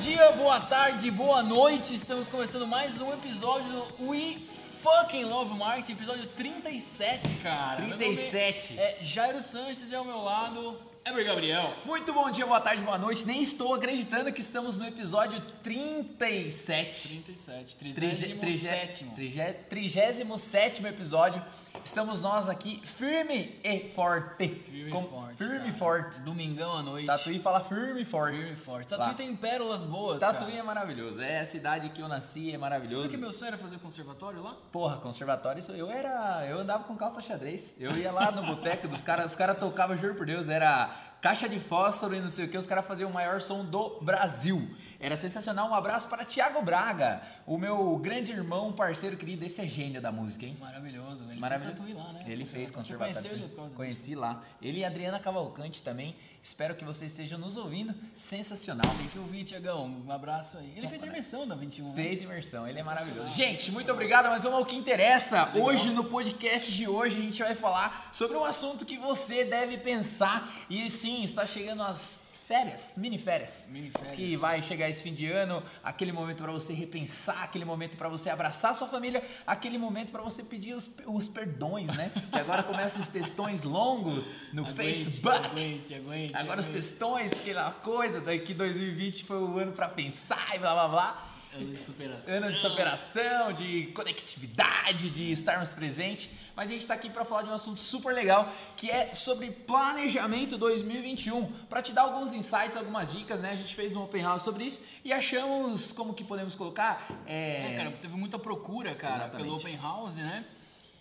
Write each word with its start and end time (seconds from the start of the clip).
dia, 0.00 0.30
boa 0.32 0.60
tarde, 0.60 1.10
boa 1.10 1.42
noite. 1.42 1.94
Estamos 1.94 2.28
começando 2.28 2.66
mais 2.66 3.00
um 3.00 3.12
episódio 3.12 3.68
do 3.98 4.08
We 4.08 4.38
Fucking 4.82 5.24
Love 5.24 5.54
Marketing, 5.56 5.92
episódio 5.92 6.26
37, 6.28 7.34
cara. 7.42 7.80
Meu 7.80 7.90
nome 7.90 8.04
37. 8.04 8.78
É 8.78 8.98
Jairo 9.00 9.40
Sanches 9.40 9.90
e 9.90 9.94
ao 9.94 10.04
meu 10.04 10.22
lado, 10.22 10.78
Eber 11.04 11.24
Gabriel. 11.24 11.72
Muito 11.84 12.12
bom 12.12 12.30
dia, 12.30 12.46
boa 12.46 12.60
tarde, 12.60 12.82
boa 12.84 12.98
noite. 12.98 13.24
Nem 13.26 13.40
estou 13.42 13.74
acreditando 13.74 14.32
que 14.32 14.40
estamos 14.40 14.76
no 14.76 14.86
episódio 14.86 15.40
37. 15.62 17.08
37, 17.24 17.76
Trige- 17.76 18.34
37. 18.36 19.04
trige- 19.14 19.52
Trigésimo 19.68 20.36
sétimo 20.38 20.86
episódio. 20.88 21.42
Estamos 21.86 22.20
nós 22.20 22.48
aqui 22.48 22.80
firme 22.84 23.60
e 23.62 23.92
forte. 23.94 24.48
Firme 24.48 24.90
Com- 24.90 25.04
e 25.04 25.08
forte. 25.08 25.36
Firme 25.36 25.56
cara. 25.58 25.68
e 25.68 25.72
forte. 25.72 26.20
Domingão 26.20 26.78
à 26.78 26.82
noite. 26.82 27.06
Tatuí 27.06 27.38
fala 27.38 27.60
firme 27.60 28.02
e 28.02 28.04
forte. 28.04 28.36
Firme 28.36 28.52
e 28.54 28.56
forte. 28.56 28.90
Lá. 28.92 28.98
Tatuí 28.98 29.14
tem 29.14 29.36
pérolas 29.36 29.84
boas, 29.84 30.18
Tatuí 30.18 30.48
cara. 30.48 30.58
é 30.58 30.62
maravilhoso. 30.64 31.22
É 31.22 31.38
a 31.38 31.46
cidade 31.46 31.88
que 31.90 32.02
eu 32.02 32.08
nasci, 32.08 32.52
é 32.52 32.58
maravilhoso. 32.58 33.02
Sabe 33.02 33.10
que 33.14 33.16
meu 33.16 33.32
sonho 33.32 33.50
era 33.50 33.56
fazer 33.56 33.78
conservatório 33.78 34.42
lá? 34.42 34.56
Porra, 34.72 34.96
conservatório, 34.96 35.60
isso 35.60 35.70
eu 35.72 35.88
era. 35.88 36.44
Eu 36.50 36.58
andava 36.58 36.82
com 36.82 36.96
calça 36.96 37.20
xadrez. 37.22 37.72
Eu 37.78 37.96
ia 37.96 38.10
lá 38.10 38.32
no 38.32 38.44
boteco 38.44 38.88
dos 38.88 39.00
caras, 39.00 39.26
os 39.26 39.36
caras 39.36 39.56
tocavam, 39.56 39.96
juro 39.96 40.16
por 40.16 40.26
Deus, 40.26 40.48
era 40.48 40.90
caixa 41.22 41.48
de 41.48 41.60
fósforo 41.60 42.16
e 42.16 42.20
não 42.20 42.28
sei 42.30 42.46
o 42.46 42.48
que, 42.48 42.58
os 42.58 42.66
caras 42.66 42.84
faziam 42.84 43.08
o 43.08 43.14
maior 43.14 43.40
som 43.40 43.64
do 43.64 44.00
Brasil. 44.00 44.68
Era 44.98 45.16
sensacional. 45.16 45.68
Um 45.68 45.74
abraço 45.74 46.08
para 46.08 46.24
Tiago 46.24 46.62
Braga, 46.62 47.22
o 47.46 47.58
meu 47.58 47.96
grande 47.98 48.32
irmão, 48.32 48.72
parceiro 48.72 49.16
querido. 49.16 49.44
Esse 49.44 49.60
é 49.60 49.66
gênio 49.66 50.00
da 50.00 50.10
música, 50.10 50.46
hein? 50.46 50.56
Maravilhoso. 50.58 51.24
Ele 51.30 51.40
Maravilhoso. 51.40 51.82
fez 51.82 51.96
lá, 51.96 52.12
né? 52.12 52.24
Ele 52.26 52.44
fez 52.46 52.70
conservatório. 52.70 53.14
conheceu 53.14 53.38
ele 53.38 53.48
por 53.48 53.56
causa 53.56 53.68
disso? 53.68 53.76
Conheci 53.76 54.14
lá. 54.14 54.42
Ele 54.60 54.80
e 54.80 54.84
Adriana 54.84 55.18
Cavalcante 55.18 55.82
também. 55.82 56.16
Espero 56.42 56.74
que 56.74 56.84
você 56.84 57.06
esteja 57.06 57.36
nos 57.36 57.56
ouvindo. 57.56 57.94
Sensacional. 58.16 58.94
Tem 58.96 59.08
que 59.08 59.18
ouvir, 59.18 59.44
Tiagão. 59.44 60.02
Um 60.06 60.10
abraço 60.12 60.58
aí. 60.58 60.72
Ele 60.76 60.88
fez 60.88 61.02
a 61.02 61.06
imersão 61.06 61.46
da 61.46 61.54
21, 61.54 61.88
né? 61.88 62.02
Fez 62.02 62.22
imersão, 62.22 62.66
ele 62.66 62.78
é 62.78 62.82
maravilhoso. 62.82 63.30
Gente, 63.32 63.70
muito 63.72 63.90
obrigado, 63.92 64.28
mas 64.28 64.42
vamos 64.42 64.58
ao 64.58 64.64
que 64.64 64.76
interessa. 64.76 65.50
Hoje, 65.56 65.90
no 65.90 66.04
podcast 66.04 66.72
de 66.72 66.86
hoje, 66.88 67.18
a 67.18 67.22
gente 67.22 67.42
vai 67.42 67.54
falar 67.54 68.10
sobre 68.12 68.36
um 68.36 68.44
assunto 68.44 68.86
que 68.86 68.96
você 68.96 69.44
deve 69.44 69.76
pensar. 69.78 70.52
E 70.70 70.88
sim, 70.88 71.22
está 71.22 71.44
chegando 71.44 71.82
as 71.82 72.25
férias, 72.46 72.94
mini 72.96 73.18
férias. 73.18 73.66
Mini 73.68 73.90
férias. 73.90 74.14
Que 74.14 74.36
vai 74.36 74.62
chegar 74.62 74.88
esse 74.88 75.02
fim 75.02 75.12
de 75.12 75.26
ano, 75.26 75.62
aquele 75.82 76.12
momento 76.12 76.44
para 76.44 76.52
você 76.52 76.72
repensar, 76.72 77.42
aquele 77.42 77.64
momento 77.64 77.96
para 77.96 78.08
você 78.08 78.30
abraçar 78.30 78.70
a 78.70 78.74
sua 78.74 78.86
família, 78.86 79.22
aquele 79.44 79.76
momento 79.76 80.12
para 80.12 80.22
você 80.22 80.44
pedir 80.44 80.74
os, 80.74 80.88
os 81.06 81.26
perdões, 81.26 81.88
né? 81.96 82.12
Que 82.30 82.38
agora 82.38 82.62
começam 82.62 83.02
os 83.02 83.08
textões 83.08 83.64
longos 83.64 84.24
no 84.52 84.62
Aguente, 84.62 84.76
Facebook. 84.76 85.46
Aguente, 85.46 85.94
aguente. 85.94 86.36
Agora 86.36 86.60
os 86.60 86.68
aguente. 86.68 86.82
textões, 86.82 87.32
aquela 87.32 87.72
coisa, 87.72 88.20
daqui 88.20 88.54
2020 88.54 89.24
foi 89.24 89.38
o 89.38 89.58
ano 89.58 89.72
para 89.72 89.88
pensar 89.88 90.54
e 90.54 90.58
blá 90.60 90.72
blá 90.72 90.88
blá. 90.88 91.35
Ano 91.56 91.72
de 91.72 91.78
superação. 91.80 92.34
Ano 92.34 92.52
de 92.52 92.58
superação, 92.58 93.52
de 93.52 93.86
conectividade, 93.94 95.10
de 95.10 95.30
estarmos 95.30 95.72
presentes. 95.72 96.28
Mas 96.54 96.68
a 96.68 96.72
gente 96.72 96.82
está 96.82 96.94
aqui 96.94 97.10
para 97.10 97.24
falar 97.24 97.42
de 97.42 97.50
um 97.50 97.52
assunto 97.52 97.80
super 97.80 98.12
legal, 98.14 98.52
que 98.76 98.90
é 98.90 99.12
sobre 99.14 99.50
planejamento 99.50 100.56
2021. 100.58 101.46
Para 101.68 101.82
te 101.82 101.92
dar 101.92 102.02
alguns 102.02 102.32
insights, 102.34 102.76
algumas 102.76 103.12
dicas, 103.12 103.40
né? 103.40 103.50
A 103.50 103.56
gente 103.56 103.74
fez 103.74 103.94
um 103.94 104.02
open 104.02 104.22
house 104.22 104.42
sobre 104.42 104.64
isso 104.64 104.82
e 105.04 105.12
achamos 105.12 105.92
como 105.92 106.14
que 106.14 106.24
podemos 106.24 106.54
colocar. 106.54 107.06
É, 107.26 107.72
É, 107.72 107.76
cara, 107.76 107.90
teve 107.92 108.14
muita 108.16 108.38
procura, 108.38 108.94
cara, 108.94 109.24
Exatamente. 109.24 109.42
pelo 109.44 109.56
Open 109.56 109.76
House, 109.76 110.16
né? 110.16 110.44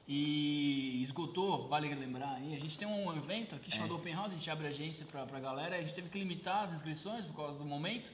E 0.07 1.01
esgotou, 1.01 1.67
vale 1.67 1.93
lembrar 1.95 2.35
aí. 2.35 2.55
A 2.55 2.59
gente 2.59 2.77
tem 2.77 2.87
um 2.87 3.15
evento 3.17 3.55
aqui 3.55 3.71
É. 3.71 3.75
chamado 3.75 3.95
Open 3.95 4.13
House, 4.13 4.27
a 4.31 4.35
gente 4.35 4.49
abre 4.51 4.67
agência 4.67 5.05
pra, 5.11 5.25
pra 5.25 5.39
galera. 5.39 5.75
A 5.77 5.81
gente 5.81 5.93
teve 5.95 6.09
que 6.09 6.19
limitar 6.19 6.63
as 6.63 6.73
inscrições 6.73 7.25
por 7.25 7.35
causa 7.35 7.57
do 7.59 7.65
momento. 7.65 8.11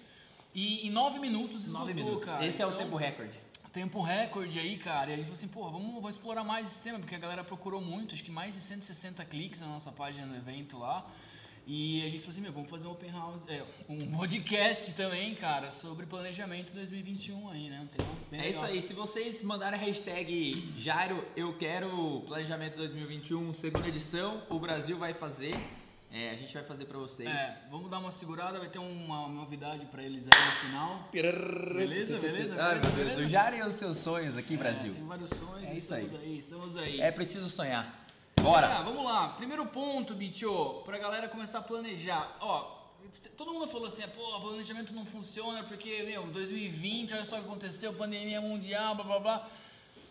E 0.53 0.87
em 0.87 0.91
nove 0.91 1.19
minutos 1.19 1.61
esgotou, 1.63 1.79
nove 1.81 1.93
minutos. 1.93 2.29
cara. 2.29 2.45
Esse 2.45 2.61
é 2.61 2.65
o 2.65 2.69
Então, 2.69 2.79
tempo 2.83 2.95
recorde. 2.97 3.39
Tempo 3.71 4.01
recorde 4.01 4.59
aí, 4.59 4.77
cara. 4.77 5.11
E 5.11 5.13
a 5.13 5.15
gente 5.15 5.25
falou 5.25 5.37
assim, 5.37 5.47
pô, 5.47 5.69
vamos, 5.69 5.93
vamos 5.95 6.09
explorar 6.15 6.43
mais 6.43 6.71
esse 6.71 6.81
tema, 6.81 6.99
porque 6.99 7.15
a 7.15 7.19
galera 7.19 7.41
procurou 7.43 7.79
muito, 7.79 8.13
acho 8.13 8.23
que 8.23 8.29
mais 8.31 8.53
de 8.55 8.59
160 8.61 9.23
cliques 9.25 9.61
na 9.61 9.67
nossa 9.67 9.91
página 9.93 10.27
do 10.27 10.35
evento 10.35 10.77
lá. 10.77 11.09
E 11.65 12.01
a 12.01 12.09
gente 12.09 12.17
falou 12.19 12.31
assim, 12.31 12.41
meu, 12.41 12.51
vamos 12.51 12.69
fazer 12.69 12.87
um 12.87 12.91
open 12.91 13.11
house, 13.11 13.43
é, 13.47 13.63
um 13.87 13.97
podcast 14.17 14.91
também, 14.93 15.35
cara, 15.35 15.71
sobre 15.71 16.05
planejamento 16.05 16.73
2021 16.73 17.49
aí, 17.49 17.69
né? 17.69 17.79
Um 17.81 17.87
tema 17.87 18.09
bem 18.29 18.39
É 18.41 18.43
legal. 18.43 18.49
isso 18.49 18.65
aí. 18.65 18.81
Se 18.81 18.93
vocês 18.93 19.41
mandarem 19.43 19.79
a 19.79 19.81
hashtag 19.81 20.73
Jairo, 20.77 21.23
eu 21.37 21.55
quero 21.57 22.23
planejamento 22.25 22.75
2021, 22.75 23.53
segunda 23.53 23.87
edição, 23.87 24.41
o 24.49 24.59
Brasil 24.59 24.97
vai 24.97 25.13
fazer. 25.13 25.55
É, 26.13 26.31
a 26.31 26.35
gente 26.35 26.53
vai 26.53 26.63
fazer 26.63 26.85
para 26.85 26.97
vocês. 26.97 27.29
É, 27.29 27.57
vamos 27.69 27.89
dar 27.89 27.99
uma 27.99 28.11
segurada, 28.11 28.59
vai 28.59 28.67
ter 28.67 28.79
uma 28.79 29.29
novidade 29.29 29.85
pra 29.85 30.03
eles 30.03 30.27
aí 30.27 30.45
no 30.45 30.51
final. 30.67 31.09
Beleza, 31.09 32.17
beleza, 32.17 32.55
Ai, 32.61 32.73
meu 32.73 32.81
beleza, 32.81 33.15
Deus. 33.15 33.31
beleza? 33.31 33.55
E 33.55 33.61
os 33.67 33.73
seus 33.75 33.97
sonhos 33.97 34.35
aqui, 34.37 34.57
Brasil. 34.57 34.91
É, 34.91 34.95
tem 34.95 35.05
vários 35.07 35.29
sonhos, 35.29 35.63
É 35.69 35.73
isso 35.73 35.95
estamos 35.95 36.19
aí. 36.21 36.37
estamos 36.37 36.77
aí. 36.77 36.99
É 36.99 37.11
preciso 37.11 37.47
sonhar. 37.47 38.05
Bora! 38.41 38.81
vamos 38.81 39.05
lá. 39.05 39.29
Primeiro 39.29 39.65
ponto, 39.67 40.13
bicho, 40.13 40.81
pra 40.83 40.97
galera 40.97 41.29
começar 41.29 41.59
a 41.59 41.61
planejar. 41.61 42.35
Ó, 42.41 42.81
todo 43.37 43.53
mundo 43.53 43.67
falou 43.67 43.87
assim, 43.87 44.03
pô, 44.09 44.37
planejamento 44.41 44.93
não 44.93 45.05
funciona 45.05 45.63
porque, 45.63 46.03
meu, 46.03 46.27
2020, 46.27 47.13
olha 47.13 47.23
só 47.23 47.37
o 47.37 47.39
que 47.39 47.45
aconteceu, 47.45 47.93
pandemia 47.93 48.41
mundial, 48.41 48.95
blá 48.95 49.05
blá 49.05 49.19
blá. 49.19 49.49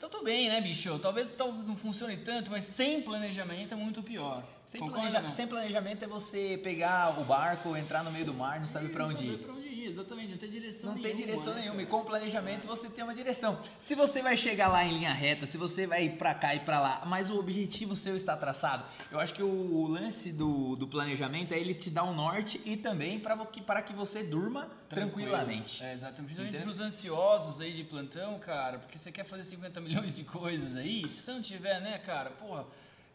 Então 0.00 0.08
tudo 0.08 0.24
bem, 0.24 0.48
né, 0.48 0.62
bicho? 0.62 0.98
Talvez 0.98 1.28
tal- 1.32 1.52
não 1.52 1.76
funcione 1.76 2.16
tanto, 2.16 2.50
mas 2.50 2.64
sem 2.64 3.02
planejamento 3.02 3.74
é 3.74 3.76
muito 3.76 4.02
pior. 4.02 4.42
Sem, 4.64 4.80
planeja- 4.88 5.28
sem 5.28 5.46
planejamento 5.46 6.02
é 6.02 6.08
você 6.08 6.58
pegar 6.62 7.20
o 7.20 7.24
barco, 7.26 7.76
entrar 7.76 8.02
no 8.02 8.10
meio 8.10 8.24
do 8.24 8.32
mar, 8.32 8.58
não 8.58 8.66
sabe 8.66 8.88
pra 8.88 9.04
Não 9.04 9.10
onde 9.14 9.26
ir. 9.26 9.36
Ir, 9.80 9.86
exatamente, 9.86 10.30
não 10.30 10.38
tem 10.38 10.50
direção 10.50 10.90
Não 10.90 10.94
tem 11.00 11.14
nenhuma. 11.14 11.26
direção 11.26 11.54
né, 11.54 11.60
nenhuma. 11.62 11.82
E 11.82 11.86
com 11.86 12.04
planejamento 12.04 12.66
você 12.66 12.88
tem 12.88 13.04
uma 13.04 13.14
direção. 13.14 13.60
Se 13.78 13.94
você 13.94 14.22
vai 14.22 14.36
chegar 14.36 14.68
lá 14.68 14.84
em 14.84 14.92
linha 14.92 15.12
reta, 15.12 15.46
se 15.46 15.56
você 15.58 15.86
vai 15.86 16.08
pra 16.08 16.34
cá 16.34 16.54
e 16.54 16.60
pra 16.60 16.80
lá, 16.80 17.02
mas 17.06 17.30
o 17.30 17.38
objetivo 17.38 17.96
seu 17.96 18.14
está 18.16 18.36
traçado, 18.36 18.84
eu 19.10 19.18
acho 19.18 19.32
que 19.34 19.42
o 19.42 19.86
lance 19.86 20.32
do, 20.32 20.76
do 20.76 20.86
planejamento 20.86 21.52
é 21.52 21.58
ele 21.58 21.74
te 21.74 21.90
dar 21.90 22.04
um 22.04 22.14
norte 22.14 22.60
e 22.64 22.76
também 22.76 23.18
para 23.18 23.82
que, 23.82 23.92
você 23.92 24.22
durma 24.22 24.68
Tranquilo. 24.88 25.30
tranquilamente. 25.30 25.82
É, 25.82 25.92
exatamente. 25.92 26.34
Principalmente 26.34 26.62
pros 26.62 26.80
ansiosos 26.80 27.60
aí 27.60 27.72
de 27.72 27.84
plantão, 27.84 28.38
cara, 28.38 28.78
porque 28.78 28.98
você 28.98 29.10
quer 29.10 29.24
fazer 29.24 29.44
50 29.44 29.80
milhões 29.80 30.16
de 30.16 30.24
coisas 30.24 30.76
aí, 30.76 31.08
se 31.08 31.20
você 31.22 31.32
não 31.32 31.42
tiver, 31.42 31.80
né, 31.80 31.98
cara, 31.98 32.30
porra, 32.30 32.66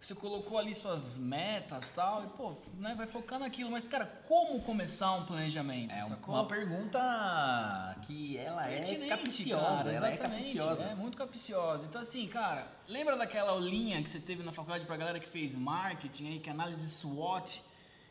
você 0.06 0.14
colocou 0.14 0.60
ali 0.60 0.76
suas 0.76 1.18
metas 1.18 1.90
e 1.90 1.94
tal, 1.94 2.24
e, 2.24 2.28
pô, 2.28 2.56
né, 2.78 2.94
vai 2.96 3.08
focar 3.08 3.40
naquilo. 3.40 3.72
Mas, 3.72 3.88
cara, 3.88 4.06
como 4.28 4.62
começar 4.62 5.12
um 5.14 5.26
planejamento? 5.26 5.96
É 5.96 6.04
sacou? 6.04 6.36
uma 6.36 6.46
pergunta 6.46 7.98
que 8.04 8.38
ela 8.38 8.70
é 8.70 8.78
Pertinente, 8.78 9.10
capciosa, 9.10 9.64
cara, 9.64 9.94
ela 9.94 10.10
é 10.10 10.14
exatamente, 10.14 10.44
capciosa. 10.44 10.84
É 10.84 10.96
muito 10.96 11.18
capciosa. 11.18 11.86
Então, 11.86 12.02
assim, 12.02 12.28
cara, 12.28 12.68
lembra 12.88 13.18
daquela 13.18 13.52
aulinha 13.52 14.04
que 14.04 14.10
você 14.10 14.20
teve 14.20 14.44
na 14.44 14.52
faculdade 14.52 14.86
pra 14.86 14.96
galera 14.96 15.20
que 15.20 15.28
fez 15.28 15.56
marketing 15.56 16.28
aí, 16.28 16.40
que 16.40 16.50
é 16.50 16.54
análise 16.54 16.88
SWOT, 16.88 17.64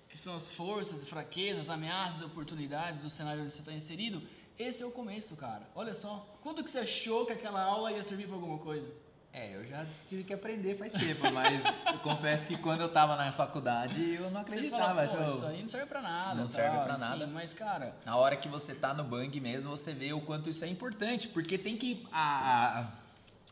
que 0.08 0.18
são 0.18 0.34
as 0.34 0.50
forças, 0.50 1.04
fraquezas, 1.04 1.70
ameaças 1.70 2.22
e 2.22 2.24
oportunidades 2.24 3.02
do 3.02 3.10
cenário 3.10 3.44
onde 3.44 3.52
você 3.52 3.60
está 3.60 3.72
inserido? 3.72 4.20
Esse 4.58 4.82
é 4.82 4.86
o 4.86 4.90
começo, 4.90 5.36
cara. 5.36 5.68
Olha 5.76 5.94
só. 5.94 6.26
Quanto 6.42 6.64
que 6.64 6.70
você 6.70 6.80
achou 6.80 7.24
que 7.24 7.32
aquela 7.32 7.62
aula 7.62 7.92
ia 7.92 8.02
servir 8.02 8.26
pra 8.26 8.34
alguma 8.34 8.58
coisa? 8.58 9.03
É, 9.36 9.50
eu 9.56 9.64
já 9.66 9.84
tive 10.06 10.22
que 10.22 10.32
aprender 10.32 10.76
faz 10.76 10.92
tempo, 10.92 11.28
mas 11.32 11.60
confesso 12.02 12.46
que 12.46 12.56
quando 12.56 12.82
eu 12.82 12.88
tava 12.88 13.16
na 13.16 13.32
faculdade 13.32 14.14
eu 14.14 14.30
não 14.30 14.42
Você 14.42 14.54
acreditava. 14.54 15.08
fala, 15.08 15.24
pô, 15.24 15.28
isso 15.28 15.44
aí 15.46 15.60
não 15.60 15.68
serve 15.68 15.86
pra 15.86 16.00
nada. 16.00 16.28
Não 16.34 16.36
tal, 16.42 16.48
serve 16.48 16.78
pra 16.78 16.90
enfim, 16.92 17.00
nada. 17.00 17.26
Mas, 17.26 17.52
cara, 17.52 17.96
Na 18.06 18.16
hora 18.16 18.36
que 18.36 18.46
você 18.46 18.74
tá 18.76 18.94
no 18.94 19.02
bang 19.02 19.40
mesmo, 19.40 19.76
você 19.76 19.92
vê 19.92 20.12
o 20.12 20.20
quanto 20.20 20.48
isso 20.48 20.64
é 20.64 20.68
importante, 20.68 21.26
porque 21.26 21.58
tem 21.58 21.76
que. 21.76 22.06
A, 22.12 22.78
a- 22.80 23.04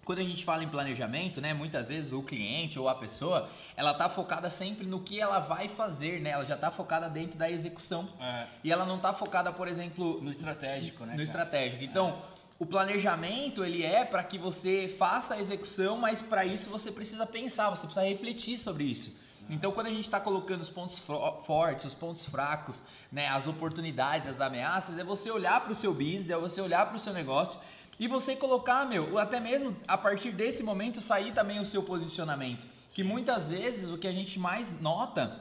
quando 0.05 0.19
a 0.19 0.25
gente 0.25 0.45
fala 0.45 0.65
em 0.65 0.69
planejamento, 0.69 1.41
né, 1.41 1.55
muitas 1.55 1.89
vezes 1.89 2.11
o 2.11 2.23
cliente 2.25 2.77
ou 2.77 2.89
a 2.89 2.95
pessoa, 2.95 3.49
ela 3.77 3.95
tá 3.95 4.09
focada 4.09 4.51
sempre 4.51 4.85
no 4.85 5.01
que 5.01 5.21
ela 5.21 5.39
vai 5.39 5.69
fazer, 5.69 6.21
né? 6.21 6.31
Ela 6.31 6.45
já 6.45 6.57
tá 6.57 6.73
focada 6.73 7.09
dentro 7.09 7.39
da 7.39 7.49
execução. 7.49 8.09
É. 8.21 8.47
E 8.65 8.73
ela 8.73 8.85
não 8.85 8.99
tá 8.99 9.13
focada, 9.13 9.53
por 9.53 9.69
exemplo, 9.69 10.21
no 10.21 10.29
estratégico, 10.31 11.01
né? 11.05 11.13
no 11.13 11.19
cara? 11.19 11.23
estratégico. 11.23 11.85
Então, 11.85 12.21
o 12.63 12.67
planejamento 12.67 13.65
ele 13.65 13.83
é 13.83 14.05
para 14.05 14.23
que 14.23 14.39
você 14.39 14.87
faça 14.97 15.35
a 15.35 15.41
execução, 15.41 15.99
mas 15.99 16.23
para 16.23 16.45
isso 16.45 16.71
você 16.71 16.93
precisa 16.93 17.27
pensar, 17.27 17.69
você 17.71 17.87
precisa 17.87 18.07
refletir 18.07 18.57
sobre 18.57 18.85
isso. 18.85 19.13
Então, 19.51 19.73
quando 19.73 19.89
a 19.89 19.91
gente 19.91 20.05
está 20.05 20.21
colocando 20.21 20.61
os 20.61 20.71
pontos 20.71 20.97
fortes, 21.45 21.87
os 21.87 21.95
pontos 21.95 22.25
fracos, 22.25 22.81
né, 23.11 23.27
as 23.27 23.49
oportunidades, 23.49 24.29
as 24.29 24.41
ameaças, 24.41 24.97
é 24.97 25.03
você 25.03 25.29
olhar 25.29 25.61
para 25.61 25.73
o 25.73 25.75
seu 25.75 25.93
business, 25.93 26.31
é 26.31 26.37
você 26.37 26.61
olhar 26.61 26.87
para 26.87 26.95
o 26.95 27.01
seu 27.01 27.13
negócio 27.13 27.59
e 27.99 28.07
você 28.07 28.37
colocar, 28.37 28.87
meu, 28.87 29.19
até 29.19 29.41
mesmo 29.41 29.77
a 29.89 29.99
partir 29.99 30.31
desse 30.31 30.63
momento 30.63 31.01
sair 31.01 31.33
também 31.33 31.59
o 31.59 31.65
seu 31.65 31.83
posicionamento. 31.83 32.65
Que 32.91 33.03
muitas 33.03 33.51
vezes 33.51 33.91
o 33.91 33.99
que 33.99 34.07
a 34.07 34.13
gente 34.13 34.39
mais 34.39 34.81
nota 34.81 35.41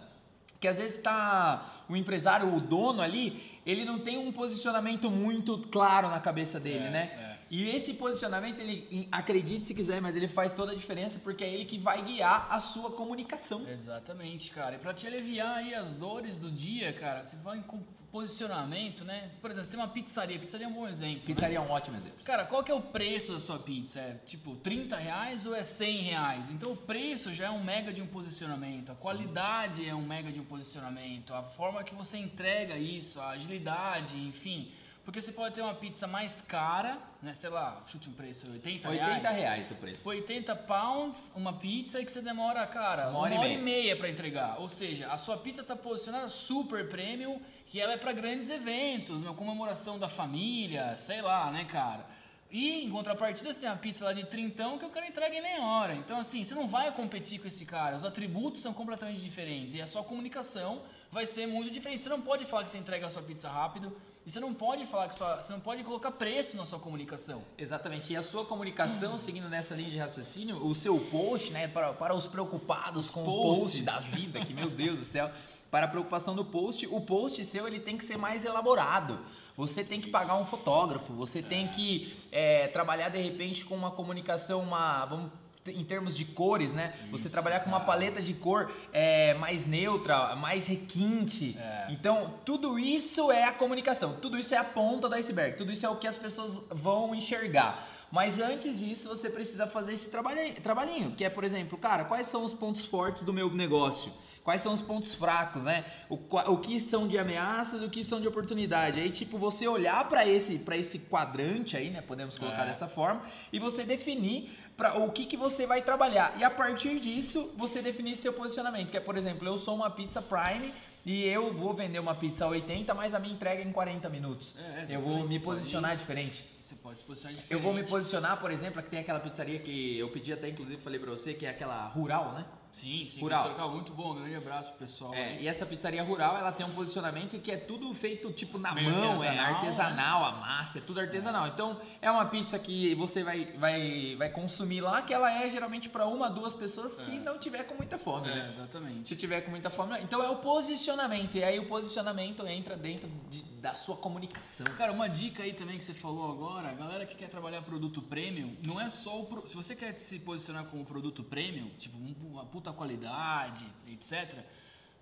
que 0.62 0.68
às 0.68 0.78
vezes 0.78 1.00
tá 1.00 1.66
o 1.90 1.96
empresário, 1.98 2.56
o 2.56 2.62
dono 2.62 3.02
ali, 3.02 3.60
ele 3.66 3.84
não 3.84 4.00
tem 4.00 4.18
um 4.20 4.32
posicionamento 4.32 5.10
muito 5.10 5.58
claro 5.72 6.08
na 6.08 6.20
cabeça 6.20 6.60
dele, 6.60 6.86
É, 6.86 6.90
né? 6.92 7.12
é. 7.20 7.41
E 7.52 7.70
esse 7.70 7.94
posicionamento, 7.96 8.60
ele, 8.60 9.08
acredite 9.12 9.66
se 9.66 9.74
quiser, 9.76 10.00
mas 10.02 10.16
ele 10.16 10.28
faz 10.30 10.54
toda 10.54 10.72
a 10.72 10.76
diferença 10.76 11.20
porque 11.20 11.44
é 11.44 11.54
ele 11.54 11.66
que 11.66 11.78
vai 11.78 12.02
guiar 12.02 12.48
a 12.50 12.60
sua 12.62 12.92
comunicação. 12.92 13.68
Exatamente, 13.70 14.52
cara. 14.52 14.76
E 14.76 14.80
pra 14.80 14.94
te 14.94 15.06
aliviar 15.06 15.58
aí 15.58 15.76
as 15.76 15.94
dores 15.94 16.40
do 16.40 16.50
dia, 16.50 16.94
cara, 16.94 17.26
você 17.26 17.36
fala 17.44 17.58
em 17.58 17.62
com- 17.62 17.84
posicionamento, 18.10 19.04
né? 19.06 19.32
Por 19.42 19.50
exemplo, 19.52 19.66
você 19.66 19.72
tem 19.72 19.80
uma 19.80 19.88
pizzaria. 19.90 20.38
Pizzaria 20.40 20.66
é 20.66 20.70
um 20.70 20.74
bom 20.74 20.88
exemplo. 20.88 21.18
né? 21.20 21.24
Pizzaria 21.26 21.58
é 21.58 21.62
um 21.62 21.70
ótimo 21.70 21.96
exemplo. 21.98 22.24
Cara, 22.24 22.46
qual 22.46 22.64
que 22.64 22.72
é 22.72 22.74
o 22.76 22.82
preço 22.82 23.34
da 23.34 23.40
sua 23.40 23.58
pizza? 23.60 24.00
É 24.00 24.14
tipo 24.26 24.56
30 24.58 24.96
reais 24.98 25.46
ou 25.46 25.54
é 25.56 25.64
100 25.64 25.98
reais? 26.02 26.50
Então 26.50 26.72
o 26.72 26.78
preço 26.78 27.34
já 27.34 27.48
é 27.48 27.50
um 27.50 27.64
mega 27.64 27.92
de 27.94 28.02
um 28.02 28.08
posicionamento, 28.08 28.92
a 28.92 28.96
qualidade 28.96 29.88
é 29.88 29.94
um 29.96 30.02
mega 30.06 30.32
de 30.32 30.40
um 30.40 30.46
posicionamento, 30.46 31.34
a 31.34 31.44
forma 31.44 31.84
que 31.84 31.94
você 31.96 32.18
entrega 32.18 32.78
isso, 32.78 33.20
a 33.22 33.30
agilidade, 33.32 34.18
enfim. 34.18 34.72
Porque 35.04 35.20
você 35.20 35.32
pode 35.32 35.56
ter 35.56 35.62
uma 35.62 35.74
pizza 35.74 36.06
mais 36.06 36.42
cara, 36.42 36.98
né? 37.22 37.34
Sei 37.34 37.50
lá, 37.50 37.82
chute 37.88 38.08
um 38.08 38.14
preço, 38.14 38.50
80 38.52 38.90
reais. 38.90 39.16
80 39.16 39.30
reais 39.32 39.72
o 39.72 39.76
preço. 39.76 40.08
80 40.08 40.56
pounds, 40.56 41.32
uma 41.36 41.54
pizza 41.54 42.00
e 42.00 42.06
que 42.06 42.12
você 42.12 42.22
demora, 42.22 42.66
cara, 42.68 43.04
Uma 43.04 43.10
uma 43.10 43.20
hora 43.20 43.36
hora, 43.40 43.48
e 43.50 43.56
e 43.56 43.58
meia 43.58 43.98
para 43.98 44.10
entregar. 44.10 44.60
Ou 44.60 44.70
seja, 44.70 45.12
a 45.12 45.18
sua 45.18 45.38
pizza 45.38 45.62
está 45.62 45.76
posicionada 45.76 46.28
super 46.28 46.88
premium 46.88 47.42
e 47.74 47.80
ela 47.80 47.94
é 47.94 47.98
para 47.98 48.14
grandes 48.14 48.50
eventos, 48.50 49.22
uma 49.22 49.34
comemoração 49.34 49.98
da 49.98 50.08
família, 50.08 50.96
sei 50.98 51.22
lá, 51.22 51.50
né, 51.50 51.66
cara? 51.66 52.06
E 52.52 52.84
em 52.84 52.90
contrapartida 52.90 53.52
você 53.52 53.62
tem 53.62 53.70
uma 53.70 53.78
pizza 53.78 54.04
lá 54.06 54.14
de 54.14 54.26
trintão 54.26 54.78
que 54.78 54.86
o 54.86 54.90
cara 54.90 55.08
entrega 55.08 55.34
em 55.36 55.42
meia 55.42 55.64
hora. 55.64 55.96
Então, 55.96 56.18
assim, 56.18 56.44
você 56.44 56.54
não 56.54 56.68
vai 56.68 56.92
competir 56.92 57.40
com 57.40 57.48
esse 57.48 57.66
cara. 57.66 57.96
Os 57.96 58.04
atributos 58.04 58.62
são 58.62 58.74
completamente 58.74 59.22
diferentes 59.22 59.74
e 59.74 59.82
a 59.82 59.88
sua 59.88 60.04
comunicação 60.04 60.84
vai 61.10 61.26
ser 61.26 61.48
muito 61.48 61.72
diferente. 61.72 62.04
Você 62.04 62.10
não 62.10 62.22
pode 62.22 62.46
falar 62.46 62.66
que 62.66 62.70
você 62.70 62.78
entrega 62.78 63.08
a 63.08 63.10
sua 63.10 63.24
pizza 63.24 63.50
rápido 63.50 63.96
e 64.26 64.30
você 64.30 64.40
não 64.40 64.54
pode 64.54 64.86
falar 64.86 65.08
que 65.08 65.16
sua, 65.16 65.42
você 65.42 65.52
não 65.52 65.60
pode 65.60 65.84
colocar 65.84 66.12
preço 66.12 66.56
na 66.56 66.66
sua 66.66 66.80
comunicação. 66.80 67.44
Exatamente. 67.58 68.14
E 68.14 68.16
a 68.16 68.22
sua 68.22 68.46
comunicação, 68.46 69.18
seguindo 69.18 69.50
nessa 69.50 69.74
linha 69.74 69.90
de 69.90 69.98
raciocínio, 69.98 70.64
o 70.64 70.76
seu 70.76 71.00
post, 71.00 71.52
né, 71.52 71.68
para, 71.68 71.94
para 71.94 72.16
os 72.16 72.28
preocupados 72.28 73.10
com 73.10 73.24
posts. 73.24 73.58
o 73.58 73.62
post 73.62 73.82
da 73.84 74.00
vida, 74.00 74.46
que 74.46 74.54
meu 74.54 74.70
Deus 74.70 75.00
do 75.00 75.06
céu, 75.06 75.32
para 75.72 75.86
a 75.86 75.90
preocupação 75.90 76.36
do 76.36 76.46
post, 76.46 76.86
o 76.86 77.02
post 77.02 77.44
seu 77.44 77.66
ele 77.66 77.80
tem 77.80 77.98
que 77.98 78.06
ser 78.06 78.18
mais 78.18 78.46
elaborado. 78.46 79.20
Você 79.58 79.84
tem 79.84 80.00
que 80.00 80.10
pagar 80.10 80.36
um 80.36 80.46
fotógrafo, 80.46 81.14
você 81.14 81.42
tem 81.42 81.68
que 81.70 82.14
é, 82.32 82.68
trabalhar 82.68 83.10
de 83.10 83.20
repente 83.20 83.66
com 83.66 83.76
uma 83.76 83.90
comunicação, 83.90 84.62
uma 84.62 85.06
vamos 85.06 85.32
em 85.68 85.84
termos 85.84 86.16
de 86.16 86.26
cores, 86.26 86.74
né? 86.74 86.94
você 87.12 87.28
Isso, 87.28 87.32
trabalhar 87.32 87.60
com 87.60 87.70
uma 87.70 87.82
paleta 87.82 88.22
de 88.22 88.34
cor 88.34 88.72
é, 88.92 89.34
mais 89.36 89.66
neutra, 89.66 90.36
mais 90.36 90.66
requinte. 90.66 91.58
É. 91.60 91.88
Então, 91.92 92.36
tudo 92.46 92.80
isso 92.80 93.32
é 93.32 93.44
a 93.44 93.52
comunicação, 93.52 94.14
tudo 94.14 94.38
isso 94.38 94.54
é 94.56 94.58
a 94.58 94.64
ponta 94.64 95.08
do 95.08 95.16
iceberg, 95.16 95.58
tudo 95.58 95.72
isso 95.72 95.86
é 95.86 95.90
o 95.90 95.96
que 95.96 96.08
as 96.08 96.18
pessoas 96.18 96.60
vão 96.70 97.14
enxergar. 97.14 97.88
Mas 98.12 98.40
antes 98.40 98.80
disso, 98.80 99.08
você 99.08 99.30
precisa 99.30 99.68
fazer 99.68 99.94
esse 99.94 100.10
trabalhinho, 100.10 100.56
trabalhinho, 100.56 101.12
que 101.12 101.24
é, 101.24 101.30
por 101.30 101.44
exemplo, 101.44 101.78
cara, 101.78 102.04
quais 102.04 102.28
são 102.28 102.44
os 102.44 102.54
pontos 102.54 102.84
fortes 102.84 103.24
do 103.24 103.32
meu 103.32 103.50
negócio? 103.50 104.12
Quais 104.44 104.62
são 104.62 104.74
os 104.74 104.82
pontos 104.82 105.14
fracos, 105.14 105.66
né? 105.66 105.86
O, 106.10 106.16
o 106.16 106.58
que 106.58 106.80
são 106.80 107.08
de 107.08 107.18
ameaças, 107.18 107.82
o 107.82 107.90
que 107.90 108.04
são 108.04 108.20
de 108.20 108.28
oportunidade. 108.28 109.00
Aí, 109.00 109.12
tipo, 109.12 109.38
você 109.38 109.68
olhar 109.68 110.08
para 110.10 110.26
esse, 110.28 110.58
pra 110.58 110.76
esse 110.76 110.98
quadrante 111.00 111.78
aí, 111.78 111.92
né? 111.92 112.02
Podemos 112.02 112.38
colocar 112.38 112.64
É. 112.64 112.66
dessa 112.68 112.88
forma, 112.88 113.22
e 113.54 113.60
você 113.60 113.84
definir 113.84 114.50
para 114.76 114.98
o 115.00 115.12
que, 115.12 115.26
que 115.28 115.38
você 115.38 115.68
vai 115.68 115.82
trabalhar. 115.84 116.34
E 116.40 116.44
a 116.44 116.50
partir 116.50 117.00
disso, 117.00 117.54
você 117.56 117.84
definir 117.84 118.16
seu 118.16 118.34
posicionamento. 118.34 118.90
Que 118.90 118.98
é, 118.98 119.00
por 119.00 119.16
exemplo, 119.16 119.48
eu 119.48 119.58
sou 119.58 119.76
uma 119.76 119.92
pizza 119.92 120.24
Prime 120.24 120.74
e 121.06 121.24
eu 121.26 121.54
vou 121.54 121.74
vender 121.76 122.00
uma 122.00 122.16
pizza 122.16 122.46
a 122.46 122.48
80, 122.48 122.94
mas 122.96 123.14
a 123.14 123.20
minha 123.20 123.34
entrega 123.36 123.62
é 123.62 123.66
em 123.66 123.72
40 123.72 124.10
minutos. 124.10 124.56
É, 124.58 124.96
eu 124.96 125.02
vou 125.02 125.28
me 125.28 125.40
posicionar 125.40 125.96
diferente. 125.96 126.44
Você 126.62 126.74
pode 126.76 126.98
se 127.00 127.06
posicionar 127.06 127.36
diferente. 127.36 127.54
Eu 127.54 127.60
vou 127.64 127.74
me 127.76 127.84
posicionar, 127.88 128.40
por 128.40 128.50
exemplo, 128.50 128.82
que 128.82 128.90
tem 128.90 129.00
aquela 129.00 129.20
pizzaria 129.20 129.60
que 129.60 130.00
eu 130.00 130.10
pedi 130.10 130.34
até, 130.34 130.50
inclusive, 130.50 130.82
falei 130.82 131.00
pra 131.00 131.12
você, 131.12 131.34
que 131.36 131.46
é 131.46 131.50
aquela 131.50 131.86
rural, 131.88 132.32
né? 132.34 132.46
Sim, 132.72 133.06
sim. 133.08 133.20
Rural. 133.20 133.52
Rural. 133.52 133.72
muito 133.72 133.92
bom. 133.94 134.12
Um 134.14 134.16
grande 134.16 134.36
abraço 134.36 134.70
pro 134.70 134.80
pessoal. 134.80 135.14
É, 135.14 135.30
aí. 135.34 135.44
e 135.44 135.48
essa 135.48 135.66
pizzaria 135.66 136.04
rural, 136.04 136.38
ela 136.38 136.52
tem 136.52 136.66
um 136.66 136.72
posicionamento 136.72 137.38
que 137.40 137.52
é 137.52 137.58
tudo 137.58 137.94
feito 137.94 138.32
tipo 138.32 138.58
na 138.58 138.74
Meio 138.74 138.90
mão, 138.90 139.24
é 139.24 139.38
artesanal, 139.38 139.56
artesanal, 139.56 140.26
a 140.26 140.32
massa, 140.34 140.78
é 140.78 140.82
tudo 140.82 141.00
artesanal. 141.00 141.48
Então, 141.48 141.80
é 142.02 142.10
uma 142.10 142.26
pizza 142.26 142.58
que 142.60 142.94
você 142.96 143.24
vai, 143.24 143.46
vai, 143.58 144.16
vai 144.16 144.30
consumir 144.30 144.82
lá, 144.82 145.02
que 145.02 145.14
ela 145.14 145.32
é 145.32 145.50
geralmente 145.50 145.90
pra 145.90 146.06
uma, 146.06 146.30
duas 146.30 146.54
pessoas, 146.54 146.92
se 146.92 147.12
não 147.12 147.38
tiver 147.38 147.64
com 147.64 147.76
muita 147.76 147.98
fome, 147.98 148.30
É, 148.30 148.36
né? 148.36 148.50
exatamente. 148.54 149.08
Se 149.08 149.16
tiver 149.16 149.42
com 149.42 149.52
muita 149.52 149.70
fome, 149.70 149.98
então 150.02 150.24
é 150.24 150.30
o 150.30 150.38
posicionamento. 150.38 151.36
E 151.36 151.44
aí 151.44 151.60
o 151.60 151.66
posicionamento 151.68 152.46
entra 152.48 152.76
dentro 152.78 153.10
de- 153.30 153.42
da 153.62 153.76
sua 153.76 153.96
comunicação. 153.96 154.66
Cara, 154.78 154.92
uma 154.92 155.08
dica 155.08 155.44
aí 155.44 155.54
também 155.54 155.78
que 155.78 155.84
você 155.84 155.94
falou 155.94 156.32
agora, 156.32 156.70
a 156.70 156.74
galera 156.74 157.06
que 157.06 157.16
quer 157.16 157.30
trabalhar 157.30 157.62
produto 157.62 158.02
premium, 158.02 158.56
não 158.66 158.80
é 158.80 158.90
só 158.90 159.20
o. 159.20 159.26
pro- 159.26 159.48
Se 159.48 159.56
você 159.56 159.76
quer 159.76 159.98
se 159.98 160.20
posicionar 160.20 160.66
como 160.66 160.84
produto 160.86 161.24
premium, 161.24 161.70
tipo 161.78 161.98
um- 161.98 162.16
uma 162.32 162.46
puta 162.46 162.61
qualidade, 162.72 163.66
etc., 163.88 164.40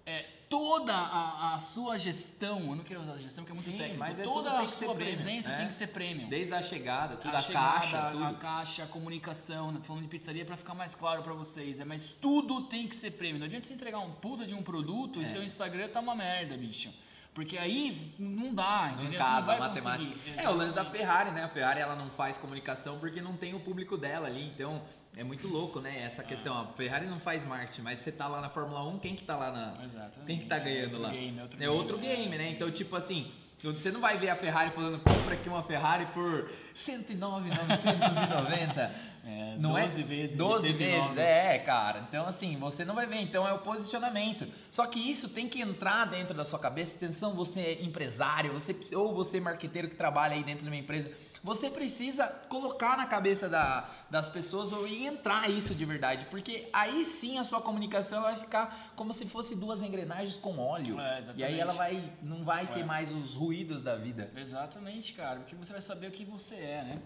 é, 0.05 0.25
toda 0.49 0.95
a, 0.95 1.53
a 1.53 1.59
sua 1.59 1.95
gestão, 1.99 2.61
eu 2.61 2.75
não 2.75 2.83
quero 2.83 3.01
usar 3.01 3.17
gestão 3.17 3.43
porque 3.43 3.51
é 3.51 3.55
muito 3.61 3.69
Sim, 3.69 3.77
técnico, 3.77 3.99
mas 3.99 4.17
é 4.17 4.23
toda 4.23 4.59
a 4.59 4.65
sua 4.65 4.95
premium, 4.95 5.13
presença 5.13 5.49
né? 5.49 5.57
tem 5.57 5.67
que 5.67 5.73
ser 5.75 5.87
premium. 5.87 6.27
Desde 6.29 6.51
a 6.51 6.63
chegada, 6.63 7.15
tudo, 7.15 7.35
a 7.35 7.37
a, 7.37 7.41
chegada, 7.41 7.79
caixa, 7.79 8.11
tudo. 8.11 8.23
a 8.23 8.33
caixa, 8.33 8.83
a 8.83 8.87
comunicação, 8.87 9.71
né? 9.71 9.79
falando 9.83 10.01
de 10.03 10.07
pizzaria 10.09 10.43
para 10.45 10.57
ficar 10.57 10.73
mais 10.73 10.95
claro 10.95 11.21
para 11.21 11.33
vocês, 11.33 11.79
é, 11.79 11.85
mas 11.85 12.09
tudo 12.19 12.63
tem 12.63 12.87
que 12.87 12.95
ser 12.95 13.11
prêmio. 13.11 13.37
Não 13.37 13.45
adianta 13.45 13.67
você 13.67 13.73
entregar 13.75 13.99
um 13.99 14.11
puta 14.13 14.47
de 14.47 14.55
um 14.55 14.63
produto 14.63 15.19
e 15.19 15.23
É. 15.23 15.25
seu 15.27 15.43
Instagram 15.43 15.89
tá 15.89 15.99
uma 15.99 16.15
merda, 16.15 16.57
bicho. 16.57 16.91
Porque 17.39 17.57
aí 17.57 18.13
não 18.19 18.53
dá, 18.53 18.87
Não 18.91 18.97
entendeu? 19.03 19.17
casa 19.17 19.45
você 19.45 19.51
a 19.51 19.53
não 19.53 19.61
matemática. 19.69 20.13
conseguir. 20.13 20.39
É 20.41 20.49
o 20.49 20.55
lance 20.55 20.75
da. 20.75 20.83
Ferrari, 20.83 21.31
né? 21.31 21.45
A 21.45 21.47
Ferrari 21.47 21.79
ela 21.79 21.95
não 21.95 22.09
faz 22.09 22.37
comunicação 22.37 22.99
porque 22.99 23.21
não 23.21 23.37
tem 23.37 23.53
o 23.53 23.61
público 23.61 23.95
dela 23.95 24.27
ali. 24.27 24.45
Então 24.45 24.81
é 25.15 25.23
muito 25.23 25.47
louco, 25.47 25.79
né? 25.79 26.03
Essa 26.03 26.21
questão. 26.21 26.59
A 26.59 26.65
Ferrari 26.73 27.05
não 27.05 27.17
faz 27.17 27.45
marketing, 27.45 27.83
mas 27.83 27.99
você 27.99 28.11
tá 28.11 28.27
lá 28.27 28.41
na 28.41 28.49
Fórmula 28.49 28.85
1, 28.89 28.99
quem 28.99 29.15
que 29.15 29.23
tá 29.23 29.37
lá 29.37 29.53
na. 29.53 29.85
Exatamente. 29.85 30.25
Quem 30.25 30.39
que 30.39 30.47
tá 30.47 30.57
É 30.57 30.59
ganhando 30.59 30.95
outro 30.95 31.01
lá? 31.01 31.09
game, 31.11 31.39
é 31.39 31.41
outro 31.41 31.57
é 31.57 31.61
game, 31.65 31.77
outro 31.77 31.97
é, 31.97 32.01
game, 32.01 32.37
né? 32.37 32.43
outro 32.43 32.55
Então, 32.57 32.69
tipo 32.71 32.93
assim. 32.97 33.31
Você 33.63 33.89
não 33.91 33.99
vai 34.01 34.17
ver 34.17 34.29
a 34.29 34.35
Ferrari 34.37 34.71
falando, 34.71 34.99
compra 34.99 35.33
aqui 35.35 35.47
uma 35.49 35.61
Ferrari 35.63 36.05
por 36.07 36.49
109,990. 36.73 39.08
É, 39.25 39.57
Não 39.57 39.71
12 39.73 40.01
é? 40.01 40.03
vezes. 40.03 40.31
de 40.31 40.37
12 40.37 40.67
109. 40.69 40.85
vezes, 41.01 41.17
é, 41.17 41.57
cara. 41.59 42.05
Então, 42.07 42.25
assim, 42.25 42.57
você 42.57 42.83
não 42.85 42.95
vai 42.95 43.05
ver. 43.05 43.17
Então, 43.21 43.47
é 43.47 43.53
o 43.53 43.59
posicionamento. 43.59 44.47
Só 44.71 44.85
que 44.85 44.99
isso 44.99 45.29
tem 45.29 45.47
que 45.47 45.61
entrar 45.61 46.05
dentro 46.05 46.33
da 46.35 46.45
sua 46.45 46.57
cabeça. 46.59 46.95
Atenção, 46.95 47.33
você 47.35 47.59
é 47.61 47.83
empresário, 47.83 48.53
você, 48.53 48.75
ou 48.95 49.13
você 49.13 49.37
é 49.37 49.41
marqueteiro 49.41 49.89
que 49.89 49.95
trabalha 49.95 50.33
aí 50.35 50.43
dentro 50.43 50.63
de 50.63 50.69
uma 50.69 50.77
empresa. 50.77 51.11
Você 51.41 51.69
precisa 51.69 52.27
colocar 52.49 52.97
na 52.97 53.05
cabeça 53.05 53.47
da- 53.47 53.89
das 54.09 54.27
pessoas 54.27 54.73
ou 54.73 54.85
entrar 54.85 55.49
isso 55.49 55.73
de 55.73 55.85
verdade. 55.85 56.25
Porque 56.25 56.67
aí 56.73 57.05
sim 57.05 57.37
a 57.37 57.45
sua 57.45 57.61
comunicação 57.61 58.23
vai 58.23 58.35
ficar 58.35 58.91
como 58.93 59.13
se 59.13 59.25
fosse 59.25 59.55
duas 59.55 59.81
engrenagens 59.81 60.35
com 60.35 60.57
óleo. 60.59 60.99
É, 60.99 61.21
e 61.37 61.43
aí 61.43 61.57
ela 61.57 61.71
vai, 61.73 62.11
não 62.21 62.43
vai 62.43 62.67
ter 62.67 62.81
É. 62.81 62.83
mais 62.83 63.09
os 63.09 63.35
ruídos 63.35 63.81
da 63.81 63.95
vida. 63.95 64.29
Exatamente, 64.35 65.13
cara, 65.13 65.39
porque 65.39 65.55
você 65.55 65.71
vai 65.71 65.81
saber 65.81 66.07
o 66.07 66.11
que 66.11 66.25
você 66.25 66.55
é, 66.55 66.83
né? 66.83 66.99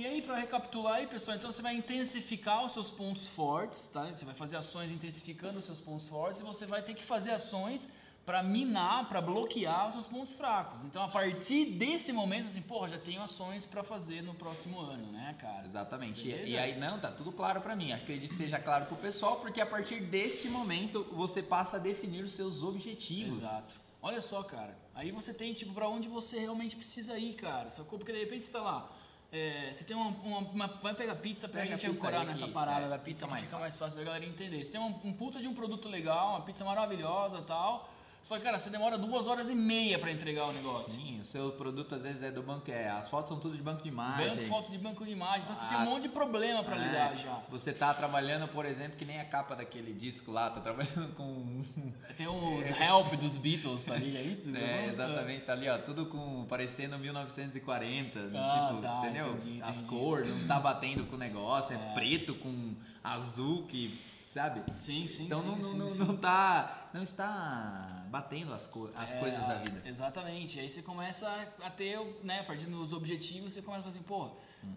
E 0.00 0.06
aí, 0.06 0.22
para 0.22 0.34
recapitular 0.34 0.94
aí, 0.94 1.06
pessoal, 1.06 1.36
então 1.36 1.52
você 1.52 1.60
vai 1.60 1.74
intensificar 1.74 2.64
os 2.64 2.72
seus 2.72 2.90
pontos 2.90 3.28
fortes, 3.28 3.86
tá? 3.86 4.06
Você 4.06 4.24
vai 4.24 4.34
fazer 4.34 4.56
ações 4.56 4.90
intensificando 4.90 5.58
os 5.58 5.66
seus 5.66 5.78
pontos 5.78 6.08
fortes 6.08 6.40
e 6.40 6.42
você 6.42 6.64
vai 6.64 6.80
ter 6.80 6.94
que 6.94 7.02
fazer 7.02 7.32
ações 7.32 7.86
para 8.24 8.42
minar, 8.42 9.10
para 9.10 9.20
bloquear 9.20 9.88
os 9.88 9.92
seus 9.92 10.06
pontos 10.06 10.34
fracos. 10.34 10.86
Então, 10.86 11.02
a 11.02 11.08
partir 11.08 11.66
desse 11.72 12.14
momento, 12.14 12.46
assim, 12.46 12.62
porra, 12.62 12.88
já 12.88 12.98
tenho 12.98 13.20
ações 13.20 13.66
para 13.66 13.82
fazer 13.82 14.22
no 14.22 14.32
próximo 14.32 14.80
ano, 14.80 15.12
né, 15.12 15.36
cara? 15.38 15.66
Exatamente. 15.66 16.26
E, 16.26 16.52
e 16.52 16.56
aí, 16.56 16.78
não, 16.78 16.98
tá 16.98 17.12
tudo 17.12 17.30
claro 17.30 17.60
pra 17.60 17.76
mim. 17.76 17.92
Acho 17.92 18.06
que 18.06 18.12
acredito 18.12 18.30
que 18.30 18.36
esteja 18.36 18.58
claro 18.58 18.86
pro 18.86 18.96
pessoal, 18.96 19.36
porque 19.36 19.60
a 19.60 19.66
partir 19.66 20.00
deste 20.00 20.48
momento 20.48 21.06
você 21.12 21.42
passa 21.42 21.76
a 21.76 21.78
definir 21.78 22.24
os 22.24 22.32
seus 22.32 22.62
objetivos. 22.62 23.42
Exato. 23.42 23.78
Olha 24.00 24.22
só, 24.22 24.42
cara. 24.42 24.74
Aí 24.94 25.10
você 25.12 25.34
tem, 25.34 25.52
tipo, 25.52 25.74
pra 25.74 25.86
onde 25.90 26.08
você 26.08 26.38
realmente 26.38 26.74
precisa 26.74 27.18
ir, 27.18 27.34
cara. 27.34 27.70
Sacou? 27.70 27.98
Porque 27.98 28.14
de 28.14 28.20
repente 28.20 28.44
você 28.44 28.50
tá 28.50 28.62
lá. 28.62 28.90
É, 29.32 29.72
você 29.72 29.84
tem 29.84 29.96
uma, 29.96 30.08
uma- 30.22 30.38
uma- 30.50 30.66
Vai 30.82 30.94
pegar 30.94 31.14
pizza 31.16 31.48
pra 31.48 31.60
Pega 31.62 31.72
gente 31.78 31.86
ancorar 31.86 32.24
nessa 32.26 32.46
que, 32.46 32.52
parada 32.52 32.86
é, 32.86 32.88
da 32.88 32.98
pizza 32.98 33.26
mais 33.26 33.42
fica 33.44 33.58
mais 33.58 33.78
fácil 33.78 33.98
da 33.98 34.04
galera 34.04 34.24
entender. 34.24 34.64
Você 34.64 34.72
tem 34.72 34.80
um, 34.80 34.94
um 35.04 35.12
puta 35.12 35.38
de 35.40 35.46
um 35.48 35.54
produto 35.54 35.88
legal, 35.88 36.30
uma 36.30 36.40
pizza 36.42 36.64
maravilhosa 36.64 37.38
e 37.38 37.42
tal. 37.42 37.88
Só 38.22 38.36
que, 38.36 38.42
cara, 38.44 38.58
você 38.58 38.68
demora 38.68 38.98
duas 38.98 39.26
horas 39.26 39.48
e 39.48 39.54
meia 39.54 39.98
pra 39.98 40.12
entregar 40.12 40.44
o 40.46 40.52
negócio. 40.52 40.92
Sim, 40.92 41.20
o 41.20 41.24
seu 41.24 41.52
produto 41.52 41.94
às 41.94 42.02
vezes 42.02 42.22
é 42.22 42.30
do 42.30 42.42
banco, 42.42 42.70
é, 42.70 42.88
as 42.88 43.08
fotos 43.08 43.30
são 43.30 43.40
tudo 43.40 43.56
de 43.56 43.62
banco 43.62 43.82
de 43.82 43.88
imagem. 43.88 44.28
Banco, 44.36 44.44
foto 44.44 44.70
de 44.70 44.76
banco 44.78 45.04
de 45.04 45.10
imagem. 45.12 45.40
Então 45.42 45.54
você 45.54 45.66
tem 45.66 45.76
Ah, 45.78 45.80
um 45.80 45.84
monte 45.86 46.02
de 46.02 46.08
problema 46.10 46.62
pra 46.62 46.76
É, 46.76 46.86
lidar 46.86 47.16
já. 47.16 47.40
Você 47.48 47.72
tá 47.72 47.94
trabalhando, 47.94 48.46
por 48.48 48.66
exemplo, 48.66 48.98
que 48.98 49.04
nem 49.06 49.18
a 49.20 49.24
capa 49.24 49.56
daquele 49.56 49.92
disco 49.94 50.30
lá, 50.30 50.50
tá 50.50 50.60
trabalhando 50.60 51.14
com. 51.14 51.62
Tem 52.16 52.26
o 52.26 52.60
help 52.62 53.14
dos 53.14 53.36
Beatles, 53.38 53.84
tá 53.86 53.96
ligado? 53.96 54.20
É 54.22 54.26
isso? 54.26 54.54
É, 54.54 54.86
exatamente, 54.86 55.46
tá 55.46 55.52
ali, 55.54 55.68
ó, 55.68 55.78
tudo 55.78 56.04
com 56.06 56.44
parecendo 56.46 56.98
1940, 56.98 58.18
Ah, 58.34 58.68
tipo, 58.68 58.82
tá, 58.82 58.98
entendeu? 59.02 59.32
entendi, 59.32 59.62
As 59.62 59.78
entendi. 59.78 59.88
cores, 59.88 60.28
não 60.28 60.46
tá 60.46 60.60
batendo 60.60 61.06
com 61.06 61.16
o 61.16 61.18
negócio, 61.18 61.74
é, 61.74 61.76
É. 61.76 61.94
preto 61.94 62.34
com 62.34 62.74
azul 63.02 63.64
que 63.66 63.98
sabe? 64.32 64.62
Sim, 64.78 65.08
sim, 65.08 65.24
Então 65.26 65.42
sim, 65.42 65.48
não, 65.48 65.70
sim, 65.70 65.76
não, 65.78 65.90
sim. 65.90 65.98
não, 65.98 66.16
tá, 66.16 66.88
não 66.94 67.02
está 67.02 68.04
batendo 68.08 68.52
as, 68.54 68.66
co 68.68 68.88
as 68.94 69.14
É, 69.14 69.18
coisas 69.18 69.44
da 69.44 69.56
vida. 69.56 69.82
Exatamente. 69.84 70.58
Aí 70.60 70.68
você 70.70 70.82
começa 70.82 71.28
a 71.62 71.70
ter, 71.70 71.98
né, 72.22 72.40
a 72.40 72.44
partir 72.44 72.66
dos 72.66 72.92
objetivos, 72.92 73.52
você 73.52 73.62
começa 73.62 73.80
a 73.80 73.90
falar 73.90 73.94
assim, 73.96 74.02
pô, 74.04 74.30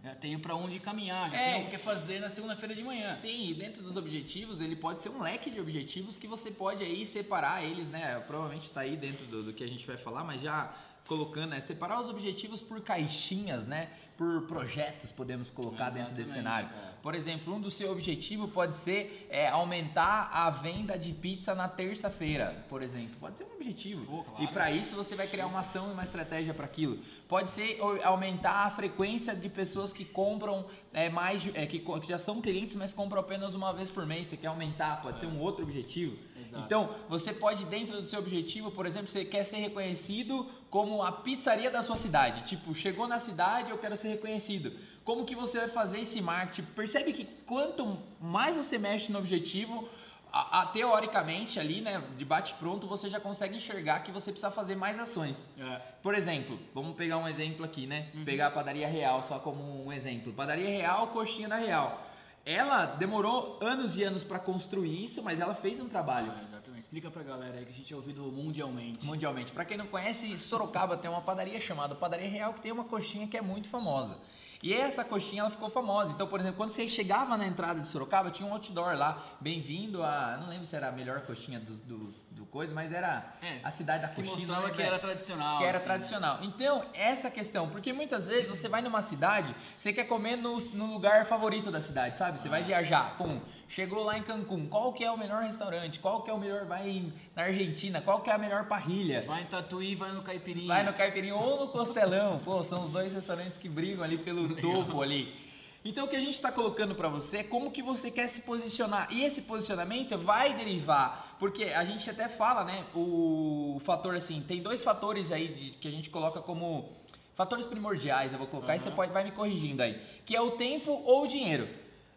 já 0.04 0.16
tenho 0.16 0.40
pra 0.40 0.56
onde 0.56 0.80
caminhar, 0.80 1.30
já 1.30 1.38
É. 1.38 1.54
tenho 1.54 1.68
o 1.68 1.70
que 1.70 1.78
fazer 1.78 2.20
na 2.20 2.30
segunda-feira 2.30 2.74
de 2.74 2.84
manhã. 2.84 3.14
Sim, 3.16 3.50
e 3.50 3.54
dentro 3.54 3.84
dos 3.84 3.96
objetivos, 3.96 4.60
ele 4.60 4.76
pode 4.76 5.00
ser 5.00 5.10
um 5.10 5.22
leque 5.22 5.52
de 5.52 5.60
objetivos 5.60 6.18
que 6.18 6.26
você 6.28 6.50
pode 6.50 6.84
aí 6.84 7.06
separar 7.06 7.64
eles, 7.64 7.88
né? 7.90 8.20
Provavelmente 8.22 8.64
está 8.64 8.82
aí 8.82 8.98
dentro 8.98 9.26
do, 9.28 9.44
do 9.44 9.54
que 9.54 9.64
a 9.64 9.68
gente 9.68 9.86
vai 9.86 9.98
falar, 9.98 10.24
mas 10.24 10.42
já 10.42 10.74
colocando, 11.08 11.50
né? 11.50 11.60
Separar 11.60 12.00
os 12.00 12.08
objetivos 12.08 12.62
por 12.62 12.80
caixinhas, 12.82 13.68
né? 13.68 13.90
Por 14.18 14.44
projetos, 14.44 15.12
podemos 15.12 15.50
colocar 15.50 15.90
dentro 15.90 16.14
desse 16.14 16.38
Exatamente, 16.38 16.60
cenário. 16.62 16.70
cara. 16.70 16.94
Por 17.02 17.16
exemplo, 17.16 17.54
um 17.54 17.60
do 17.60 17.70
seu 17.70 17.92
objetivo 17.92 18.48
pode 18.48 18.76
ser 18.76 19.28
é, 19.30 19.50
aumentar 19.50 20.30
a 20.32 20.50
venda 20.50 20.98
de 20.98 21.12
pizza 21.12 21.54
na 21.54 21.68
terça-feira, 21.68 22.64
por 22.70 22.82
exemplo. 22.82 23.16
Pode 23.20 23.38
ser 23.38 23.44
um 23.44 23.56
objetivo. 23.56 24.06
Pô, 24.06 24.24
claro. 24.24 24.44
E 24.44 24.48
para 24.48 24.72
isso 24.72 24.96
você 24.96 25.16
vai 25.16 25.28
criar 25.28 25.48
uma 25.48 25.60
ação 25.60 25.90
e 25.90 25.94
uma 25.94 26.04
estratégia 26.04 26.54
para 26.54 26.66
aquilo. 26.66 27.00
Pode 27.28 27.50
ser 27.50 27.80
aumentar 28.04 28.68
a 28.68 28.70
frequência 28.70 29.36
de 29.36 29.50
pessoas 29.50 29.92
que 29.92 30.06
compram 30.06 30.66
é, 30.94 31.10
mais, 31.10 31.46
é, 31.54 31.66
que, 31.66 31.80
que 31.80 32.08
já 32.08 32.18
são 32.18 32.40
clientes, 32.40 32.76
mas 32.76 32.94
compram 32.94 33.20
apenas 33.20 33.56
uma 33.56 33.74
vez 33.74 33.90
por 33.90 34.06
mês. 34.06 34.28
Você 34.28 34.38
quer 34.38 34.48
aumentar, 34.48 35.02
pode 35.02 35.20
ser 35.20 35.26
um 35.26 35.40
outro 35.40 35.64
objetivo. 35.64 36.18
Exato. 36.40 36.66
Então, 36.66 36.96
você 37.10 37.34
pode, 37.34 37.66
dentro 37.66 38.02
do 38.02 38.08
seu 38.08 38.20
objetivo, 38.20 38.70
por 38.70 38.86
exemplo, 38.86 39.10
você 39.10 39.24
quer 39.24 39.44
ser 39.44 39.58
reconhecido 39.58 40.46
como 40.70 41.02
a 41.02 41.12
pizzaria 41.12 41.72
da 41.72 41.82
sua 41.82 41.96
cidade. 41.96 42.44
Tipo, 42.44 42.74
chegou 42.76 43.08
na 43.08 43.18
cidade, 43.20 43.72
eu 43.72 43.78
quero 43.78 43.96
ser 43.96 44.03
reconhecido. 44.08 44.74
Como 45.04 45.26
que 45.26 45.36
você 45.36 45.60
vai 45.60 45.68
fazer 45.68 46.00
esse 46.00 46.22
marketing? 46.22 46.64
Percebe 46.76 47.14
que 47.14 47.26
quanto 47.46 47.98
mais 48.22 48.56
você 48.56 48.78
mexe 48.78 49.12
no 49.12 49.20
objetivo, 49.20 49.88
a- 50.32 50.62
a- 50.62 50.66
teoricamente 50.68 51.60
ali, 51.60 51.82
né, 51.82 52.02
de 52.18 52.26
bate 52.26 52.54
pronto, 52.56 52.88
você 52.88 53.10
já 53.10 53.20
consegue 53.20 53.56
enxergar 53.58 54.00
que 54.02 54.12
você 54.12 54.32
precisa 54.32 54.50
fazer 54.52 54.76
mais 54.76 54.98
ações. 55.00 55.48
É. 55.60 55.76
Por 56.02 56.16
exemplo, 56.16 56.58
vamos 56.74 56.96
pegar 56.96 57.18
um 57.18 57.28
exemplo 57.28 57.64
aqui, 57.66 57.86
né? 57.86 58.08
Pegar 58.26 58.48
a 58.48 58.52
padaria 58.52 58.88
real 58.88 59.22
só 59.22 59.38
como 59.40 59.86
um 59.86 59.92
exemplo. 59.94 60.34
Padaria 60.34 60.70
real, 60.70 61.08
coxinha 61.08 61.48
da 61.48 61.58
real. 61.58 62.10
Ela 62.46 62.86
demorou 62.86 63.58
anos 63.62 63.96
e 63.96 64.04
anos 64.04 64.22
para 64.22 64.38
construir 64.38 65.02
isso, 65.02 65.24
mas 65.24 65.40
ela 65.40 65.56
fez 65.56 65.80
um 65.80 65.88
trabalho. 65.88 66.30
Ah, 66.36 66.44
exatamente. 66.44 66.82
Explica 66.82 67.10
pra 67.10 67.24
galera 67.24 67.58
aí 67.58 67.66
que 67.66 67.72
a 67.72 67.76
gente 67.76 67.94
é 67.94 67.96
ouvido 67.96 68.24
mundialmente. 68.24 69.06
Mundialmente. 69.06 69.54
Para 69.54 69.64
quem 69.64 69.78
não 69.78 69.88
conhece, 69.88 70.38
Sorocaba 70.38 70.98
tem 70.98 71.10
uma 71.10 71.22
padaria 71.22 71.60
chamada 71.62 71.96
Padaria 71.96 72.28
Real 72.28 72.54
que 72.54 72.62
tem 72.62 72.72
uma 72.72 72.84
coxinha 72.84 73.28
que 73.28 73.38
é 73.38 73.42
muito 73.42 73.70
famosa. 73.70 74.18
E 74.64 74.74
essa 74.74 75.04
coxinha 75.04 75.42
ela 75.42 75.50
ficou 75.52 75.70
famosa. 75.70 76.14
Então, 76.14 76.26
por 76.26 76.40
exemplo, 76.40 76.56
quando 76.56 76.70
você 76.70 76.88
chegava 76.88 77.36
na 77.36 77.46
entrada 77.46 77.82
de 77.82 77.86
Sorocaba, 77.88 78.32
tinha 78.32 78.48
um 78.48 78.54
outdoor 78.54 78.96
lá, 78.98 79.22
bem-vindo 79.42 80.02
a. 80.02 80.38
Não 80.40 80.48
lembro 80.48 80.66
se 80.66 80.74
era 80.74 80.88
a 80.88 80.92
melhor 80.92 81.20
coxinha 81.22 81.60
do, 81.60 81.74
do, 81.76 81.98
do 82.32 82.46
coisa, 82.46 82.74
mas 82.74 82.94
era 82.94 83.26
É, 83.42 83.60
a 83.62 83.70
cidade 83.70 84.04
da 84.04 84.08
Que 84.08 84.16
coxinha. 84.24 84.38
mostrava 84.38 84.62
né, 84.68 84.70
que 84.72 84.78
velho? 84.78 84.88
era 84.88 85.00
tradicional. 85.00 85.58
que 85.58 85.64
era 85.66 85.78
assim. 85.78 85.86
tradicional. 85.86 86.40
Então, 86.42 86.82
essa 86.94 87.30
questão, 87.30 87.68
porque 87.68 87.92
muitas 87.92 88.28
vezes 88.30 88.48
você 88.48 88.70
vai 88.70 88.82
numa 88.82 89.02
cidade, 89.02 89.54
você 89.76 89.92
quer 89.92 90.06
comer 90.06 90.38
no, 90.38 90.58
no 90.70 90.94
lugar 90.94 91.26
favorito 91.26 91.70
da 91.70 91.82
cidade, 91.82 92.18
sabe? 92.18 92.40
Você 92.40 92.48
vai 92.48 92.64
viajar, 92.64 93.18
pum, 93.18 93.42
chegou 93.68 94.04
lá 94.04 94.18
em 94.18 94.24
Cancún, 94.24 94.68
qual 94.68 94.94
que 94.94 95.04
é 95.04 95.10
o 95.12 95.18
melhor 95.18 95.44
restaurante? 95.44 96.00
Qual 96.00 96.22
que 96.22 96.30
é 96.30 96.34
o 96.34 96.38
melhor, 96.38 96.66
vai 96.66 96.88
em- 96.90 97.14
na 97.36 97.44
Argentina, 97.44 98.02
qual 98.02 98.20
que 98.22 98.30
é 98.30 98.34
a 98.34 98.38
melhor 98.38 98.66
parrilha? 98.68 99.24
Vai 99.26 99.42
em 99.42 99.46
Tatuí, 99.46 99.96
vai 99.96 100.12
no 100.12 100.22
Caipirinha. 100.22 100.68
Vai 100.68 100.84
no 100.84 100.94
Caipirinha 100.94 101.36
ou 101.36 101.60
no 101.60 101.68
Costelão, 101.70 102.40
pô, 102.44 102.64
são 102.64 102.82
os 102.84 102.90
dois 102.90 103.14
restaurantes 103.14 103.58
que 103.58 103.68
brigam 103.68 104.04
ali 104.04 104.18
pelo 104.18 104.56
topo 104.58 105.02
ali. 105.02 105.42
Então 105.86 106.06
o 106.06 106.08
que 106.08 106.16
a 106.16 106.20
gente 106.22 106.36
está 106.36 106.50
colocando 106.50 106.96
para 106.96 107.10
você 107.10 107.38
é 107.40 107.44
como 107.44 107.70
que 107.70 107.82
você 107.82 108.10
quer 108.10 108.28
se 108.30 108.42
posicionar. 108.42 109.08
E 109.12 109.24
esse 109.26 109.42
posicionamento 109.42 110.18
vai 110.18 110.54
derivar, 110.54 111.36
porque 111.40 111.66
a 111.66 111.84
gente 111.84 112.10
até 112.10 112.30
fala, 112.30 112.64
né, 112.64 112.86
o 112.96 113.82
fator 113.84 114.16
assim, 114.16 114.42
tem 114.48 114.62
dois 114.62 114.82
fatores 114.82 115.30
aí 115.32 115.50
de- 115.50 115.72
que 115.72 115.88
a 115.88 115.92
gente 115.92 116.10
coloca 116.10 116.40
como 116.40 116.90
fatores 117.36 117.66
primordiais, 117.66 118.32
eu 118.32 118.38
vou 118.38 118.48
colocar, 118.48 118.76
e 118.76 118.80
você 118.80 118.92
pode 118.92 119.12
vai 119.12 119.24
me 119.26 119.32
corrigindo 119.32 119.84
aí, 119.84 120.00
que 120.26 120.34
é 120.36 120.40
o 120.40 120.52
tempo 120.52 120.92
ou 121.06 121.24
o 121.24 121.28
dinheiro. 121.28 121.68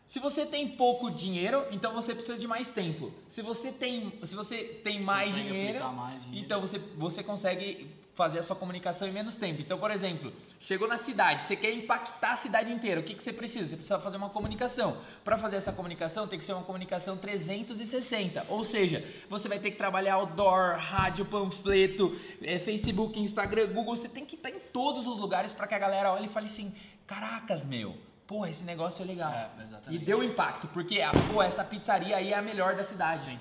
Se 0.06 0.20
você 0.20 0.46
tem 0.46 0.68
pouco 0.68 1.10
dinheiro, 1.10 1.66
então 1.72 1.92
você 1.92 2.14
precisa 2.14 2.38
de 2.38 2.46
mais 2.46 2.70
tempo. 2.70 3.12
Se 3.28 3.42
você 3.42 3.72
tem, 3.72 4.12
se 4.22 4.36
você 4.36 4.62
tem 4.62 5.02
mais 5.02 5.34
dinheiro, 5.34 5.84
mais 5.92 6.22
dinheiro. 6.22 6.44
então 6.46 6.60
você, 6.60 6.78
você 6.96 7.24
consegue 7.24 7.90
fazer 8.14 8.38
a 8.38 8.42
sua 8.42 8.54
comunicação 8.54 9.06
em 9.06 9.12
menos 9.12 9.36
tempo. 9.36 9.60
Então, 9.60 9.78
por 9.78 9.90
exemplo, 9.90 10.32
chegou 10.60 10.86
na 10.88 10.96
cidade, 10.96 11.42
você 11.42 11.54
quer 11.54 11.72
impactar 11.72 12.30
a 12.30 12.36
cidade 12.36 12.72
inteira. 12.72 13.00
O 13.00 13.04
que, 13.04 13.14
que 13.14 13.22
você 13.22 13.32
precisa? 13.32 13.70
Você 13.70 13.76
precisa 13.76 13.98
fazer 13.98 14.16
uma 14.16 14.30
comunicação. 14.30 14.96
Para 15.24 15.36
fazer 15.36 15.56
essa 15.56 15.72
comunicação, 15.72 16.28
tem 16.28 16.38
que 16.38 16.44
ser 16.44 16.54
uma 16.54 16.62
comunicação 16.62 17.16
360. 17.16 18.46
Ou 18.48 18.62
seja, 18.62 19.04
você 19.28 19.48
vai 19.48 19.58
ter 19.58 19.72
que 19.72 19.76
trabalhar 19.76 20.14
outdoor, 20.14 20.78
rádio, 20.78 21.26
panfleto, 21.26 22.16
eh, 22.40 22.60
Facebook, 22.60 23.20
Instagram, 23.20 23.66
Google. 23.66 23.94
Você 23.96 24.08
tem 24.08 24.24
que 24.24 24.36
estar 24.36 24.50
em 24.50 24.60
todos 24.72 25.06
os 25.08 25.18
lugares 25.18 25.52
para 25.52 25.66
que 25.66 25.74
a 25.74 25.78
galera 25.78 26.12
olhe 26.12 26.26
e 26.26 26.28
fale 26.28 26.46
assim: 26.46 26.72
caracas, 27.06 27.66
meu. 27.66 27.96
Porra, 28.26 28.50
esse 28.50 28.64
negócio 28.64 29.02
é 29.02 29.06
legal. 29.06 29.32
É, 29.32 29.50
exatamente. 29.62 30.02
E 30.02 30.04
deu 30.04 30.22
impacto, 30.22 30.66
porque 30.68 31.00
ah, 31.00 31.12
pô, 31.32 31.42
essa 31.42 31.62
pizzaria 31.62 32.16
aí 32.16 32.32
é 32.32 32.36
a 32.36 32.42
melhor 32.42 32.74
da 32.74 32.82
cidade. 32.82 33.22
Sim. 33.24 33.38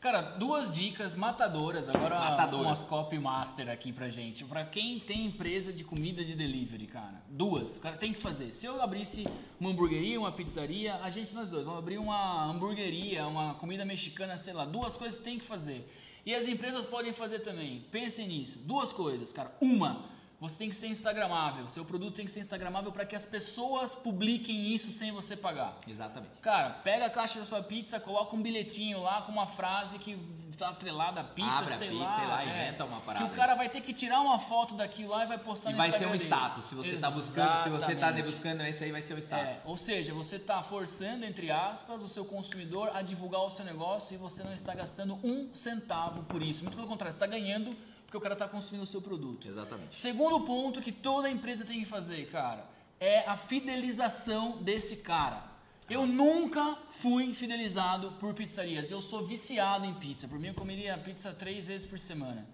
Cara, 0.00 0.20
duas 0.20 0.74
dicas 0.74 1.14
matadoras, 1.14 1.88
agora 1.88 2.18
Matadoras. 2.18 2.66
umas 2.66 2.82
copy 2.82 3.20
master 3.20 3.70
aqui 3.70 3.92
pra 3.92 4.08
gente. 4.08 4.44
Pra 4.44 4.64
quem 4.64 4.98
tem 4.98 5.26
empresa 5.26 5.72
de 5.72 5.84
comida 5.84 6.24
de 6.24 6.34
delivery, 6.34 6.88
cara. 6.88 7.22
Duas, 7.28 7.76
o 7.76 7.80
cara 7.80 7.96
tem 7.96 8.12
que 8.12 8.18
fazer. 8.18 8.52
Se 8.52 8.66
eu 8.66 8.82
abrisse 8.82 9.24
uma 9.60 9.70
hamburgueria, 9.70 10.18
uma 10.18 10.32
pizzaria, 10.32 10.96
a 10.96 11.08
gente 11.08 11.32
nós 11.32 11.48
dois 11.48 11.64
vamos 11.64 11.78
abrir 11.78 11.98
uma 11.98 12.44
hamburgueria, 12.46 13.24
uma 13.28 13.54
comida 13.54 13.84
mexicana, 13.84 14.36
sei 14.38 14.52
lá, 14.54 14.64
duas 14.64 14.96
coisas 14.96 15.20
tem 15.20 15.38
que 15.38 15.44
fazer. 15.44 15.88
E 16.26 16.34
as 16.34 16.48
empresas 16.48 16.84
podem 16.84 17.12
fazer 17.12 17.38
também. 17.38 17.86
Pensem 17.92 18.26
nisso. 18.26 18.58
Duas 18.64 18.92
coisas, 18.92 19.32
cara. 19.32 19.52
Uma, 19.60 20.04
você 20.42 20.58
tem 20.58 20.68
que 20.68 20.74
ser 20.74 20.88
instagramável. 20.88 21.68
Seu 21.68 21.84
produto 21.84 22.14
tem 22.16 22.26
que 22.26 22.32
ser 22.32 22.40
instagramável 22.40 22.90
para 22.90 23.06
que 23.06 23.14
as 23.14 23.24
pessoas 23.24 23.94
publiquem 23.94 24.74
isso 24.74 24.90
sem 24.90 25.12
você 25.12 25.36
pagar. 25.36 25.76
Exatamente. 25.88 26.32
Cara, 26.40 26.70
pega 26.70 27.06
a 27.06 27.10
caixa 27.10 27.38
da 27.38 27.44
sua 27.44 27.62
pizza, 27.62 28.00
coloca 28.00 28.34
um 28.34 28.42
bilhetinho 28.42 29.00
lá 29.00 29.22
com 29.22 29.30
uma 29.30 29.46
frase 29.46 29.98
que 30.00 30.18
tá 30.58 30.68
atrelada 30.68 31.20
à 31.20 31.24
pizza, 31.24 31.50
Abre 31.50 31.74
a 31.74 31.78
sei 31.78 31.88
pizza, 31.90 32.04
lá. 32.04 32.16
sei 32.18 32.26
lá, 32.26 32.42
é. 32.44 32.46
inventa 32.48 32.84
uma 32.84 33.00
parada 33.00 33.24
Que 33.24 33.32
o 33.32 33.34
cara 33.36 33.54
vai 33.54 33.68
ter 33.68 33.80
que 33.80 33.92
tirar 33.92 34.20
uma 34.20 34.38
foto 34.38 34.74
daquilo 34.74 35.10
lá 35.10 35.24
e 35.24 35.26
vai 35.28 35.38
postar 35.38 35.70
E 35.70 35.72
no 35.72 35.78
vai 35.78 35.90
ser 35.90 35.96
Instagram 36.04 36.14
um 36.14 36.18
dele. 36.18 36.24
status. 36.24 36.64
Se 36.64 36.74
você 36.74 36.96
tá 36.98 37.10
buscando, 37.10 37.56
se 37.62 37.68
você 37.70 37.94
tá 37.96 38.12
buscando 38.12 38.60
esse 38.62 38.84
aí, 38.84 38.92
vai 38.92 39.00
ser 39.02 39.14
o 39.14 39.16
É, 39.16 39.20
status. 39.20 39.62
ou 39.64 39.76
seja, 39.76 40.12
você 40.12 40.36
está 40.36 40.62
forçando, 40.62 41.24
entre 41.24 41.50
aspas, 41.50 42.02
o 42.02 42.08
seu 42.08 42.24
consumidor 42.24 42.90
a 42.94 43.00
divulgar 43.00 43.40
o 43.42 43.50
seu 43.50 43.64
negócio 43.64 44.12
e 44.14 44.18
você 44.18 44.42
não 44.42 44.52
está 44.52 44.74
gastando 44.74 45.18
um 45.24 45.48
centavo 45.54 46.22
por 46.24 46.42
isso. 46.42 46.62
Muito 46.64 46.74
pelo 46.76 46.88
contrário, 46.88 47.12
você 47.12 47.16
está 47.24 47.26
ganhando 47.26 47.74
porque 48.12 48.18
o 48.18 48.20
cara 48.20 48.34
está 48.34 48.46
consumindo 48.46 48.84
o 48.84 48.86
seu 48.86 49.00
produto. 49.00 49.48
Exatamente. 49.48 49.96
Segundo 49.98 50.38
ponto 50.42 50.82
que 50.82 50.92
toda 50.92 51.30
empresa 51.30 51.64
tem 51.64 51.80
que 51.80 51.86
fazer, 51.86 52.28
cara, 52.30 52.66
é 53.00 53.20
a 53.26 53.38
fidelização 53.38 54.62
desse 54.62 54.96
cara. 54.96 55.50
Eu 55.88 56.06
nunca 56.06 56.76
fui 57.00 57.32
fidelizado 57.32 58.12
por 58.20 58.34
pizzarias. 58.34 58.90
Eu 58.90 59.00
sou 59.00 59.26
viciado 59.26 59.86
em 59.86 59.94
pizza. 59.94 60.28
Por 60.28 60.38
mim, 60.38 60.48
eu 60.48 60.54
comeria 60.54 60.96
pizza 60.98 61.32
três 61.32 61.66
vezes 61.66 61.86
por 61.86 61.98
semana. 61.98 62.46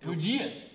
Por 0.00 0.16
dia? 0.16 0.68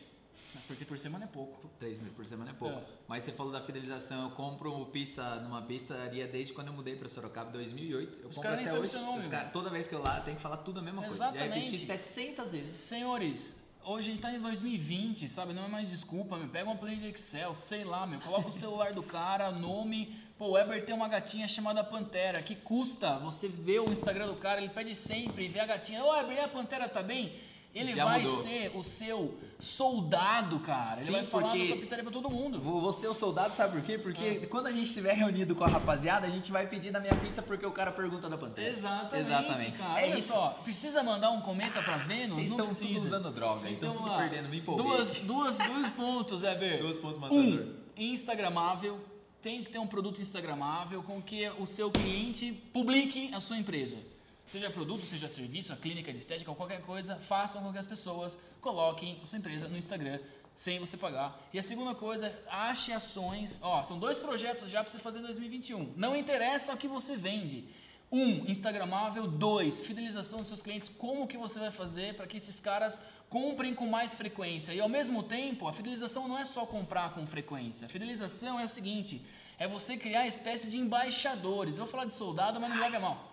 Porque 0.67 0.85
por 0.85 0.97
semana 0.97 1.25
é 1.25 1.27
pouco. 1.27 1.69
3 1.77 1.99
mil 1.99 2.13
por 2.13 2.25
semana 2.25 2.51
é 2.51 2.53
pouco. 2.53 2.79
É. 2.79 2.83
Mas 3.07 3.23
você 3.23 3.31
falou 3.33 3.51
da 3.51 3.61
fidelização. 3.61 4.23
Eu 4.23 4.31
compro 4.31 4.85
pizza 4.85 5.35
numa 5.41 5.61
pizzaria 5.61 6.25
desde 6.27 6.53
quando 6.53 6.67
eu 6.67 6.73
mudei 6.73 6.95
pra 6.95 7.09
Sorocaba, 7.09 7.51
2008. 7.51 8.21
Eu 8.21 8.29
Os 8.29 8.35
compro 8.35 8.51
caras 8.51 8.69
até 8.69 8.79
hoje. 8.79 8.91
seu 8.91 9.01
nome, 9.01 9.19
Os 9.19 9.27
cara- 9.27 9.49
toda 9.49 9.69
vez 9.69 9.87
que 9.87 9.93
eu 9.93 10.01
lá, 10.01 10.21
tem 10.21 10.35
que 10.35 10.41
falar 10.41 10.57
tudo 10.57 10.79
a 10.79 10.83
mesma 10.83 11.01
coisa. 11.03 11.17
Já 11.17 11.29
Exatamente. 11.31 11.65
repeti 11.65 11.85
700 11.85 12.51
vezes. 12.53 12.75
Senhores, 12.77 13.61
hoje 13.85 14.13
a 14.13 14.17
tá 14.17 14.31
em 14.31 14.39
2020, 14.39 15.27
sabe? 15.27 15.53
Não 15.53 15.65
é 15.65 15.67
mais 15.67 15.89
desculpa, 15.89 16.37
meu. 16.37 16.47
Pega 16.47 16.65
uma 16.65 16.75
planilha 16.75 17.01
de 17.01 17.07
Excel, 17.09 17.53
sei 17.53 17.83
lá, 17.83 18.05
meu. 18.05 18.19
Coloca 18.19 18.49
o 18.49 18.51
celular 18.51 18.93
do 18.93 19.03
cara, 19.03 19.51
nome. 19.51 20.15
Pô, 20.37 20.47
o 20.47 20.51
Weber 20.51 20.85
tem 20.85 20.95
uma 20.95 21.07
gatinha 21.07 21.47
chamada 21.47 21.83
Pantera. 21.83 22.41
Que 22.41 22.55
custa 22.55 23.17
você 23.19 23.47
ver 23.47 23.79
o 23.79 23.91
Instagram 23.91 24.27
do 24.27 24.35
cara, 24.35 24.61
ele 24.61 24.69
pede 24.69 24.95
sempre, 24.95 25.47
vê 25.47 25.59
a 25.59 25.65
gatinha. 25.65 26.03
Ô, 26.03 26.11
Weber, 26.11 26.37
e 26.37 26.39
a 26.39 26.47
Pantera 26.47 26.87
tá 26.87 27.03
bem? 27.03 27.33
Ele 27.75 27.93
Já 27.95 28.05
vai 28.05 28.21
mudou. 28.21 28.37
ser 28.41 28.71
o 28.75 28.83
seu 28.83 29.35
soldado, 29.59 30.59
cara. 30.59 30.93
Ele 30.97 31.05
Sim, 31.07 31.11
vai 31.13 31.23
falar 31.23 31.57
da 31.57 31.65
sua 31.65 31.77
pizzaria 31.77 32.03
pra 32.03 32.13
todo 32.13 32.29
mundo. 32.29 32.59
Vou 32.61 32.79
vou 32.79 32.93
ser 32.93 33.07
o 33.07 33.13
soldado, 33.13 33.55
sabe 33.55 33.73
por 33.73 33.81
quê? 33.81 33.97
Porque 33.97 34.41
Ah. 34.43 34.47
quando 34.47 34.67
a 34.67 34.71
gente 34.71 34.87
estiver 34.87 35.13
reunido 35.15 35.55
com 35.55 35.63
a 35.63 35.67
rapaziada, 35.67 36.27
a 36.27 36.29
gente 36.29 36.51
vai 36.51 36.67
pedir 36.67 36.91
da 36.91 36.99
minha 36.99 37.15
pizza 37.15 37.41
porque 37.41 37.65
o 37.65 37.71
cara 37.71 37.91
pergunta 37.91 38.29
da 38.29 38.37
Pantera. 38.37 38.69
Exatamente, 38.69 39.27
Exatamente. 39.27 39.71
cara. 39.77 40.01
É 40.01 40.09
Olha 40.09 40.17
isso. 40.19 40.33
só, 40.33 40.49
precisa 40.63 41.01
mandar 41.01 41.31
um 41.31 41.41
cometa 41.41 41.81
pra 41.81 41.97
Vênus? 41.97 42.35
Vocês 42.35 42.51
estão 42.51 42.67
tudo 42.67 42.95
usando 42.95 43.31
droga, 43.31 43.69
então 43.69 43.93
tudo 43.95 44.11
ó, 44.11 44.17
perdendo, 44.17 44.49
me 44.49 44.59
empolguei. 44.59 44.85
Duas, 44.85 45.19
duas, 45.19 45.57
dois 45.57 45.89
pontos, 45.91 46.43
Weber. 46.43 46.79
Dois 46.81 46.97
pontos 46.97 47.17
matador. 47.17 47.43
Um, 47.43 47.73
instagramável. 47.97 48.99
Tem 49.41 49.61
que 49.63 49.71
ter 49.71 49.79
um 49.79 49.87
produto 49.87 50.21
instagramável 50.21 51.03
com 51.03 51.21
que 51.21 51.49
o 51.59 51.65
seu 51.65 51.91
cliente 51.91 52.53
publique 52.71 53.29
a 53.33 53.41
sua 53.41 53.57
empresa. 53.57 53.97
Seja 54.45 54.69
produto, 54.69 55.05
seja 55.05 55.29
serviço, 55.29 55.71
a 55.73 55.75
clínica 55.75 56.11
de 56.11 56.19
estética 56.19 56.51
ou 56.51 56.55
qualquer 56.55 56.81
coisa, 56.81 57.15
façam 57.15 57.61
com 57.63 57.71
que 57.71 57.77
as 57.77 57.85
pessoas 57.85 58.37
coloquem 58.61 59.19
a 59.23 59.25
sua 59.25 59.39
empresa 59.39 59.67
no 59.67 59.77
Instagram 59.77 60.19
sem 60.55 60.79
você 60.79 60.95
pagar. 60.95 61.41
E 61.51 61.59
a 61.59 61.63
segunda 61.63 61.95
coisa, 61.95 62.33
ache 62.47 62.91
ações. 62.91 63.59
Ó, 63.63 63.81
são 63.83 63.97
dois 63.97 64.17
projetos 64.17 64.69
já 64.69 64.83
para 64.83 64.91
você 64.91 64.99
fazer 64.99 65.19
em 65.19 65.23
2021. 65.23 65.93
Não 65.95 66.15
interessa 66.15 66.73
o 66.73 66.77
que 66.77 66.87
você 66.87 67.15
vende. 67.15 67.67
Um, 68.11 68.45
Instagramável. 68.47 69.25
Dois, 69.25 69.81
fidelização 69.81 70.39
dos 70.39 70.47
seus 70.47 70.61
clientes. 70.61 70.89
Como 70.89 71.27
que 71.27 71.37
você 71.37 71.59
vai 71.59 71.71
fazer 71.71 72.15
para 72.15 72.27
que 72.27 72.37
esses 72.37 72.59
caras 72.59 73.01
comprem 73.29 73.73
com 73.73 73.87
mais 73.87 74.13
frequência? 74.13 74.73
E 74.73 74.79
ao 74.79 74.89
mesmo 74.89 75.23
tempo, 75.23 75.67
a 75.67 75.73
fidelização 75.73 76.27
não 76.27 76.37
é 76.37 76.45
só 76.45 76.65
comprar 76.65 77.13
com 77.13 77.25
frequência. 77.25 77.87
A 77.87 77.89
fidelização 77.89 78.59
é 78.59 78.65
o 78.65 78.69
seguinte, 78.69 79.25
é 79.57 79.67
você 79.67 79.97
criar 79.97 80.19
uma 80.19 80.27
espécie 80.27 80.69
de 80.69 80.77
embaixadores. 80.77 81.77
Eu 81.77 81.85
vou 81.85 81.91
falar 81.91 82.05
de 82.05 82.13
soldado, 82.13 82.59
mas 82.59 82.69
não 82.69 82.79
leva 82.79 82.99
mal. 82.99 83.32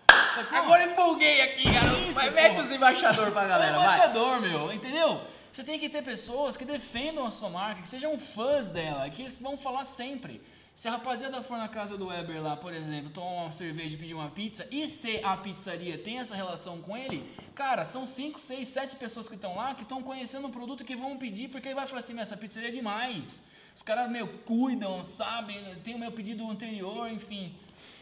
Agora 0.51 0.83
empolguei 0.83 1.41
aqui, 1.41 1.69
garoto. 1.71 2.01
Isso, 2.01 2.13
vai, 2.13 2.29
mete 2.29 2.59
os 2.59 2.71
embaixadores 2.71 3.33
pra 3.33 3.47
galera, 3.47 3.77
é 3.77 3.79
embaixador, 3.79 4.39
vai. 4.39 4.49
meu, 4.49 4.71
entendeu? 4.71 5.21
Você 5.51 5.63
tem 5.63 5.77
que 5.77 5.89
ter 5.89 6.01
pessoas 6.01 6.55
que 6.55 6.63
defendam 6.63 7.25
a 7.25 7.31
sua 7.31 7.49
marca, 7.49 7.81
que 7.81 7.87
sejam 7.87 8.17
fãs 8.17 8.71
dela, 8.71 9.09
que 9.09 9.21
eles 9.21 9.35
vão 9.35 9.57
falar 9.57 9.83
sempre. 9.83 10.41
Se 10.73 10.87
a 10.87 10.91
rapaziada 10.91 11.43
for 11.43 11.57
na 11.57 11.67
casa 11.67 11.97
do 11.97 12.07
Weber 12.07 12.41
lá, 12.41 12.55
por 12.55 12.73
exemplo, 12.73 13.11
tomar 13.11 13.43
uma 13.43 13.51
cerveja 13.51 13.95
e 13.95 13.99
pedir 13.99 14.13
uma 14.13 14.29
pizza, 14.29 14.65
e 14.71 14.87
se 14.87 15.19
a 15.23 15.35
pizzaria 15.35 15.97
tem 15.97 16.19
essa 16.19 16.33
relação 16.33 16.81
com 16.81 16.95
ele, 16.95 17.29
cara, 17.53 17.83
são 17.83 18.07
5, 18.07 18.39
6, 18.39 18.67
7 18.67 18.95
pessoas 18.95 19.27
que 19.27 19.35
estão 19.35 19.55
lá 19.55 19.75
que 19.75 19.83
estão 19.83 20.01
conhecendo 20.01 20.47
o 20.47 20.49
produto 20.49 20.85
que 20.85 20.95
vão 20.95 21.17
pedir, 21.17 21.49
porque 21.49 21.67
ele 21.67 21.75
vai 21.75 21.85
falar 21.85 21.99
assim, 21.99 22.17
essa 22.19 22.37
pizzaria 22.37 22.69
é 22.69 22.71
demais. 22.71 23.43
Os 23.75 23.83
caras, 23.83 24.09
meu, 24.09 24.27
cuidam, 24.27 25.03
sabem, 25.03 25.63
tem 25.83 25.95
o 25.95 25.99
meu 25.99 26.11
pedido 26.11 26.49
anterior, 26.49 27.09
enfim. 27.11 27.53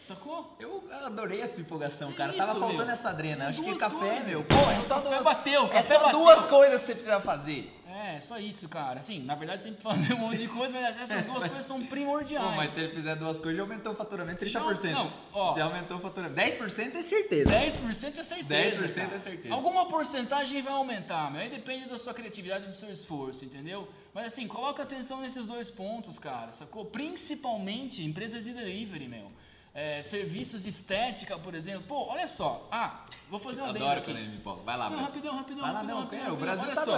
Sacou? 0.09 0.55
Eu 0.59 0.83
adorei 1.05 1.39
essa 1.39 1.61
empolgação, 1.61 2.11
cara. 2.13 2.31
Isso, 2.31 2.39
Tava 2.39 2.59
faltando 2.59 2.85
meu. 2.85 2.93
essa 2.95 3.11
drena. 3.11 3.49
Acho 3.49 3.61
que 3.61 3.75
café, 3.75 3.95
coisas. 3.95 4.25
meu. 4.25 4.41
Pô, 4.41 4.55
é 4.55 4.81
só 4.87 4.99
duas. 5.01 5.23
Bateu, 5.23 5.69
é 5.71 5.83
só 5.83 5.99
bateu. 5.99 6.19
duas 6.19 6.45
coisas 6.47 6.79
que 6.79 6.85
você 6.87 6.93
precisa 6.93 7.21
fazer. 7.21 7.79
É, 7.85 8.19
só 8.19 8.39
isso, 8.39 8.67
cara. 8.67 9.01
Assim, 9.01 9.19
na 9.19 9.35
verdade, 9.35 9.61
sempre 9.61 9.83
fazer 9.83 10.15
um 10.15 10.17
monte 10.17 10.39
de 10.39 10.47
coisa, 10.47 10.73
mas 10.73 10.99
essas 10.99 11.25
duas 11.25 11.45
coisas 11.45 11.63
são 11.63 11.79
primordiais. 11.85 12.43
Pô, 12.43 12.55
mas 12.55 12.71
se 12.71 12.79
ele 12.79 12.91
fizer 12.91 13.15
duas 13.17 13.37
coisas, 13.37 13.55
já 13.57 13.61
aumentou 13.61 13.93
o 13.93 13.95
faturamento 13.95 14.43
30%. 14.43 14.91
Não, 14.91 15.03
não 15.03 15.13
ó. 15.31 15.55
Já 15.55 15.65
aumentou 15.65 15.97
o 15.97 15.99
faturamento. 15.99 16.41
10% 16.41 16.95
é 16.95 17.01
certeza. 17.03 17.51
10% 17.51 18.17
é 18.17 18.23
certeza. 18.23 18.87
10% 18.87 18.95
cara. 18.95 19.15
é 19.15 19.19
certeza. 19.19 19.53
Alguma 19.53 19.87
porcentagem 19.87 20.59
vai 20.63 20.73
aumentar, 20.73 21.29
meu. 21.31 21.39
Aí 21.39 21.49
depende 21.49 21.87
da 21.87 21.99
sua 21.99 22.15
criatividade 22.15 22.63
e 22.63 22.67
do 22.67 22.73
seu 22.73 22.89
esforço, 22.91 23.45
entendeu? 23.45 23.87
Mas 24.11 24.25
assim, 24.25 24.47
coloca 24.47 24.81
atenção 24.81 25.21
nesses 25.21 25.45
dois 25.45 25.69
pontos, 25.69 26.17
cara, 26.17 26.51
sacou? 26.51 26.85
Principalmente 26.85 28.03
empresas 28.03 28.43
de 28.43 28.53
delivery, 28.53 29.07
meu 29.07 29.31
é, 29.73 30.01
serviços 30.01 30.65
estética, 30.65 31.37
por 31.37 31.55
exemplo. 31.55 31.83
Pô, 31.87 32.07
olha 32.09 32.27
só. 32.27 32.67
Ah, 32.71 33.05
vou 33.29 33.39
fazer 33.39 33.61
uma 33.61 33.69
Adoro 33.69 34.01
quando 34.01 34.17
ele 34.17 34.29
me 34.29 34.37
empolga. 34.37 34.63
Vai 34.63 34.77
lá, 34.77 34.89
não, 34.89 34.99
rapidão, 34.99 35.35
rapidão. 35.35 35.61
Vai 35.61 35.73
lá, 35.73 35.79
rapidão, 35.79 35.95
não, 35.95 36.03
rapidão, 36.03 36.19
pera, 36.19 36.31
rapidão, 36.31 36.35
o 36.35 36.39
Brasil 36.39 36.65
olha 36.65 36.75
tá 36.75 36.83
só. 36.83 36.97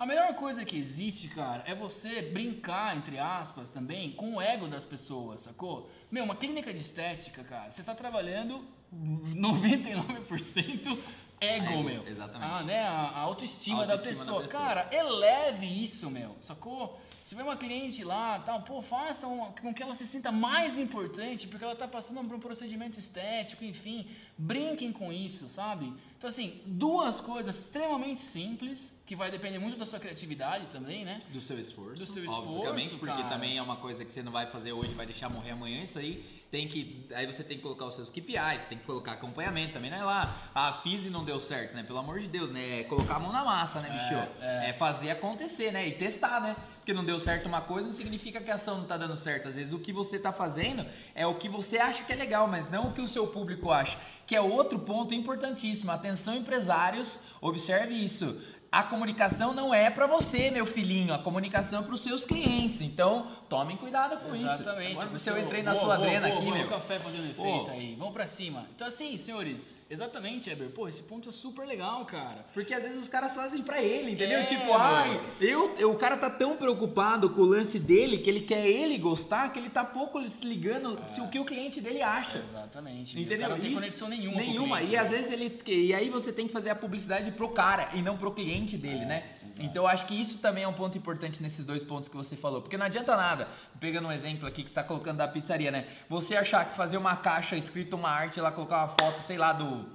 A 0.00 0.06
melhor 0.06 0.34
coisa 0.34 0.64
que 0.64 0.78
existe, 0.78 1.28
cara, 1.28 1.62
é 1.66 1.74
você 1.74 2.22
brincar, 2.22 2.96
entre 2.96 3.18
aspas, 3.18 3.68
também, 3.68 4.12
com 4.12 4.36
o 4.36 4.40
ego 4.40 4.66
das 4.66 4.82
pessoas, 4.82 5.42
sacou? 5.42 5.90
Meu, 6.10 6.24
uma 6.24 6.34
clínica 6.34 6.72
de 6.72 6.80
estética, 6.80 7.44
cara, 7.44 7.70
você 7.70 7.82
tá 7.82 7.94
trabalhando 7.94 8.64
99% 8.90 10.98
ego, 11.40 11.66
ego, 11.66 11.82
meu. 11.82 12.06
Exatamente. 12.06 12.52
Ah, 12.52 12.62
né? 12.62 12.82
A, 12.82 13.18
autoestima, 13.18 13.82
autoestima 13.82 13.86
da, 13.86 13.96
pessoa. 13.96 14.40
da 14.40 14.46
pessoa. 14.46 14.62
Cara, 14.62 14.88
eleve 14.92 15.66
isso, 15.66 16.10
meu, 16.10 16.36
sacou? 16.40 17.00
Se 17.22 17.34
vê 17.34 17.42
uma 17.42 17.56
cliente 17.56 18.02
lá, 18.02 18.38
tal, 18.40 18.62
pô, 18.62 18.80
faça 18.80 19.28
uma, 19.28 19.52
com 19.52 19.72
que 19.74 19.82
ela 19.82 19.94
se 19.94 20.06
sinta 20.06 20.32
mais 20.32 20.78
importante, 20.78 21.46
porque 21.46 21.62
ela 21.62 21.74
está 21.74 21.86
passando 21.86 22.26
por 22.26 22.34
um 22.34 22.40
procedimento 22.40 22.98
estético, 22.98 23.62
enfim, 23.62 24.08
brinquem 24.36 24.90
com 24.90 25.12
isso, 25.12 25.48
sabe? 25.48 25.92
Então, 26.16 26.28
assim, 26.28 26.60
duas 26.66 27.20
coisas 27.20 27.54
extremamente 27.54 28.20
simples, 28.20 28.92
que 29.06 29.14
vai 29.14 29.30
depender 29.30 29.58
muito 29.58 29.78
da 29.78 29.86
sua 29.86 30.00
criatividade 30.00 30.66
também, 30.72 31.04
né? 31.04 31.18
Do 31.30 31.40
seu 31.40 31.58
esforço. 31.58 32.04
Do 32.04 32.12
seu 32.12 32.24
esforço, 32.24 32.52
obviamente, 32.52 32.96
porque 32.96 33.22
cara. 33.22 33.28
também 33.28 33.58
é 33.58 33.62
uma 33.62 33.76
coisa 33.76 34.04
que 34.04 34.12
você 34.12 34.22
não 34.22 34.32
vai 34.32 34.46
fazer 34.46 34.72
hoje, 34.72 34.94
vai 34.94 35.06
deixar 35.06 35.28
morrer 35.28 35.50
amanhã, 35.50 35.82
isso 35.82 35.98
aí 35.98 36.39
tem 36.50 36.66
que. 36.66 37.06
Aí 37.14 37.26
você 37.26 37.44
tem 37.44 37.56
que 37.56 37.62
colocar 37.62 37.86
os 37.86 37.94
seus 37.94 38.10
KPIs, 38.10 38.64
tem 38.68 38.76
que 38.76 38.84
colocar 38.84 39.12
acompanhamento 39.12 39.74
também, 39.74 39.90
não 39.90 39.98
é 39.98 40.02
lá. 40.02 40.50
A 40.54 40.72
FIS 40.72 41.06
não 41.06 41.24
deu 41.24 41.38
certo, 41.38 41.74
né? 41.74 41.84
Pelo 41.84 41.98
amor 41.98 42.18
de 42.18 42.26
Deus, 42.26 42.50
né? 42.50 42.80
É 42.80 42.84
colocar 42.84 43.16
a 43.16 43.20
mão 43.20 43.32
na 43.32 43.44
massa, 43.44 43.80
né, 43.80 43.88
bicho? 43.88 44.14
É, 44.40 44.66
é. 44.66 44.70
é 44.70 44.72
fazer 44.72 45.10
acontecer, 45.10 45.70
né? 45.72 45.86
E 45.86 45.92
testar, 45.92 46.40
né? 46.40 46.56
Porque 46.78 46.92
não 46.92 47.04
deu 47.04 47.18
certo 47.18 47.46
uma 47.46 47.60
coisa 47.60 47.86
não 47.86 47.94
significa 47.94 48.40
que 48.40 48.50
a 48.50 48.54
ação 48.54 48.76
não 48.76 48.82
está 48.82 48.96
dando 48.96 49.14
certo. 49.14 49.46
Às 49.46 49.54
vezes 49.54 49.72
o 49.72 49.78
que 49.78 49.92
você 49.92 50.16
está 50.16 50.32
fazendo 50.32 50.84
é 51.14 51.24
o 51.26 51.34
que 51.36 51.48
você 51.48 51.78
acha 51.78 52.02
que 52.02 52.12
é 52.12 52.16
legal, 52.16 52.48
mas 52.48 52.70
não 52.70 52.88
o 52.88 52.92
que 52.92 53.00
o 53.00 53.06
seu 53.06 53.28
público 53.28 53.70
acha. 53.70 53.96
Que 54.26 54.34
é 54.34 54.40
outro 54.40 54.78
ponto 54.78 55.14
importantíssimo. 55.14 55.92
Atenção, 55.92 56.34
empresários, 56.34 57.20
observe 57.40 57.94
isso 57.94 58.40
a 58.72 58.82
comunicação 58.84 59.52
não 59.52 59.74
é 59.74 59.90
para 59.90 60.06
você, 60.06 60.50
meu 60.50 60.64
filhinho, 60.64 61.12
a 61.12 61.18
comunicação 61.18 61.80
é 61.80 61.82
para 61.82 61.94
os 61.94 62.00
seus 62.00 62.24
clientes. 62.24 62.80
Então, 62.80 63.26
tomem 63.48 63.76
cuidado 63.76 64.16
com 64.18 64.34
Exatamente, 64.34 64.52
isso. 64.52 64.62
Exatamente. 64.62 65.18
Se 65.20 65.30
eu 65.30 65.38
entrei 65.38 65.62
na 65.62 65.72
boa, 65.72 65.82
sua 65.82 65.96
boa, 65.96 66.06
drena 66.06 66.28
boa, 66.28 66.38
aqui, 66.38 66.44
boa, 66.46 66.58
meu. 66.58 66.66
o 66.66 66.70
café 66.70 66.98
fazendo 66.98 67.28
efeito 67.28 67.70
aí. 67.70 67.96
Vamos 67.98 68.14
para 68.14 68.26
cima. 68.26 68.66
Então, 68.74 68.86
assim, 68.86 69.16
senhores, 69.18 69.74
exatamente, 69.90 70.48
Eber. 70.48 70.70
Pô, 70.70 70.88
esse 70.88 71.02
ponto 71.02 71.28
é 71.28 71.32
super 71.32 71.66
legal, 71.66 72.04
cara. 72.06 72.46
Porque 72.54 72.72
às 72.72 72.82
vezes 72.82 72.98
os 72.98 73.08
caras 73.08 73.34
fazem 73.34 73.62
para 73.62 73.82
ele, 73.82 74.12
entendeu? 74.12 74.38
É, 74.38 74.44
tipo, 74.44 74.72
ai, 74.72 75.20
eu, 75.40 75.74
eu, 75.76 75.90
o 75.90 75.96
cara 75.96 76.16
tá 76.16 76.30
tão 76.30 76.56
preocupado 76.56 77.30
com 77.30 77.42
o 77.42 77.46
lance 77.46 77.78
dele 77.78 78.18
que 78.18 78.30
ele 78.30 78.42
quer 78.42 78.66
ele 78.66 78.96
gostar 78.96 79.50
que 79.50 79.58
ele 79.58 79.70
tá 79.70 79.84
pouco 79.84 80.26
se 80.28 80.44
ligando 80.44 80.98
é. 81.04 81.08
se 81.08 81.20
o 81.20 81.28
que 81.28 81.38
o 81.38 81.44
cliente 81.44 81.80
dele 81.80 82.02
acha. 82.02 82.38
Exatamente. 82.38 83.20
Entendeu? 83.20 83.50
não 83.50 83.58
tem 83.58 83.74
conexão 83.74 84.08
nenhuma. 84.08 84.36
Nenhuma. 84.36 84.76
Cliente, 84.76 84.92
e 84.92 84.96
né? 84.96 85.02
às 85.02 85.10
vezes 85.10 85.30
ele. 85.30 85.60
E 85.66 85.94
aí 85.94 86.08
você 86.08 86.32
tem 86.32 86.46
que 86.46 86.52
fazer 86.52 86.70
a 86.70 86.74
publicidade 86.74 87.30
pro 87.32 87.48
cara 87.48 87.90
e 87.94 88.02
não 88.02 88.16
pro 88.16 88.32
cliente 88.32 88.76
dele, 88.76 89.02
é. 89.02 89.06
né? 89.06 89.24
Então 89.60 89.84
eu 89.84 89.88
acho 89.88 90.06
que 90.06 90.18
isso 90.18 90.38
também 90.38 90.64
é 90.64 90.68
um 90.68 90.72
ponto 90.72 90.96
importante 90.96 91.42
nesses 91.42 91.64
dois 91.64 91.84
pontos 91.84 92.08
que 92.08 92.16
você 92.16 92.36
falou. 92.36 92.60
Porque 92.62 92.76
não 92.76 92.86
adianta 92.86 93.16
nada, 93.16 93.48
pegando 93.78 94.08
um 94.08 94.12
exemplo 94.12 94.46
aqui 94.46 94.62
que 94.62 94.70
você 94.70 94.72
está 94.72 94.82
colocando 94.82 95.18
da 95.18 95.28
pizzaria, 95.28 95.70
né? 95.70 95.86
Você 96.08 96.36
achar 96.36 96.64
que 96.64 96.74
fazer 96.74 96.96
uma 96.96 97.16
caixa 97.16 97.56
escrito 97.56 97.94
uma 97.96 98.10
arte 98.10 98.40
lá, 98.40 98.50
colocar 98.50 98.78
uma 98.78 98.88
foto, 98.88 99.22
sei 99.22 99.36
lá, 99.36 99.52
do, 99.52 99.86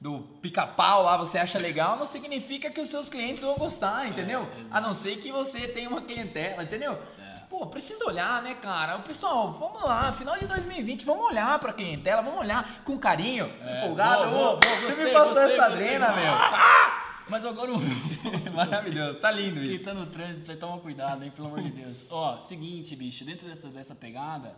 do 0.00 0.20
pica-pau 0.40 1.02
lá, 1.02 1.16
você 1.16 1.38
acha 1.38 1.58
legal, 1.58 1.96
não 1.96 2.06
significa 2.06 2.70
que 2.70 2.80
os 2.80 2.88
seus 2.88 3.08
clientes 3.08 3.42
vão 3.42 3.56
gostar, 3.56 4.08
entendeu? 4.08 4.42
É, 4.42 4.64
a 4.70 4.80
não 4.80 4.92
ser 4.92 5.16
que 5.16 5.30
você 5.30 5.68
tenha 5.68 5.88
uma 5.88 6.00
clientela, 6.00 6.62
entendeu? 6.62 6.98
É. 7.18 7.40
Pô, 7.50 7.66
precisa 7.66 8.04
olhar, 8.06 8.40
né, 8.42 8.54
cara? 8.54 8.96
O 8.96 9.02
pessoal, 9.02 9.52
vamos 9.52 9.82
lá, 9.82 10.12
final 10.12 10.38
de 10.38 10.46
2020, 10.46 11.04
vamos 11.04 11.26
olhar 11.26 11.58
pra 11.58 11.72
clientela, 11.72 12.22
vamos 12.22 12.40
olhar 12.40 12.80
com 12.84 12.96
carinho, 12.98 13.52
é, 13.62 13.78
empolgado. 13.84 14.30
Boa, 14.30 14.30
boa, 14.30 14.56
boa, 14.56 14.76
você 14.76 14.86
gostei, 14.86 15.04
me 15.04 15.10
passou 15.10 15.34
gostei, 15.34 15.56
essa 15.56 15.68
gostei, 15.68 15.84
drena, 15.84 16.12
meu. 16.12 16.32
Ah! 16.32 17.09
Mas 17.30 17.44
agora 17.44 17.72
o. 17.72 17.78
Maravilhoso, 18.52 19.20
tá 19.20 19.30
lindo 19.30 19.62
isso. 19.62 19.76
Quem 19.76 19.84
tá 19.84 19.94
no 19.94 20.04
trânsito, 20.06 20.54
toma 20.56 20.78
cuidado, 20.80 21.22
hein, 21.22 21.30
pelo 21.30 21.46
amor 21.46 21.62
de 21.62 21.70
Deus. 21.70 22.04
Ó, 22.10 22.40
seguinte, 22.40 22.96
bicho, 22.96 23.24
dentro 23.24 23.46
dessa, 23.46 23.68
dessa 23.68 23.94
pegada, 23.94 24.56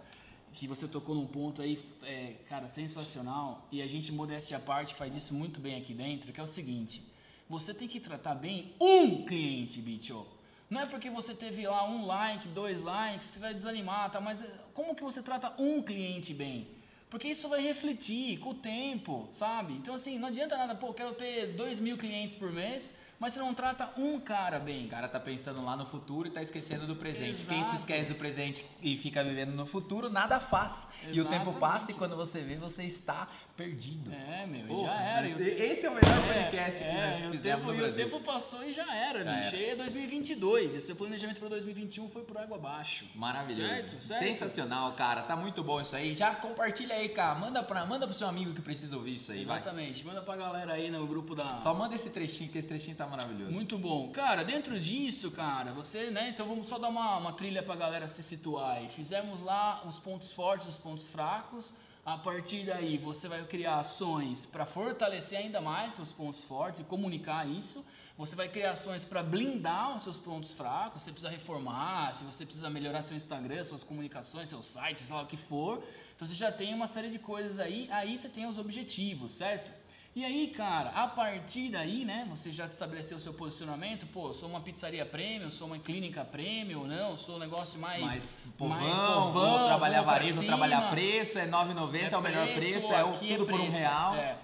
que 0.54 0.66
você 0.66 0.88
tocou 0.88 1.14
num 1.14 1.26
ponto 1.26 1.60
aí, 1.60 1.84
é, 2.02 2.36
cara, 2.48 2.68
sensacional, 2.68 3.68
e 3.70 3.82
a 3.82 3.86
gente, 3.86 4.10
modéstia 4.10 4.56
à 4.56 4.60
parte, 4.60 4.94
faz 4.94 5.14
isso 5.14 5.34
muito 5.34 5.60
bem 5.60 5.76
aqui 5.76 5.92
dentro, 5.92 6.32
que 6.32 6.40
é 6.40 6.42
o 6.42 6.46
seguinte: 6.46 7.02
você 7.46 7.74
tem 7.74 7.86
que 7.86 8.00
tratar 8.00 8.34
bem 8.34 8.72
um 8.80 9.26
cliente, 9.26 9.78
bicho. 9.78 10.26
Não 10.70 10.80
é 10.80 10.86
porque 10.86 11.10
você 11.10 11.34
teve 11.34 11.66
lá 11.66 11.86
um 11.86 12.06
like, 12.06 12.48
dois 12.48 12.80
likes, 12.80 13.28
que 13.28 13.34
você 13.34 13.40
vai 13.40 13.52
desanimar, 13.52 14.10
tá? 14.10 14.18
Mas 14.18 14.40
é, 14.40 14.50
como 14.72 14.94
que 14.94 15.02
você 15.02 15.20
trata 15.20 15.52
um 15.58 15.82
cliente 15.82 16.32
bem? 16.32 16.68
Porque 17.12 17.28
isso 17.28 17.46
vai 17.46 17.60
refletir 17.60 18.38
com 18.38 18.52
o 18.52 18.54
tempo, 18.54 19.28
sabe? 19.30 19.74
Então, 19.74 19.94
assim, 19.94 20.18
não 20.18 20.28
adianta 20.28 20.56
nada, 20.56 20.74
pô, 20.74 20.94
quero 20.94 21.12
ter 21.12 21.48
2 21.48 21.78
mil 21.78 21.98
clientes 21.98 22.34
por 22.34 22.50
mês, 22.50 22.94
mas 23.22 23.34
você 23.34 23.38
não 23.38 23.54
trata 23.54 23.88
um 23.96 24.18
cara 24.18 24.58
bem. 24.58 24.86
O 24.86 24.88
cara 24.88 25.06
tá 25.06 25.20
pensando 25.20 25.64
lá 25.64 25.76
no 25.76 25.86
futuro 25.86 26.26
e 26.26 26.30
tá 26.32 26.42
esquecendo 26.42 26.88
do 26.88 26.96
presente. 26.96 27.36
Exato. 27.36 27.54
Quem 27.54 27.62
se 27.62 27.76
esquece 27.76 28.08
do 28.08 28.16
presente 28.16 28.66
e 28.82 28.96
fica 28.96 29.22
vivendo 29.22 29.52
no 29.52 29.64
futuro, 29.64 30.10
nada 30.10 30.40
faz. 30.40 30.88
Exatamente. 30.88 31.18
E 31.18 31.20
o 31.20 31.24
tempo 31.26 31.52
passa 31.52 31.92
e 31.92 31.94
quando 31.94 32.16
você 32.16 32.40
vê, 32.40 32.56
você 32.56 32.82
está 32.82 33.28
perdido. 33.56 34.12
É, 34.12 34.44
meu, 34.44 34.66
oh, 34.68 34.86
já 34.86 35.00
era. 35.00 35.28
Esse 35.28 35.86
é 35.86 35.90
o 35.90 35.94
melhor 35.94 36.18
é, 36.18 36.42
podcast 36.42 36.82
é, 36.82 36.88
que 36.88 36.94
nós 36.96 37.30
fizemos 37.30 37.42
tempo, 37.42 37.72
no 37.72 37.78
Brasil. 37.78 37.86
E 37.86 37.92
o 37.92 38.10
tempo 38.10 38.24
passou 38.24 38.64
e 38.64 38.72
já 38.72 38.92
era, 38.92 39.22
já 39.22 39.34
bicho. 39.36 39.54
Era. 39.54 39.66
é 39.66 39.76
2022. 39.76 40.74
E 40.74 40.80
seu 40.80 40.96
planejamento 40.96 41.38
para 41.38 41.50
2021 41.50 42.08
foi 42.08 42.22
por 42.22 42.36
água 42.38 42.56
abaixo. 42.56 43.06
Maravilhoso. 43.14 43.72
Certo? 43.72 44.02
certo? 44.02 44.18
Sensacional, 44.18 44.94
cara. 44.94 45.22
Tá 45.22 45.36
muito 45.36 45.62
bom 45.62 45.80
isso 45.80 45.94
aí. 45.94 46.16
Já 46.16 46.34
compartilha 46.34 46.96
aí, 46.96 47.08
cara. 47.08 47.38
Manda, 47.38 47.62
pra, 47.62 47.86
manda 47.86 48.04
pro 48.04 48.16
seu 48.16 48.26
amigo 48.26 48.52
que 48.52 48.62
precisa 48.62 48.96
ouvir 48.96 49.14
isso 49.14 49.30
aí, 49.30 49.42
Exatamente. 49.42 50.02
Vai. 50.02 50.12
Manda 50.12 50.26
pra 50.26 50.34
galera 50.36 50.72
aí 50.72 50.90
no 50.90 51.06
grupo 51.06 51.36
da... 51.36 51.58
Só 51.58 51.72
manda 51.72 51.94
esse 51.94 52.10
trechinho, 52.10 52.50
que 52.50 52.58
esse 52.58 52.66
trechinho 52.66 52.96
tá 52.96 53.11
maravilhoso. 53.12 53.52
Muito 53.52 53.78
bom. 53.78 54.10
Cara, 54.10 54.42
dentro 54.42 54.78
disso, 54.80 55.30
cara, 55.30 55.72
você, 55.72 56.10
né? 56.10 56.30
Então 56.30 56.46
vamos 56.46 56.66
só 56.66 56.78
dar 56.78 56.88
uma, 56.88 57.18
uma 57.18 57.32
trilha 57.32 57.62
pra 57.62 57.76
galera 57.76 58.08
se 58.08 58.22
situar 58.22 58.78
aí. 58.78 58.88
Fizemos 58.88 59.42
lá 59.42 59.82
os 59.86 59.98
pontos 59.98 60.32
fortes, 60.32 60.66
os 60.66 60.78
pontos 60.78 61.08
fracos. 61.10 61.74
A 62.04 62.18
partir 62.18 62.64
daí, 62.66 62.98
você 62.98 63.28
vai 63.28 63.44
criar 63.44 63.78
ações 63.78 64.44
para 64.44 64.66
fortalecer 64.66 65.38
ainda 65.38 65.60
mais 65.60 65.94
seus 65.94 66.10
pontos 66.10 66.42
fortes 66.42 66.80
e 66.80 66.84
comunicar 66.84 67.46
isso. 67.46 67.84
Você 68.18 68.34
vai 68.34 68.48
criar 68.48 68.72
ações 68.72 69.04
para 69.04 69.22
blindar 69.22 69.96
os 69.96 70.02
seus 70.02 70.18
pontos 70.18 70.52
fracos. 70.52 71.02
Você 71.02 71.12
precisa 71.12 71.30
reformar, 71.30 72.14
se 72.14 72.24
você 72.24 72.44
precisa 72.44 72.68
melhorar 72.68 73.02
seu 73.02 73.16
Instagram, 73.16 73.62
suas 73.62 73.82
comunicações, 73.82 74.48
seu 74.48 74.62
site, 74.62 75.00
sei 75.00 75.14
lá 75.14 75.22
o 75.22 75.26
que 75.26 75.36
for. 75.36 75.82
Então 76.16 76.26
você 76.26 76.34
já 76.34 76.50
tem 76.50 76.74
uma 76.74 76.88
série 76.88 77.10
de 77.10 77.18
coisas 77.18 77.58
aí. 77.58 77.88
Aí 77.90 78.18
você 78.18 78.28
tem 78.28 78.46
os 78.46 78.58
objetivos, 78.58 79.32
certo? 79.32 79.81
E 80.14 80.26
aí, 80.26 80.48
cara, 80.48 80.90
a 80.90 81.08
partir 81.08 81.70
daí, 81.70 82.04
né, 82.04 82.26
você 82.28 82.52
já 82.52 82.66
estabeleceu 82.66 83.16
o 83.16 83.20
seu 83.20 83.32
posicionamento, 83.32 84.06
pô, 84.06 84.34
sou 84.34 84.46
uma 84.46 84.60
pizzaria 84.60 85.06
premium, 85.06 85.50
sou 85.50 85.66
uma 85.66 85.78
clínica 85.78 86.22
premium, 86.22 86.86
não, 86.86 87.16
sou 87.16 87.36
um 87.36 87.38
negócio 87.38 87.80
mais... 87.80 88.02
Mais 88.02 88.34
povão, 88.58 88.76
mais 88.76 88.98
vou 89.32 89.66
trabalhar 89.66 90.02
vou 90.02 90.04
pra 90.04 90.12
varejo, 90.12 90.34
vou 90.34 90.44
trabalhar 90.44 90.90
preço, 90.90 91.38
é 91.38 91.46
9,90, 91.46 92.12
é, 92.12 92.16
o 92.16 92.20
melhor 92.20 92.46
preço, 92.48 92.92
é 92.92 93.02
o, 93.02 93.08
aqui 93.08 93.28
tudo 93.28 93.46
por 93.46 93.54
um 93.54 93.62
preço, 93.62 93.78
real. 93.78 94.14
é. 94.14 94.36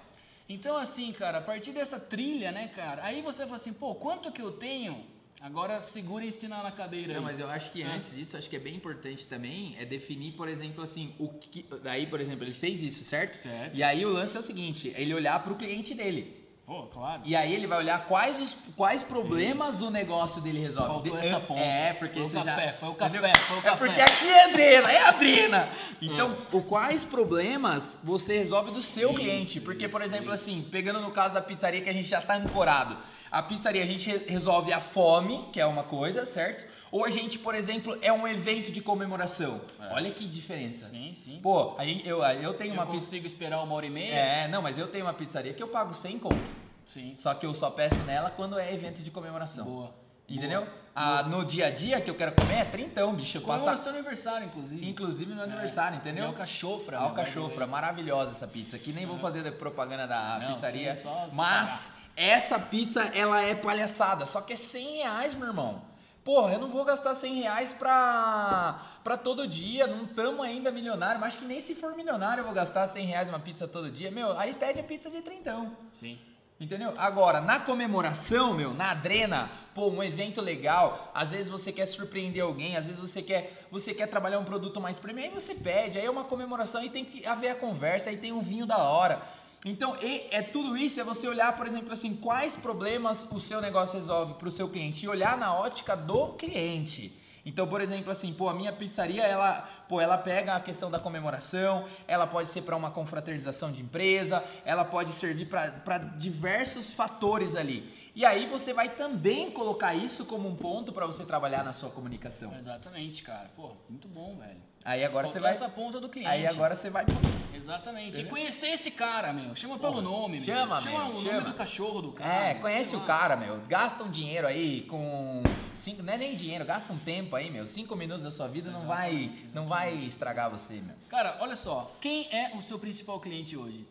Então, 0.49 0.79
assim, 0.79 1.13
cara, 1.13 1.39
a 1.39 1.43
partir 1.43 1.73
dessa 1.73 2.01
trilha, 2.01 2.51
né, 2.51 2.69
cara, 2.69 3.05
aí 3.05 3.21
você 3.21 3.45
fala 3.45 3.57
assim, 3.57 3.75
pô, 3.75 3.95
quanto 3.95 4.33
que 4.33 4.41
eu 4.41 4.53
tenho? 4.53 5.05
Agora 5.41 5.81
segura 5.81 6.25
e 6.25 6.29
ensina 6.29 6.63
na 6.63 6.71
cadeira 6.73 7.13
Não, 7.13 7.21
aí. 7.21 7.25
mas 7.27 7.39
eu 7.41 7.49
acho 7.49 7.71
que 7.71 7.83
É. 7.83 7.87
antes 7.87 8.15
disso, 8.15 8.37
acho 8.37 8.51
que 8.51 8.57
é 8.57 8.59
bem 8.59 8.75
importante 8.75 9.27
também 9.27 9.77
é 9.79 9.85
definir, 9.85 10.33
por 10.33 10.49
exemplo, 10.49 10.83
assim, 10.83 11.15
o 11.19 11.29
que. 11.29 11.65
Daí, 11.83 12.07
por 12.07 12.21
exemplo, 12.21 12.45
ele 12.45 12.55
fez 12.55 12.83
isso, 12.83 13.05
certo? 13.05 13.37
Certo. 13.37 13.77
E 13.77 13.83
aí 13.83 14.05
o 14.05 14.09
lance 14.09 14.37
é 14.37 14.41
o 14.41 14.43
seguinte: 14.43 14.93
ele 14.97 15.15
olhar 15.15 15.43
para 15.43 15.53
o 15.53 15.57
cliente 15.57 15.95
dele. 15.95 16.38
Pô, 16.69 16.83
claro. 16.83 17.23
E 17.25 17.35
aí 17.35 17.55
ele 17.55 17.67
vai 17.67 17.79
olhar 17.79 18.05
quais 18.07 18.39
os 18.39 18.55
quais 18.77 19.03
problemas 19.03 19.81
o 19.81 19.91
negócio 19.91 20.39
dele 20.43 20.61
resolve. 20.61 20.91
Faltou 21.09 21.17
De- 21.19 21.27
essa 21.27 21.41
ponta. 21.41 21.61
É, 21.63 21.95
porque 21.95 22.21
Foi 22.21 22.29
o 22.29 22.45
café, 22.45 22.67
já... 22.67 22.73
foi 22.75 22.89
o 22.91 22.95
café, 22.95 23.17
Entendeu? 23.19 23.35
foi 23.41 23.57
o 23.57 23.61
É 23.61 23.63
café. 23.63 23.87
porque 23.87 24.01
aqui 24.03 24.29
é 24.29 24.45
Adriana, 24.45 24.93
é 24.93 25.05
Adriana. 25.09 25.69
Então, 26.03 26.37
o 26.53 26.61
quais 26.61 27.07
problemas 27.07 27.99
você 28.05 28.37
resolve 28.37 28.71
do 28.71 28.83
seu 28.83 29.09
Isso, 29.13 29.19
cliente? 29.19 29.61
Porque, 29.63 29.89
por 29.89 30.03
isso, 30.03 30.11
exemplo, 30.11 30.35
isso. 30.35 30.45
assim, 30.45 30.63
pegando 30.71 31.01
no 31.01 31.11
caso 31.11 31.33
da 31.33 31.41
pizzaria 31.41 31.81
que 31.81 31.89
a 31.89 31.93
gente 31.95 32.07
já 32.07 32.21
tá 32.21 32.35
ancorado. 32.37 32.99
A 33.33 33.43
pizzaria 33.43 33.83
a 33.83 33.87
gente 33.87 34.09
re- 34.11 34.25
resolve 34.29 34.71
a 34.71 34.81
fome, 34.81 35.49
que 35.53 35.59
é 35.61 35.65
uma 35.65 35.83
coisa, 35.85 36.27
certo? 36.27 36.67
Ou 36.91 37.05
a 37.05 37.11
gente, 37.11 37.39
por 37.39 37.55
exemplo, 37.55 37.99
é 38.01 38.13
um 38.13 38.27
evento 38.27 38.71
de 38.73 38.81
comemoração. 38.81 39.61
Olha 39.91 40.11
que 40.11 40.27
diferença. 40.27 40.87
É. 40.87 40.89
Sim, 40.89 41.13
sim. 41.15 41.41
Pô, 41.43 41.75
a 41.79 41.85
gente, 41.85 42.07
eu, 42.09 42.23
eu 42.23 42.55
tenho 42.55 42.71
eu 42.71 42.75
uma 42.75 42.87
pizza. 42.87 42.99
consigo 43.01 43.27
esperar 43.27 43.63
uma 43.63 43.75
hora 43.75 43.87
e 43.87 43.91
meia? 43.91 44.15
É, 44.15 44.49
não, 44.49 44.63
mas 44.63 44.79
eu 44.79 44.89
tenho 44.89 45.05
uma 45.05 45.13
pizzaria 45.15 45.53
que 45.53 45.63
eu 45.63 45.69
pago 45.69 45.93
100 45.93 46.19
conto. 46.19 46.53
Sim. 46.87 47.15
Só 47.15 47.35
que 47.35 47.45
eu 47.45 47.53
só 47.55 47.71
peço 47.71 48.03
nela 48.05 48.31
quando 48.31 48.59
é 48.59 48.73
evento 48.73 49.03
de 49.03 49.11
comemoração. 49.11 49.65
Boa. 49.67 49.95
Entendeu? 50.29 50.63
Boa. 50.63 50.73
Ah, 50.95 51.23
no 51.23 51.45
dia 51.45 51.67
a 51.67 51.71
dia 51.71 52.01
que 52.01 52.11
eu 52.11 52.15
quero 52.15 52.33
comer 52.33 52.55
é 52.57 52.65
trintão, 52.65 53.15
bicho. 53.15 53.39
Eu 53.39 53.43
Como 53.43 53.53
passo 53.57 53.69
é 53.71 53.75
o 53.75 53.77
seu 53.79 53.93
aniversário, 53.93 54.47
inclusive. 54.47 54.89
inclusive 54.89 55.33
no 55.35 55.43
aniversário, 55.43 55.97
E 55.97 55.99
entendeu? 55.99 56.27
alcachofra. 56.27 56.99
Alcachofra, 56.99 57.67
maravilhosa 57.67 58.33
essa 58.33 58.47
pizza 58.47 58.77
aqui. 58.77 58.93
Nem 58.93 59.07
vou 59.07 59.19
fazer 59.19 59.51
propaganda 59.53 60.07
da 60.07 60.39
Não, 60.41 60.53
pizzaria. 60.53 60.97
sim, 60.97 61.09
mas 61.35 61.91
essa 62.17 62.59
pizza, 62.59 63.05
ela 63.15 63.41
é 63.43 63.55
palhaçada. 63.55 64.27
Só 64.27 64.41
que 64.41 64.53
é 64.53 64.57
100 64.57 64.97
reais, 64.97 65.35
meu 65.35 65.47
irmão. 65.47 65.83
Porra, 66.29 66.53
eu 66.53 66.59
não 66.59 66.69
vou 66.69 66.85
gastar 66.85 67.15
100 67.15 67.41
reais 67.41 67.73
pra, 67.73 68.83
pra 69.03 69.17
todo 69.17 69.49
dia. 69.49 69.87
Não 69.87 70.05
tamo 70.05 70.43
ainda 70.43 70.71
milionário. 70.71 71.19
Mas 71.19 71.29
acho 71.29 71.39
que 71.39 71.47
nem 71.47 71.59
se 71.59 71.75
for 71.75 71.97
milionário 71.97 72.43
eu 72.43 72.45
vou 72.45 72.53
gastar 72.53 72.87
100 72.87 73.07
reais 73.07 73.29
uma 73.31 73.41
pizza 73.41 73.67
todo 73.67 73.91
dia. 73.91 74.11
Meu, 74.11 74.39
aí 74.39 74.53
pede 74.53 74.79
a 74.79 74.83
pizza 74.83 75.09
de 75.09 75.23
trintão. 75.23 75.75
Sim. 75.91 76.19
Entendeu? 76.61 76.93
Agora, 76.99 77.41
na 77.41 77.59
comemoração, 77.61 78.53
meu, 78.53 78.75
na 78.75 78.91
adrena, 78.91 79.51
pô, 79.75 79.89
um 79.89 80.03
evento 80.03 80.43
legal, 80.43 81.11
às 81.15 81.31
vezes 81.31 81.49
você 81.49 81.73
quer 81.73 81.87
surpreender 81.87 82.43
alguém, 82.43 82.77
às 82.77 82.89
vezes 82.89 83.01
você 83.01 83.23
quer, 83.23 83.67
você 83.71 83.95
quer 83.95 84.09
trabalhar 84.09 84.39
um 84.41 84.45
produto 84.45 84.81
mais 84.81 84.99
premium, 84.99 85.25
aí 85.25 85.31
você 85.31 85.55
pede, 85.55 85.99
aí 85.99 86.05
é 86.05 86.11
uma 86.11 86.25
comemoração 86.25 86.83
e 86.83 86.91
tem 86.91 87.05
que 87.05 87.25
haver 87.25 87.51
a 87.51 87.55
conversa, 87.55 88.11
aí 88.11 88.17
tem 88.17 88.33
um 88.33 88.43
vinho 88.43 88.67
da 88.67 88.79
hora. 88.79 89.23
Então, 89.65 89.97
é 90.01 90.41
tudo 90.41 90.77
isso, 90.77 91.01
é 91.01 91.05
você 91.05 91.27
olhar, 91.27 91.57
por 91.57 91.67
exemplo, 91.67 91.93
assim, 91.93 92.15
quais 92.15 92.57
problemas 92.57 93.27
o 93.31 93.41
seu 93.41 93.61
negócio 93.61 93.97
resolve 93.97 94.35
para 94.35 94.47
o 94.47 94.51
seu 94.51 94.69
cliente 94.69 95.05
e 95.05 95.09
olhar 95.09 95.37
na 95.37 95.53
ótica 95.53 95.97
do 95.97 96.29
cliente. 96.35 97.13
Então, 97.45 97.67
por 97.67 97.81
exemplo, 97.81 98.11
assim, 98.11 98.33
pô, 98.33 98.49
a 98.49 98.55
minha 98.55 98.73
pizzaria, 98.73 99.23
ela, 99.23 99.69
pô, 99.89 100.01
ela 100.01 100.19
pega 100.19 100.55
a 100.55 100.61
questão 100.61 100.91
da 100.91 100.99
comemoração, 100.99 101.87
ela 102.07 102.27
pode 102.27 102.51
ser 102.51 102.63
para 102.63 102.77
uma 102.77 102.91
confraternização 102.91 103.73
de 103.73 103.83
empresa, 103.83 104.45
ela 104.65 104.85
pode 104.85 105.13
servir 105.13 105.47
para 105.47 105.99
diversos 105.99 106.93
fatores 106.93 107.57
ali. 107.57 107.98
E 108.19 108.25
aí 108.25 108.47
você 108.47 108.75
vai 108.75 108.89
também 108.89 109.49
colocar 109.49 109.95
isso 109.95 110.25
como 110.25 110.49
um 110.49 110.57
ponto 110.57 110.93
para 110.93 111.07
você 111.07 111.25
trabalhar 111.25 111.63
na 111.63 111.73
sua 111.73 111.89
comunicação. 111.89 112.53
Exatamente, 112.57 113.23
cara. 113.23 113.49
Pô, 113.55 113.77
muito 113.89 114.09
bom, 114.09 114.37
velho. 114.37 114.61
Aí 114.85 115.05
agora 115.05 115.29
Faltou 115.29 115.35
você 115.35 115.39
vai 115.41 115.53
essa 115.53 115.69
ponta 115.69 116.01
do 116.01 116.09
cliente. 116.09 116.29
Aí 116.29 116.45
agora 116.45 116.75
você 116.75 116.91
vai 116.91 117.07
Exatamente. 117.55 118.21
E 118.21 118.25
conhecer 118.25 118.71
esse 118.71 118.91
cara, 118.91 119.33
meu. 119.33 119.55
Chama 119.55 119.79
pelo 119.79 120.03
nome, 120.03 120.41
meu. 120.41 120.47
chama, 120.47 120.81
Chama 120.81 121.05
meu, 121.05 121.15
o 121.17 121.21
chama. 121.21 121.35
nome 121.35 121.47
do 121.47 121.55
cachorro 121.55 122.03
do 122.03 122.11
cara. 122.11 122.47
É, 122.49 122.55
conhece 122.55 122.97
o 122.97 123.01
cara, 123.03 123.37
meu. 123.37 123.61
Gasta 123.69 124.03
um 124.03 124.11
dinheiro 124.11 124.49
aí 124.49 124.83
com. 124.83 125.45
Cinco, 125.73 126.03
não 126.03 126.13
é 126.13 126.17
nem 126.17 126.35
dinheiro, 126.35 126.65
gasta 126.65 126.93
um 126.93 126.99
tempo 126.99 127.37
aí, 127.37 127.49
meu. 127.53 127.69
Cinco 127.69 127.95
minutos 127.95 128.25
da 128.25 128.33
sua 128.33 128.49
vida 128.49 128.69
não 128.73 128.81
vai, 128.81 129.11
Exatamente, 129.11 129.55
não 129.55 129.67
vai 129.69 129.95
estragar 129.95 130.51
você, 130.51 130.75
meu. 130.81 130.97
Cara, 131.09 131.37
olha 131.39 131.55
só. 131.55 131.95
Quem 132.01 132.27
é 132.33 132.51
o 132.57 132.63
seu 132.63 132.81
principal 132.81 133.21
cliente 133.21 133.57
hoje? 133.57 133.87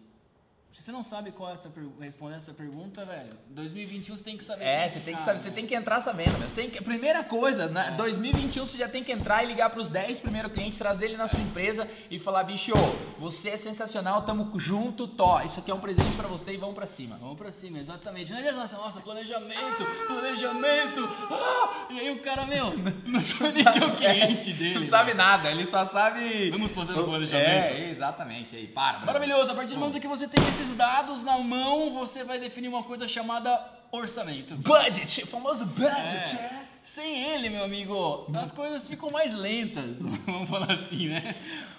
Se 0.77 0.83
você 0.83 0.91
não 0.91 1.03
sabe 1.03 1.31
qual 1.31 1.49
é 1.49 1.53
essa 1.53 1.71
responder 1.99 2.35
essa 2.35 2.53
pergunta, 2.53 3.03
velho, 3.03 3.33
2021 3.49 4.15
você 4.15 4.23
tem 4.23 4.37
que 4.37 4.43
saber. 4.43 4.63
É, 4.63 4.87
você 4.87 4.99
tem 4.99 5.15
que 5.15 5.23
saber, 5.23 5.39
você 5.39 5.47
meu. 5.47 5.55
tem 5.55 5.65
que 5.65 5.73
entrar 5.73 5.99
sabendo. 6.01 6.37
Você 6.37 6.61
tem 6.61 6.69
que, 6.69 6.83
primeira 6.83 7.23
coisa, 7.23 7.67
na 7.67 7.89
2021 7.89 8.63
você 8.63 8.77
já 8.77 8.87
tem 8.87 9.03
que 9.03 9.11
entrar 9.11 9.43
e 9.43 9.47
ligar 9.47 9.71
pros 9.71 9.89
10 9.89 10.19
primeiros 10.19 10.51
clientes, 10.51 10.77
trazer 10.77 11.05
ele 11.05 11.17
na 11.17 11.27
sua 11.27 11.39
empresa 11.39 11.89
e 12.11 12.19
falar, 12.19 12.43
bicho, 12.43 12.73
você 13.17 13.49
é 13.49 13.57
sensacional, 13.57 14.21
tamo 14.21 14.51
junto, 14.59 15.07
tó. 15.07 15.41
Isso 15.41 15.59
aqui 15.59 15.71
é 15.71 15.73
um 15.73 15.79
presente 15.79 16.15
pra 16.15 16.27
você 16.27 16.53
e 16.53 16.57
vamos 16.57 16.75
pra 16.75 16.85
cima. 16.85 17.17
Vamos 17.19 17.37
pra 17.37 17.51
cima, 17.51 17.79
exatamente. 17.79 18.31
Não 18.31 18.39
falar 18.39 18.63
assim, 18.63 18.75
nossa, 18.75 19.01
planejamento, 19.01 19.83
planejamento. 20.05 21.09
Ah! 21.31 21.87
E 21.89 21.99
aí 21.99 22.11
o 22.11 22.21
cara, 22.21 22.45
meu, 22.45 22.71
não 23.03 23.19
sabe 23.19 23.51
nem 23.51 23.65
que 23.65 23.79
é 23.79 23.85
o 23.85 23.95
cliente 23.97 24.53
dele. 24.53 24.79
Não 24.81 24.89
sabe 24.89 25.15
nada, 25.15 25.49
ele 25.49 25.65
só 25.65 25.83
sabe. 25.85 26.51
Vamos 26.51 26.71
fazer 26.71 26.93
um 26.93 27.03
planejamento. 27.03 27.73
É, 27.73 27.89
exatamente. 27.89 28.55
Aí, 28.55 28.67
para. 28.67 28.99
Maravilhoso, 28.99 29.51
a 29.51 29.55
partir 29.55 29.73
do 29.73 29.79
momento 29.79 29.99
que 29.99 30.07
você 30.07 30.27
tem 30.27 30.47
esses 30.47 30.66
dados 30.75 31.23
na 31.23 31.37
mão, 31.39 31.91
você 31.91 32.23
vai 32.23 32.39
definir 32.39 32.67
uma 32.67 32.83
coisa 32.83 33.07
chamada 33.07 33.63
orçamento. 33.91 34.55
Budget, 34.55 35.23
o 35.23 35.27
famoso 35.27 35.65
budget. 35.65 36.35
É. 36.35 36.67
Sem 36.83 37.21
ele, 37.21 37.49
meu 37.49 37.65
amigo, 37.65 38.25
as 38.33 38.49
coisas 38.49 38.87
ficam 38.87 39.11
mais 39.11 39.33
lentas. 39.33 40.01
Vamos 40.25 40.49
falar 40.49 40.71
assim, 40.71 41.09
né? 41.09 41.35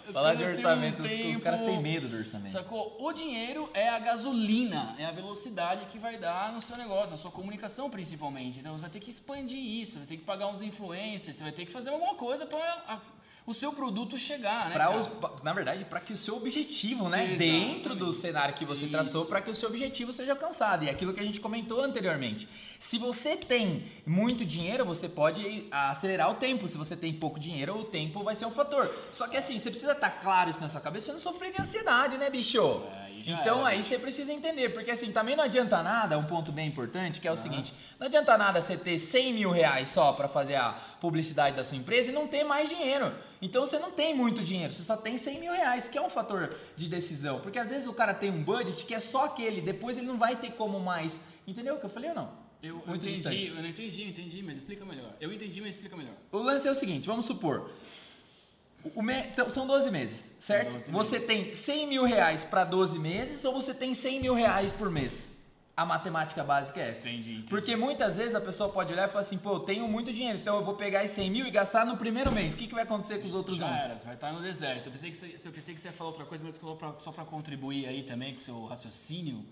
As 0.07 0.13
Falar 0.15 0.35
de 0.35 0.43
têm 0.43 0.49
um 0.49 0.55
orçamento, 0.55 1.03
os, 1.03 1.09
tempo- 1.09 1.41
caras 1.41 1.61
têm 1.63 1.83
medo 1.83 2.09
do 2.09 2.17
orçamento. 2.19 2.51
Sacou? 2.51 2.97
O 3.01 3.13
dinheiro 3.13 3.71
é 3.73 3.89
a 3.89 3.99
gasolina, 3.99 4.95
é 4.99 5.07
a 5.07 5.11
velocidade 5.11 5.87
que 5.87 5.99
vai 5.99 6.19
dar 6.19 6.53
no 6.53 6.61
seu 6.61 6.77
negócio, 6.77 7.11
na 7.11 7.17
sua 7.17 7.31
comunicação 7.31 7.89
principalmente. 7.89 8.61
Então 8.61 8.73
você 8.73 8.83
vai 8.83 8.91
ter 8.91 9.01
que 9.01 9.11
expandir 9.11 9.59
isso, 9.59 9.93
você 9.93 9.99
vai 9.99 10.07
ter 10.09 10.17
que 10.19 10.25
pagar 10.25 10.49
uns 10.49 10.61
influencers, 10.61 11.37
você 11.37 11.43
vai 11.43 11.53
ter 11.53 11.65
que 11.67 11.73
fazer 11.73 11.89
alguma 11.91 12.15
coisa 12.15 12.45
para 12.47 13.01
o 13.51 13.55
seu 13.55 13.73
produto 13.73 14.19
chegar, 14.19 14.69
né? 14.69 14.89
Os- 14.89 15.43
na 15.43 15.53
verdade, 15.53 15.85
para 15.85 16.01
que 16.01 16.13
o 16.13 16.17
seu 16.17 16.37
objetivo, 16.37 17.09
né, 17.09 17.25
Exatamente. 17.35 17.39
dentro 17.75 17.95
do 17.95 18.13
cenário 18.13 18.55
que 18.55 18.65
você 18.65 18.83
Isso. 18.85 18.93
traçou, 18.93 19.25
para 19.27 19.41
que 19.41 19.51
o 19.51 19.55
seu 19.55 19.69
objetivo 19.69 20.13
seja 20.13 20.33
alcançado. 20.33 20.85
E 20.85 20.89
é 20.89 20.91
aquilo 20.91 21.15
que 21.15 21.21
a 21.21 21.25
gente 21.25 21.41
comentou 21.41 21.81
anteriormente. 21.83 22.47
Se 22.79 22.99
você 22.99 23.37
tem 23.37 23.85
muito 24.07 24.45
dinheiro, 24.45 24.85
você 24.85 25.09
pode 25.09 25.67
acelerar 25.71 26.31
o 26.31 26.35
tempo. 26.35 26.69
Se 26.69 26.77
você 26.77 26.95
tem 26.97 27.13
pouco 27.13 27.41
dinheiro, 27.41 27.79
o 27.79 27.85
tempo 27.85 28.23
vai 28.23 28.35
ser 28.35 28.45
um 28.47 28.51
fator. 28.51 28.95
Só 29.11 29.27
que 29.27 29.37
assim, 29.37 29.59
você 29.59 29.71
precisa 29.71 29.93
estar 29.93 30.11
claro 30.11 30.51
isso 30.51 30.61
na 30.61 30.69
sua 30.69 30.81
cabeça, 30.81 31.07
você 31.07 31.13
não 31.13 31.19
sofrer 31.19 31.53
de 31.53 31.61
ansiedade, 31.63 32.19
né, 32.19 32.29
bicho? 32.29 32.83
É, 33.05 33.08
aí 33.19 33.33
então 33.41 33.61
era, 33.61 33.69
aí 33.69 33.83
você 33.83 33.99
precisa 33.99 34.33
entender, 34.33 34.71
porque 34.71 34.91
assim, 34.91 35.13
também 35.13 35.37
não 35.37 35.45
adianta 35.45 35.83
nada, 35.83 36.19
um 36.19 36.25
ponto 36.25 36.51
bem 36.53 36.69
importante, 36.69 37.21
que 37.21 37.29
é 37.29 37.33
o 37.33 37.37
seguinte, 37.37 37.73
não 37.99 38.07
adianta 38.07 38.37
nada 38.39 38.61
você 38.61 38.77
ter 38.77 38.99
100 38.99 39.33
mil 39.35 39.51
reais 39.51 39.91
só 39.91 40.13
para 40.13 40.29
fazer 40.29 40.57
a 40.57 40.73
publicidade 41.01 41.57
da 41.57 41.65
sua 41.65 41.77
empresa 41.77 42.11
e 42.11 42.15
não 42.15 42.27
ter 42.27 42.45
mais 42.45 42.69
dinheiro. 42.69 43.13
Então 43.41 43.65
você 43.65 43.79
não 43.79 43.91
tem 43.91 44.15
muito 44.15 44.43
dinheiro, 44.43 44.73
você 44.73 44.83
só 44.83 44.97
tem 44.97 45.17
100 45.17 45.41
mil 45.41 45.53
reais, 45.53 45.89
que 45.89 45.97
é 45.97 46.03
um 46.03 46.11
fator 46.11 46.57
de 46.77 46.89
decisão. 46.89 47.41
Porque 47.41 47.59
às 47.59 47.71
vezes 47.71 47.87
o 47.87 47.93
cara 47.93 48.13
tem 48.13 48.31
um 48.31 48.43
budget 48.43 48.85
que 48.85 48.95
é 48.95 49.01
só 49.01 49.27
aquele, 49.27 49.61
depois 49.61 49.97
ele 49.97 50.07
não 50.07 50.19
vai 50.19 50.37
ter 50.37 50.53
como 50.53 50.81
mais. 50.81 51.21
Entendeu 51.47 51.77
o 51.77 51.79
que 51.79 51.87
eu 51.87 51.91
falei 51.91 52.11
ou 52.11 52.17
não? 52.17 52.49
Eu, 52.63 52.77
eu 52.77 52.83
muito 52.87 53.07
entendi, 53.07 53.15
distante. 53.15 53.47
eu 53.47 53.63
não 53.63 53.69
entendi, 53.69 54.03
eu 54.03 54.09
entendi, 54.09 54.43
mas 54.43 54.57
explica 54.57 54.85
melhor. 54.85 55.15
Eu 55.21 55.33
entendi, 55.33 55.61
mas 55.61 55.71
explica 55.71 55.97
melhor. 55.97 56.15
O 56.33 56.39
lance 56.39 56.67
é 56.67 56.71
o 56.71 56.75
seguinte, 56.75 57.07
vamos 57.07 57.25
supor. 57.25 57.71
O 58.95 59.03
me- 59.03 59.21
então, 59.33 59.49
são 59.49 59.67
12 59.67 59.91
meses, 59.91 60.29
certo? 60.39 60.73
12 60.73 60.91
você 60.91 61.13
meses. 61.19 61.27
tem 61.27 61.55
100 61.55 61.87
mil 61.87 62.05
reais 62.05 62.45
para 62.45 62.65
12 62.65 62.99
meses 62.99 63.45
ou 63.45 63.53
você 63.55 63.73
tem 63.75 63.95
100 63.95 64.21
mil 64.21 64.35
reais 64.35 64.73
por 64.73 64.91
mês? 64.91 65.29
A 65.77 65.87
matemática 65.87 66.43
básica 66.43 66.81
é 66.81 66.91
essa. 66.91 67.09
Entendi, 67.09 67.31
entendi. 67.35 67.49
Porque 67.49 67.77
muitas 67.77 68.17
vezes 68.17 68.35
a 68.35 68.41
pessoa 68.41 68.69
pode 68.69 68.93
olhar 68.93 69.05
e 69.07 69.09
falar 69.09 69.21
assim, 69.21 69.39
pô, 69.39 69.53
eu 69.55 69.61
tenho 69.61 69.87
muito 69.87 70.13
dinheiro, 70.13 70.37
então 70.39 70.57
eu 70.57 70.65
vou 70.65 70.75
pegar 70.75 71.05
esses 71.05 71.15
100 71.15 71.31
mil 71.31 71.47
e 71.47 71.53
gastar 71.53 71.87
no 71.87 71.97
primeiro 71.97 72.33
mês. 72.33 72.53
O 72.53 72.57
que, 72.57 72.67
que 72.67 72.75
vai 72.75 72.83
acontecer 72.83 73.19
com 73.21 73.29
os 73.29 73.35
outros 73.35 73.59
Já 73.59 73.71
11? 73.73 73.83
era, 73.85 73.97
você 73.99 74.05
vai 74.07 74.15
estar 74.15 74.33
no 74.33 74.43
deserto. 74.43 74.87
Eu 74.87 74.93
pensei 74.93 75.11
que 75.13 75.17
você, 75.17 75.49
eu 75.49 75.53
pensei 75.53 75.75
que 75.77 75.81
você 75.81 75.87
ia 75.87 75.93
falar 75.93 76.11
outra 76.11 76.25
coisa, 76.25 76.43
mas 76.45 76.57
só 77.01 77.13
para 77.13 77.25
contribuir 77.25 77.87
aí 77.87 78.03
também 78.03 78.33
com 78.35 78.41
o 78.41 78.43
seu 78.43 78.65
raciocínio. 78.67 79.45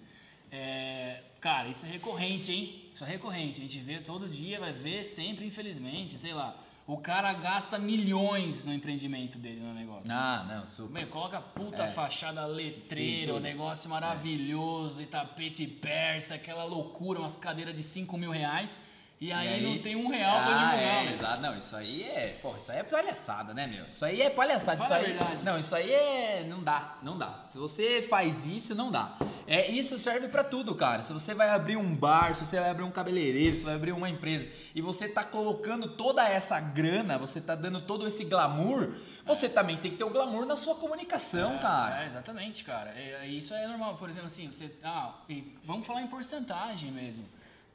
É, 0.50 1.22
cara, 1.40 1.68
isso 1.68 1.86
é 1.86 1.88
recorrente, 1.88 2.52
hein? 2.52 2.90
Isso 2.92 3.04
é 3.04 3.06
recorrente. 3.06 3.60
A 3.60 3.62
gente 3.62 3.78
vê 3.78 3.98
todo 3.98 4.28
dia, 4.28 4.58
vai 4.58 4.72
ver 4.72 5.04
sempre, 5.04 5.46
infelizmente. 5.46 6.18
Sei 6.18 6.32
lá, 6.34 6.56
o 6.86 6.96
cara 6.98 7.32
gasta 7.32 7.78
milhões 7.78 8.64
no 8.64 8.72
empreendimento 8.72 9.38
dele, 9.38 9.60
no 9.60 9.74
negócio. 9.74 10.12
Ah, 10.12 10.44
não, 10.48 10.66
super. 10.66 10.92
Meu, 10.92 11.06
coloca 11.08 11.40
puta 11.40 11.84
É. 11.84 11.88
fachada 11.88 12.46
letreira, 12.46 13.34
um 13.34 13.40
negócio 13.40 13.90
maravilhoso, 13.90 15.02
e 15.02 15.06
tapete 15.06 15.66
persa, 15.66 16.36
aquela 16.36 16.64
loucura, 16.64 17.18
umas 17.20 17.36
cadeiras 17.36 17.74
de 17.74 17.82
5 17.82 18.16
mil 18.16 18.30
reais. 18.30 18.78
E 19.18 19.32
aí, 19.32 19.62
não 19.62 19.78
tem 19.78 19.96
um 19.96 20.08
real 20.08 20.44
pra 20.44 20.54
ah, 20.54 20.58
divulgar, 20.58 20.78
é, 20.78 21.04
né? 21.04 21.10
exato. 21.10 21.40
Não, 21.40 21.56
isso 21.56 21.74
aí 21.74 22.02
é. 22.02 22.38
Porra, 22.42 22.58
isso 22.58 22.70
aí 22.70 22.78
é 22.78 22.82
palhaçada, 22.82 23.54
né, 23.54 23.66
meu? 23.66 23.86
Isso 23.86 24.04
aí 24.04 24.20
é 24.20 24.28
palhaçada. 24.28 24.76
Isso 24.76 24.88
Fala 24.88 25.00
aí, 25.00 25.06
verdade. 25.06 25.42
Não, 25.42 25.58
isso 25.58 25.74
aí 25.74 25.90
é. 25.90 26.44
Não 26.46 26.62
dá, 26.62 26.98
não 27.02 27.16
dá. 27.16 27.44
Se 27.48 27.56
você 27.56 28.02
faz 28.02 28.44
isso, 28.44 28.74
não 28.74 28.92
dá. 28.92 29.16
É, 29.46 29.70
isso 29.70 29.96
serve 29.96 30.28
pra 30.28 30.44
tudo, 30.44 30.74
cara. 30.74 31.02
Se 31.02 31.14
você 31.14 31.32
vai 31.32 31.48
abrir 31.48 31.78
um 31.78 31.94
bar, 31.94 32.34
se 32.34 32.44
você 32.44 32.60
vai 32.60 32.68
abrir 32.68 32.82
um 32.82 32.90
cabeleireiro, 32.90 33.54
se 33.54 33.60
você 33.60 33.66
vai 33.66 33.76
abrir 33.76 33.92
uma 33.92 34.10
empresa 34.10 34.46
e 34.74 34.82
você 34.82 35.08
tá 35.08 35.24
colocando 35.24 35.88
toda 35.88 36.28
essa 36.28 36.60
grana, 36.60 37.16
você 37.16 37.40
tá 37.40 37.54
dando 37.54 37.80
todo 37.80 38.06
esse 38.06 38.22
glamour, 38.22 38.96
você 39.24 39.48
também 39.48 39.78
tem 39.78 39.92
que 39.92 39.96
ter 39.96 40.04
o 40.04 40.10
glamour 40.10 40.44
na 40.44 40.56
sua 40.56 40.74
comunicação, 40.74 41.56
cara. 41.58 42.04
É, 42.04 42.06
exatamente, 42.06 42.62
cara. 42.62 42.90
É, 42.90 43.20
é, 43.22 43.26
isso 43.28 43.54
é 43.54 43.66
normal. 43.66 43.96
Por 43.96 44.10
exemplo, 44.10 44.26
assim, 44.26 44.48
você. 44.48 44.70
Ah, 44.84 45.14
e 45.26 45.54
vamos 45.64 45.86
falar 45.86 46.02
em 46.02 46.06
porcentagem 46.06 46.92
mesmo. 46.92 47.24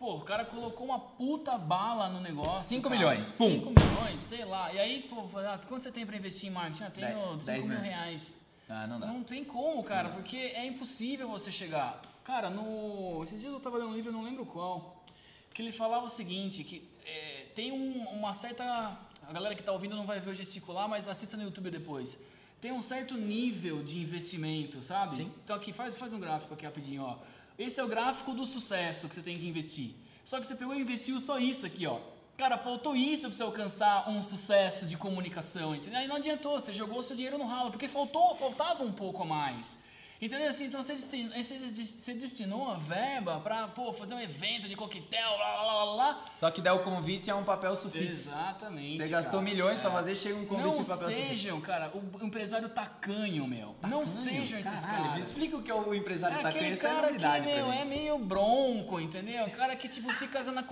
Pô, 0.01 0.15
o 0.15 0.21
cara 0.21 0.43
colocou 0.43 0.83
uma 0.87 0.97
puta 0.97 1.59
bala 1.59 2.09
no 2.09 2.19
negócio. 2.19 2.67
Cinco 2.67 2.89
cara. 2.89 2.95
milhões, 2.95 3.31
pum. 3.33 3.51
5 3.51 3.69
milhões, 3.79 4.19
sei 4.23 4.43
lá. 4.43 4.73
E 4.73 4.79
aí, 4.79 5.03
pô, 5.07 5.23
ah, 5.37 5.59
quanto 5.67 5.83
você 5.83 5.91
tem 5.91 6.07
pra 6.07 6.17
investir 6.17 6.49
em 6.49 6.51
marketing? 6.51 6.83
Ah, 6.85 6.89
tenho 6.89 7.07
Dez- 7.07 7.43
5 7.43 7.45
dez 7.45 7.65
mil 7.67 7.75
mil. 7.75 7.83
reais. 7.85 8.39
Ah, 8.67 8.87
não 8.87 8.99
dá. 8.99 9.05
Não 9.05 9.21
tem 9.23 9.45
como, 9.45 9.83
cara, 9.83 10.09
porque 10.09 10.35
é 10.37 10.65
impossível 10.65 11.27
você 11.29 11.51
chegar. 11.51 12.01
Cara, 12.23 12.49
no. 12.49 13.23
Esses 13.23 13.41
dias 13.41 13.53
eu 13.53 13.59
tava 13.59 13.77
lendo 13.77 13.89
um 13.91 13.93
livro, 13.93 14.09
eu 14.09 14.13
não 14.13 14.23
lembro 14.23 14.43
qual. 14.43 15.03
Que 15.53 15.61
ele 15.61 15.71
falava 15.71 16.03
o 16.07 16.09
seguinte, 16.09 16.63
que 16.63 16.89
é, 17.05 17.45
tem 17.53 17.71
um- 17.71 18.09
uma 18.09 18.33
certa. 18.33 18.63
A 19.27 19.31
galera 19.31 19.53
que 19.53 19.61
tá 19.61 19.71
ouvindo 19.71 19.95
não 19.95 20.07
vai 20.07 20.19
ver 20.19 20.31
eu 20.31 20.33
gesticular, 20.35 20.89
mas 20.89 21.07
assista 21.07 21.37
no 21.37 21.43
YouTube 21.43 21.69
depois. 21.69 22.17
Tem 22.59 22.71
um 22.71 22.81
certo 22.81 23.15
nível 23.15 23.83
de 23.83 23.99
investimento, 23.99 24.81
sabe? 24.81 25.15
Sim. 25.17 25.31
Então 25.43 25.55
aqui, 25.55 25.71
faz, 25.71 25.95
faz 25.95 26.11
um 26.11 26.19
gráfico 26.19 26.55
aqui 26.55 26.65
rapidinho, 26.65 27.03
ó. 27.03 27.17
Esse 27.62 27.80
é 27.80 27.84
o 27.84 27.88
gráfico 27.88 28.34
do 28.34 28.43
sucesso 28.43 29.08
que 29.08 29.13
você 29.13 29.21
tem 29.21 29.38
que 29.38 29.47
investir. 29.47 29.91
Só 30.26 30.39
que 30.39 30.47
você 30.47 30.56
pegou 30.56 30.74
e 30.74 30.82
investiu 30.82 31.19
só 31.19 31.38
isso 31.38 31.63
aqui, 31.63 31.86
ó. 31.86 32.00
Cara, 32.36 32.58
faltou 32.58 32.95
isso 32.95 33.28
pra 33.28 33.38
você 33.38 33.43
alcançar 33.43 34.10
um 34.10 34.24
sucesso 34.24 34.88
de 34.88 34.97
comunicação, 34.97 35.76
entendeu? 35.76 36.00
Aí 36.00 36.08
não 36.08 36.15
adiantou, 36.15 36.60
você 36.60 36.74
jogou 36.74 37.04
seu 37.04 37.15
dinheiro 37.15 37.38
no 37.38 37.45
ralo, 37.45 37.69
porque 37.69 37.88
faltou, 37.88 38.36
faltava 38.36 38.84
um 38.84 38.91
pouco 38.91 39.21
a 39.21 39.26
mais. 39.28 39.78
Entendeu? 40.21 40.49
Assim, 40.49 40.65
então 40.65 40.84
você 40.84 40.93
destinou, 40.93 41.34
você 41.36 41.57
des- 41.57 41.88
você 41.97 42.13
destinou 42.13 42.69
a 42.69 42.75
verba 42.75 43.39
pra, 43.39 43.67
pô, 43.67 43.91
fazer 43.91 44.13
um 44.13 44.19
evento 44.19 44.67
de 44.69 44.75
coquetel, 44.75 45.31
lá, 45.31 45.55
lá, 45.55 45.63
lá, 45.63 45.84
lá, 45.84 45.93
lá. 45.95 46.25
Só 46.36 46.51
que 46.51 46.62
der 46.62 46.71
o 46.73 46.79
convite 46.79 47.29
é 47.31 47.34
um 47.34 47.43
papel 47.43 47.75
sulfite. 47.75 48.12
Exatamente. 48.12 48.97
Você 49.03 49.10
gastou 49.10 49.39
cara. 49.39 49.43
milhões 49.43 49.79
É. 49.79 49.81
pra 49.81 49.89
fazer, 49.89 50.15
chega 50.15 50.36
um 50.36 50.45
convite 50.45 50.65
Não 50.67 50.73
em 50.81 50.86
papel 50.86 50.97
sulfite. 51.12 51.27
sejam, 51.29 51.60
cara, 51.60 51.91
o 51.95 52.23
empresário 52.23 52.69
tacanho, 52.69 53.47
meu. 53.47 53.75
não 53.81 54.05
sejam 54.05 54.60
esses 54.60 54.86
Caralho, 54.86 55.01
Me 55.03 55.10
caras. 55.10 55.25
explica 55.27 55.57
o 55.57 55.63
que 55.63 55.71
é 55.71 55.73
o 55.73 55.93
empresário 55.95 56.38
É 56.38 56.47
aquele 56.47 56.69
isso 56.73 56.86
é 56.86 56.89
cara 56.89 56.99
que, 57.07 57.13
novidade 57.13 57.43
pra 57.47 57.55
meu, 57.55 57.71
é 57.71 57.86
meio 57.86 58.17
bronco, 58.19 58.99
entendeu? 58.99 59.45
O 59.47 59.51
cara 59.51 59.75
que, 59.75 59.89
tipo, 59.89 60.07
fica 60.13 60.43
na- 60.43 60.63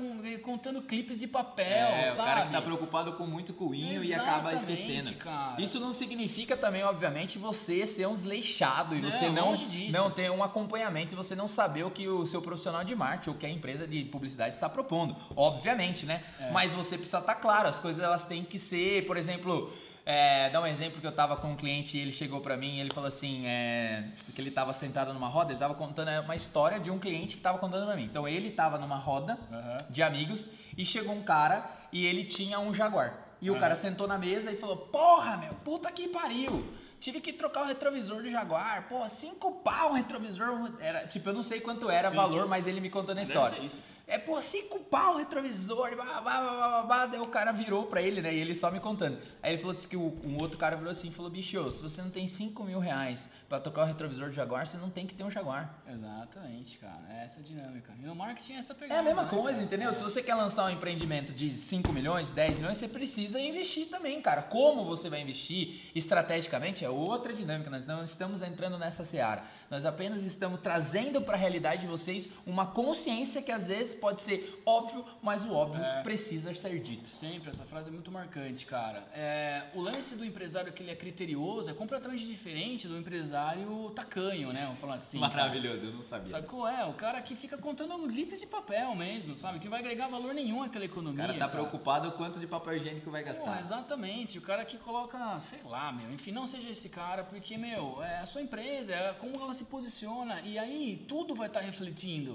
contando 0.43 0.79
clipes 0.83 1.19
de 1.19 1.25
papel, 1.27 1.65
É, 1.88 2.12
o 2.12 2.15
sabe? 2.15 2.27
cara 2.29 2.45
que 2.45 2.51
tá 2.51 2.62
preocupado 2.62 3.13
com 3.13 3.25
muito 3.25 3.51
coinho 3.55 4.03
e 4.03 4.13
acaba 4.13 4.53
esquecendo. 4.53 5.12
cara. 5.15 5.59
Isso 5.59 5.79
não 5.79 5.91
significa 5.91 6.55
também, 6.55 6.83
obviamente, 6.83 7.39
você 7.39 7.88
ser 7.88 8.05
um 8.07 8.13
desleixado 8.13 8.95
e 8.95 9.01
Não, 9.01 9.09
você 9.09 9.27
não, 9.29 9.38
disso. 9.67 9.91
não 9.97 10.10
ter 10.12 10.30
um 10.32 10.43
acompanhamento 10.43 11.13
e 11.13 11.15
você 11.15 11.36
não 11.36 11.47
saber 11.47 11.84
o 11.84 11.91
que 11.91 12.08
o 12.08 12.25
seu 12.25 12.41
profissional 12.41 12.84
de 12.84 12.95
marketing 12.95 13.30
ou 13.32 13.36
que 13.36 13.45
a 13.45 13.49
empresa 13.49 13.88
de 13.88 14.04
publicidade 14.06 14.54
está 14.54 14.69
propondo. 14.69 15.15
Obviamente, 15.36 16.06
né? 16.06 16.23
É. 16.39 16.52
Mas 16.52 16.73
você 16.73 16.97
precisa 16.97 17.19
estar 17.19 17.36
claro, 17.36 17.67
as 17.67 17.80
coisas 17.80 18.04
elas 18.04 18.25
têm 18.25 18.43
que 18.43 18.58
ser, 18.60 19.06
por 19.06 19.17
exemplo. 19.17 19.71
É, 20.06 20.49
dá 20.49 20.60
um 20.60 20.65
exemplo 20.65 20.99
que 20.99 21.06
eu 21.06 21.12
tava 21.12 21.36
com 21.38 21.52
um 21.52 21.56
cliente 21.56 21.95
e 21.95 22.02
ele 22.02 22.12
chegou 22.12 22.41
pra 22.41 22.58
mim 22.58 22.78
e 22.78 22.80
ele 22.80 22.89
falou 22.91 23.08
assim, 23.08 23.45
é, 23.45 24.06
que 24.34 24.41
ele 24.41 24.49
tava 24.49 24.73
sentado 24.73 25.13
numa 25.13 25.28
roda, 25.28 25.52
ele 25.52 25.60
tava 25.60 25.75
contando 25.75 26.08
é, 26.08 26.19
uma 26.19 26.36
história 26.36 26.80
de 26.80 26.89
um 26.89 26.97
cliente 26.97 27.36
que 27.36 27.41
tava 27.43 27.60
contando 27.60 27.86
pra 27.86 27.95
mim. 27.95 28.06
Então 28.06 28.28
ele 28.28 28.49
tava 28.49 28.80
numa 28.80 28.95
roda 28.95 29.38
Aham. 29.52 29.78
de 29.88 30.02
amigos 30.02 30.47
e 30.75 30.84
chegou 30.84 31.13
um 31.13 31.21
cara 31.21 31.63
e 31.93 32.08
ele 32.08 32.23
tinha 32.23 32.60
um 32.60 32.73
Jaguar. 32.73 33.13
E 33.39 33.52
o 33.52 33.56
Ah. 33.56 33.60
cara 33.60 33.75
sentou 33.75 34.08
na 34.08 34.17
mesa 34.17 34.52
e 34.52 34.58
falou: 34.58 34.78
Porra, 34.78 35.38
meu, 35.38 35.54
puta 35.63 35.91
que 35.91 36.08
pariu! 36.08 36.65
Tive 36.99 37.21
que 37.21 37.31
trocar 37.31 37.63
o 37.63 37.65
retrovisor 37.65 38.21
do 38.21 38.29
Jaguar. 38.29 38.88
Pô, 38.89 39.07
cinco 39.07 39.51
pau 39.63 39.91
o 39.91 39.93
retrovisor. 39.93 40.69
Era, 40.79 41.07
tipo, 41.07 41.29
eu 41.29 41.33
não 41.33 41.41
sei 41.41 41.62
quanto 41.62 41.89
era 41.89 42.09
Sim, 42.09 42.15
valor, 42.15 42.43
sim. 42.43 42.49
mas 42.49 42.67
ele 42.67 42.81
me 42.81 42.89
contou 42.89 43.15
na 43.15 43.21
Deve 43.21 43.33
história. 43.33 43.57
ser 43.57 43.65
isso. 43.65 43.81
É, 44.10 44.17
pô, 44.17 44.41
cinco 44.41 44.80
pau 44.80 45.13
o 45.13 45.17
retrovisor. 45.19 45.95
Blá, 45.95 46.19
blá, 46.19 46.41
blá, 46.41 46.82
blá. 46.82 47.06
Daí 47.06 47.19
o 47.19 47.28
cara 47.28 47.52
virou 47.52 47.86
pra 47.86 48.02
ele, 48.02 48.24
né? 48.24 48.34
E 48.34 48.39
ele 48.39 48.56
só 48.56 48.72
me 48.72 48.80
contando. 48.80 49.19
Aí 49.41 49.52
ele 49.52 49.60
falou 49.60 49.76
disse 49.76 49.88
que 49.88 49.95
o, 49.95 50.17
um 50.26 50.36
outro 50.41 50.58
cara 50.58 50.76
virou 50.76 50.89
assim 50.89 51.10
e 51.10 51.12
falou: 51.12 51.30
Bicho, 51.30 51.69
se 51.69 51.80
você 51.80 52.02
não 52.02 52.10
tem 52.10 52.26
cinco 52.26 52.63
mil 52.63 52.80
reais 52.80 53.30
pra 53.48 53.60
trocar 53.60 53.84
o 53.84 53.86
retrovisor 53.86 54.30
do 54.30 54.34
Jaguar, 54.34 54.65
você 54.65 54.78
não 54.78 54.89
tem 54.89 55.06
que 55.06 55.13
ter 55.13 55.24
um 55.24 55.30
Jaguar. 55.30 55.76
Exatamente, 55.88 56.80
cara. 56.80 57.04
É 57.12 57.26
essa 57.26 57.39
a 57.39 57.43
dinâmica. 57.43 57.93
E 58.02 58.04
no 58.04 58.15
marketing 58.15 58.54
é 58.54 58.58
essa 58.58 58.74
pegada. 58.74 58.95
É 58.95 59.00
a 59.00 59.04
mesma 59.04 59.24
né, 59.24 59.30
coisa, 59.30 59.52
cara? 59.52 59.63
entendeu? 59.63 59.93
Se 59.93 60.02
você 60.02 60.24
quer 60.24 60.34
lançar 60.34 60.65
um 60.65 60.72
empreendimento 60.72 61.32
de 61.32 61.56
5 61.56 61.93
milhões, 61.93 62.32
10 62.32 62.58
milhões, 62.58 62.78
você 62.78 62.88
precisa 62.88 63.39
investir 63.39 63.89
também, 63.89 64.19
cara. 64.24 64.41
Como 64.41 64.86
você 64.86 65.08
vai 65.08 65.22
investir 65.22 65.91
estrategicamente 65.93 66.84
é 66.84 66.89
outra 66.89 67.32
dinâmica. 67.32 67.69
Nós 67.69 67.86
não 67.86 68.04
estamos 68.04 68.41
entrando 68.41 68.80
nessa 68.80 69.06
seara. 69.06 69.43
Nós 69.69 69.86
apenas 69.86 70.23
estamos 70.25 70.60
trazendo 70.62 71.21
para 71.21 71.36
a 71.36 71.38
realidade 71.39 71.82
de 71.82 71.88
vocês 71.88 72.29
uma 72.45 72.65
consciência 72.65 73.41
que 73.41 73.51
às 73.51 73.67
vezes 73.67 73.93
pode 73.93 74.21
ser 74.21 74.62
óbvio, 74.65 75.05
mas 75.21 75.45
o 75.45 75.53
óbvio 75.53 75.84
É. 75.84 76.01
precisa 76.01 76.53
ser 76.55 76.79
dito. 76.79 77.08
Sempre, 77.08 77.49
essa 77.49 77.63
frase 77.65 77.89
é 77.89 77.91
muito 77.91 78.12
marcante, 78.12 78.65
cara. 78.65 79.08
É, 79.13 79.63
o 79.75 79.82
lance 79.82 80.15
do 80.15 80.25
empresário 80.25 80.73
que 80.73 80.82
ele 80.82 80.91
é 80.91 80.95
criterioso 80.95 81.69
é 81.69 81.73
completamente 81.73 82.25
diferente 82.25 82.88
do 82.88 82.97
empresário 82.97 83.89
tacanho, 83.91 84.51
né? 84.51 84.63
Vamos 84.65 84.79
falar 84.79 84.95
assim. 84.95 85.19
cara. 85.19 85.34
Maravilhoso, 85.34 85.86
eu 85.86 85.93
não 85.93 86.01
sabia. 86.01 86.27
Sacou? 86.27 86.67
É, 86.67 86.86
o 86.86 86.93
cara 86.93 87.21
que 87.21 87.36
fica 87.36 87.58
contando 87.58 87.95
clipes 88.08 88.39
de 88.39 88.47
papel 88.47 88.95
mesmo, 88.95 89.36
sabe? 89.36 89.60
Que 89.60 89.65
não 89.65 89.71
vai 89.71 89.82
agregar 89.82 90.08
valor 90.08 90.34
nenhum 90.34 90.63
àquela 90.63 90.84
O 90.84 90.86
economia. 90.86 91.25
cara 91.27 91.38
tá 91.38 91.47
preocupado 91.47 92.08
o 92.10 92.12
quanto 92.13 92.39
de 92.39 92.47
papel 92.47 92.77
higiênico 92.77 93.12
vai 93.12 93.21
Pô, 93.21 93.29
gastar. 93.29 93.60
exatamente, 93.60 94.38
o 94.38 94.41
cara 94.41 94.65
que 94.65 94.77
coloca, 94.77 95.39
sei 95.39 95.60
lá, 95.63 95.91
meu, 95.91 96.12
enfim, 96.12 96.32
não 96.32 96.47
seja 96.47 96.69
esse 96.69 96.89
cara, 96.89 97.23
porque, 97.23 97.58
meu, 97.58 98.01
é 98.03 98.19
a 98.19 98.25
sua 98.25 98.41
empresa, 98.41 98.93
é 98.93 99.13
como 99.13 99.36
ela 99.36 99.53
se 99.60 99.65
posiciona, 99.65 100.36
e 100.41 100.58
aí 100.63 100.84
tudo 101.08 101.36
vai 101.36 101.48
estar 101.48 101.60
refletindo. 101.72 102.34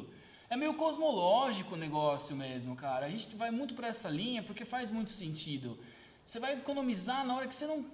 É 0.50 0.56
meio 0.56 0.74
cosmológico 0.74 1.74
o 1.74 1.78
negócio 1.86 2.36
mesmo, 2.36 2.76
cara. 2.76 3.06
A 3.06 3.10
gente 3.10 3.34
vai 3.42 3.50
muito 3.50 3.74
pra 3.74 3.88
essa 3.88 4.08
linha 4.20 4.42
porque 4.42 4.64
faz 4.64 4.90
muito 4.90 5.10
sentido. 5.10 5.78
Você 6.24 6.38
vai 6.38 6.52
economizar 6.54 7.20
na 7.26 7.34
hora 7.36 7.46
que 7.48 7.54
você 7.54 7.66
não. 7.66 7.84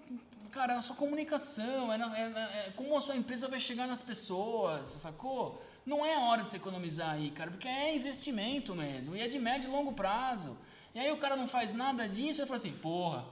Cara, 0.50 0.72
é 0.74 0.76
a 0.76 0.82
sua 0.82 0.96
comunicação, 0.96 1.92
é, 1.92 1.96
na- 1.96 2.18
é 2.18 2.24
é 2.66 2.72
como 2.76 2.96
a 2.96 3.00
sua 3.00 3.16
empresa 3.16 3.46
vai 3.54 3.60
chegar 3.68 3.86
nas 3.86 4.02
pessoas, 4.02 4.88
sacou? 5.06 5.42
Não 5.86 6.04
é 6.04 6.12
a 6.16 6.20
hora 6.28 6.42
de 6.42 6.50
você 6.50 6.56
economizar 6.56 7.10
aí, 7.16 7.30
cara, 7.30 7.50
porque 7.52 7.68
é 7.68 7.94
investimento 7.94 8.74
mesmo, 8.74 9.14
e 9.16 9.20
é 9.20 9.28
de 9.28 9.38
médio 9.38 9.68
e 9.68 9.72
longo 9.72 9.92
prazo. 9.92 10.56
E 10.94 10.98
aí 10.98 11.10
o 11.12 11.18
cara 11.18 11.36
não 11.36 11.46
faz 11.56 11.72
nada 11.72 12.08
disso 12.08 12.42
e 12.42 12.46
fala 12.46 12.56
assim, 12.62 12.72
porra, 12.72 13.24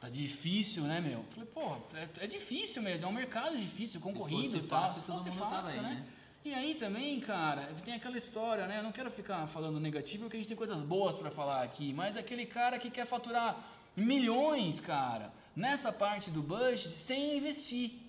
tá 0.00 0.08
difícil, 0.08 0.84
né, 0.84 1.00
meu? 1.00 1.18
Eu 1.18 1.24
falei, 1.30 1.48
porra, 1.50 1.78
é, 1.94 2.24
é 2.24 2.26
difícil 2.26 2.82
mesmo, 2.82 3.06
é 3.06 3.08
um 3.10 3.12
mercado 3.12 3.56
difícil, 3.56 4.00
concorrido 4.00 4.56
e 4.56 4.60
tal. 4.62 4.82
fácil, 4.82 5.00
Se 5.00 5.06
fosse 5.06 5.30
fácil, 5.32 5.82
né? 5.82 5.94
né? 5.94 6.06
E 6.44 6.54
aí 6.54 6.74
também, 6.74 7.20
cara, 7.20 7.68
tem 7.84 7.94
aquela 7.94 8.16
história, 8.16 8.66
né? 8.66 8.78
Eu 8.78 8.82
não 8.82 8.92
quero 8.92 9.10
ficar 9.10 9.46
falando 9.48 9.80
negativo 9.80 10.24
porque 10.24 10.36
a 10.36 10.40
gente 10.40 10.48
tem 10.48 10.56
coisas 10.56 10.80
boas 10.80 11.16
pra 11.16 11.30
falar 11.30 11.62
aqui, 11.62 11.92
mas 11.92 12.16
aquele 12.16 12.46
cara 12.46 12.78
que 12.78 12.90
quer 12.90 13.06
faturar 13.06 13.58
milhões, 13.96 14.80
cara, 14.80 15.32
nessa 15.54 15.92
parte 15.92 16.30
do 16.30 16.40
budget 16.42 16.98
sem 16.98 17.36
investir. 17.36 18.07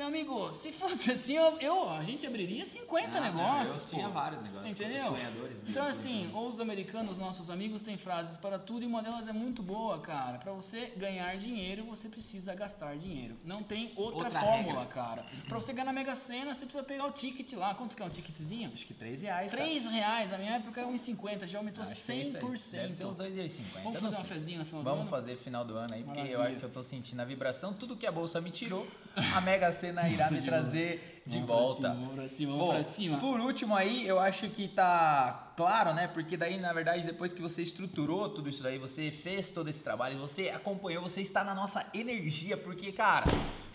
Meu 0.00 0.08
amigo, 0.08 0.50
se 0.54 0.72
fosse 0.72 1.12
assim, 1.12 1.34
eu, 1.34 1.58
eu- 1.60 1.90
a 1.90 2.02
gente 2.02 2.26
abriria 2.26 2.64
50 2.64 3.18
Ah, 3.18 3.20
não, 3.20 3.36
negócios. 3.36 3.82
eu 3.82 3.88
pô. 3.88 3.94
tinha 3.96 4.08
vários 4.08 4.40
negócios, 4.40 4.70
Entendeu? 4.70 5.08
sonhadores 5.08 5.62
Então, 5.68 5.84
assim, 5.86 6.30
os 6.34 6.58
americanos, 6.58 7.18
nossos 7.18 7.50
amigos, 7.50 7.82
têm 7.82 7.98
frases 7.98 8.38
para 8.38 8.58
tudo 8.58 8.82
e 8.82 8.86
uma 8.86 9.02
delas 9.02 9.26
é 9.26 9.32
muito 9.34 9.62
boa, 9.62 9.98
cara. 10.00 10.38
Para 10.38 10.52
você 10.52 10.86
ganhar 10.96 11.36
dinheiro, 11.36 11.84
você 11.84 12.08
precisa 12.08 12.54
gastar 12.54 12.96
dinheiro. 12.96 13.36
Não 13.44 13.62
tem 13.62 13.92
outra, 13.94 14.24
Outra 14.24 14.40
fórmula, 14.40 14.80
regra. 14.80 14.86
cara. 14.86 15.26
Para 15.46 15.60
você 15.60 15.70
ganhar 15.74 15.84
na 15.84 15.92
Mega 15.92 16.14
Sena, 16.14 16.54
você 16.54 16.64
precisa 16.64 16.82
pegar 16.82 17.04
o 17.04 17.10
ticket 17.12 17.52
lá. 17.52 17.74
Quanto 17.74 17.94
que 17.94 18.00
é 18.02 18.06
um 18.06 18.08
ticketzinho? 18.08 18.70
Acho 18.72 18.86
que 18.86 18.94
3 18.94 19.20
reais. 19.20 19.50
cara. 19.50 19.64
3 19.64 19.84
reais. 19.84 20.30
Na 20.30 20.38
minha 20.38 20.52
época 20.54 20.80
era 20.80 20.88
1,50. 20.88 21.46
Já 21.46 21.58
aumentou 21.58 21.82
Acho 21.82 21.92
que 22.06 22.12
é 22.12 22.22
isso 22.22 22.38
aí. 22.38 22.42
100%. 22.42 22.70
Deve 22.80 22.92
ser 22.94 23.04
uns 23.04 23.16
2,50. 23.16 23.62
Vamos 23.82 23.92
não 24.00 24.00
fazer 24.00 24.16
uma 24.16 24.24
fezinha 24.24 24.58
no 24.60 24.64
final 24.64 24.80
do 24.82 24.84
Vamos 24.88 25.00
ano? 25.02 25.10
fazer 25.10 25.36
final 25.36 25.62
do 25.62 25.76
ano 25.76 25.92
aí, 25.92 26.02
porque 26.04 26.20
eu 26.20 26.24
Maravilha. 26.24 26.48
acho 26.48 26.56
que 26.58 26.64
eu 26.64 26.70
tô 26.70 26.82
sentindo 26.82 27.20
a 27.20 27.24
vibração. 27.26 27.74
Tudo 27.74 27.94
que 27.94 28.06
a 28.06 28.12
bolsa 28.12 28.40
me 28.40 28.50
tirou, 28.50 28.88
a 29.34 29.40
Mega 29.42 29.70
Sena 29.72 29.89
irá 29.90 30.24
Nossa, 30.24 30.34
me 30.34 30.40
de 30.40 30.46
trazer 30.46 31.22
de 31.26 31.38
pra 31.38 31.46
volta. 31.46 31.74
cima, 31.90 31.94
Vamos 31.94 32.14
pra 32.14 32.28
cima, 32.28 32.58
Pô, 32.58 32.68
pra 32.68 32.82
cima. 32.84 33.18
Por 33.18 33.40
último 33.40 33.76
aí, 33.76 34.06
eu 34.06 34.18
acho 34.18 34.48
que 34.50 34.68
tá 34.68 35.52
claro, 35.56 35.92
né? 35.92 36.08
Porque 36.08 36.36
daí, 36.36 36.58
na 36.58 36.72
verdade, 36.72 37.04
depois 37.06 37.32
que 37.32 37.40
você 37.42 37.62
estruturou 37.62 38.28
tudo 38.30 38.48
isso 38.48 38.62
daí, 38.62 38.78
você 38.78 39.10
fez 39.10 39.50
todo 39.50 39.68
esse 39.68 39.82
trabalho, 39.84 40.18
você 40.18 40.48
acompanhou, 40.50 41.02
você 41.02 41.20
está 41.20 41.44
na 41.44 41.54
nossa 41.54 41.86
energia, 41.94 42.56
porque, 42.56 42.90
cara, 42.92 43.26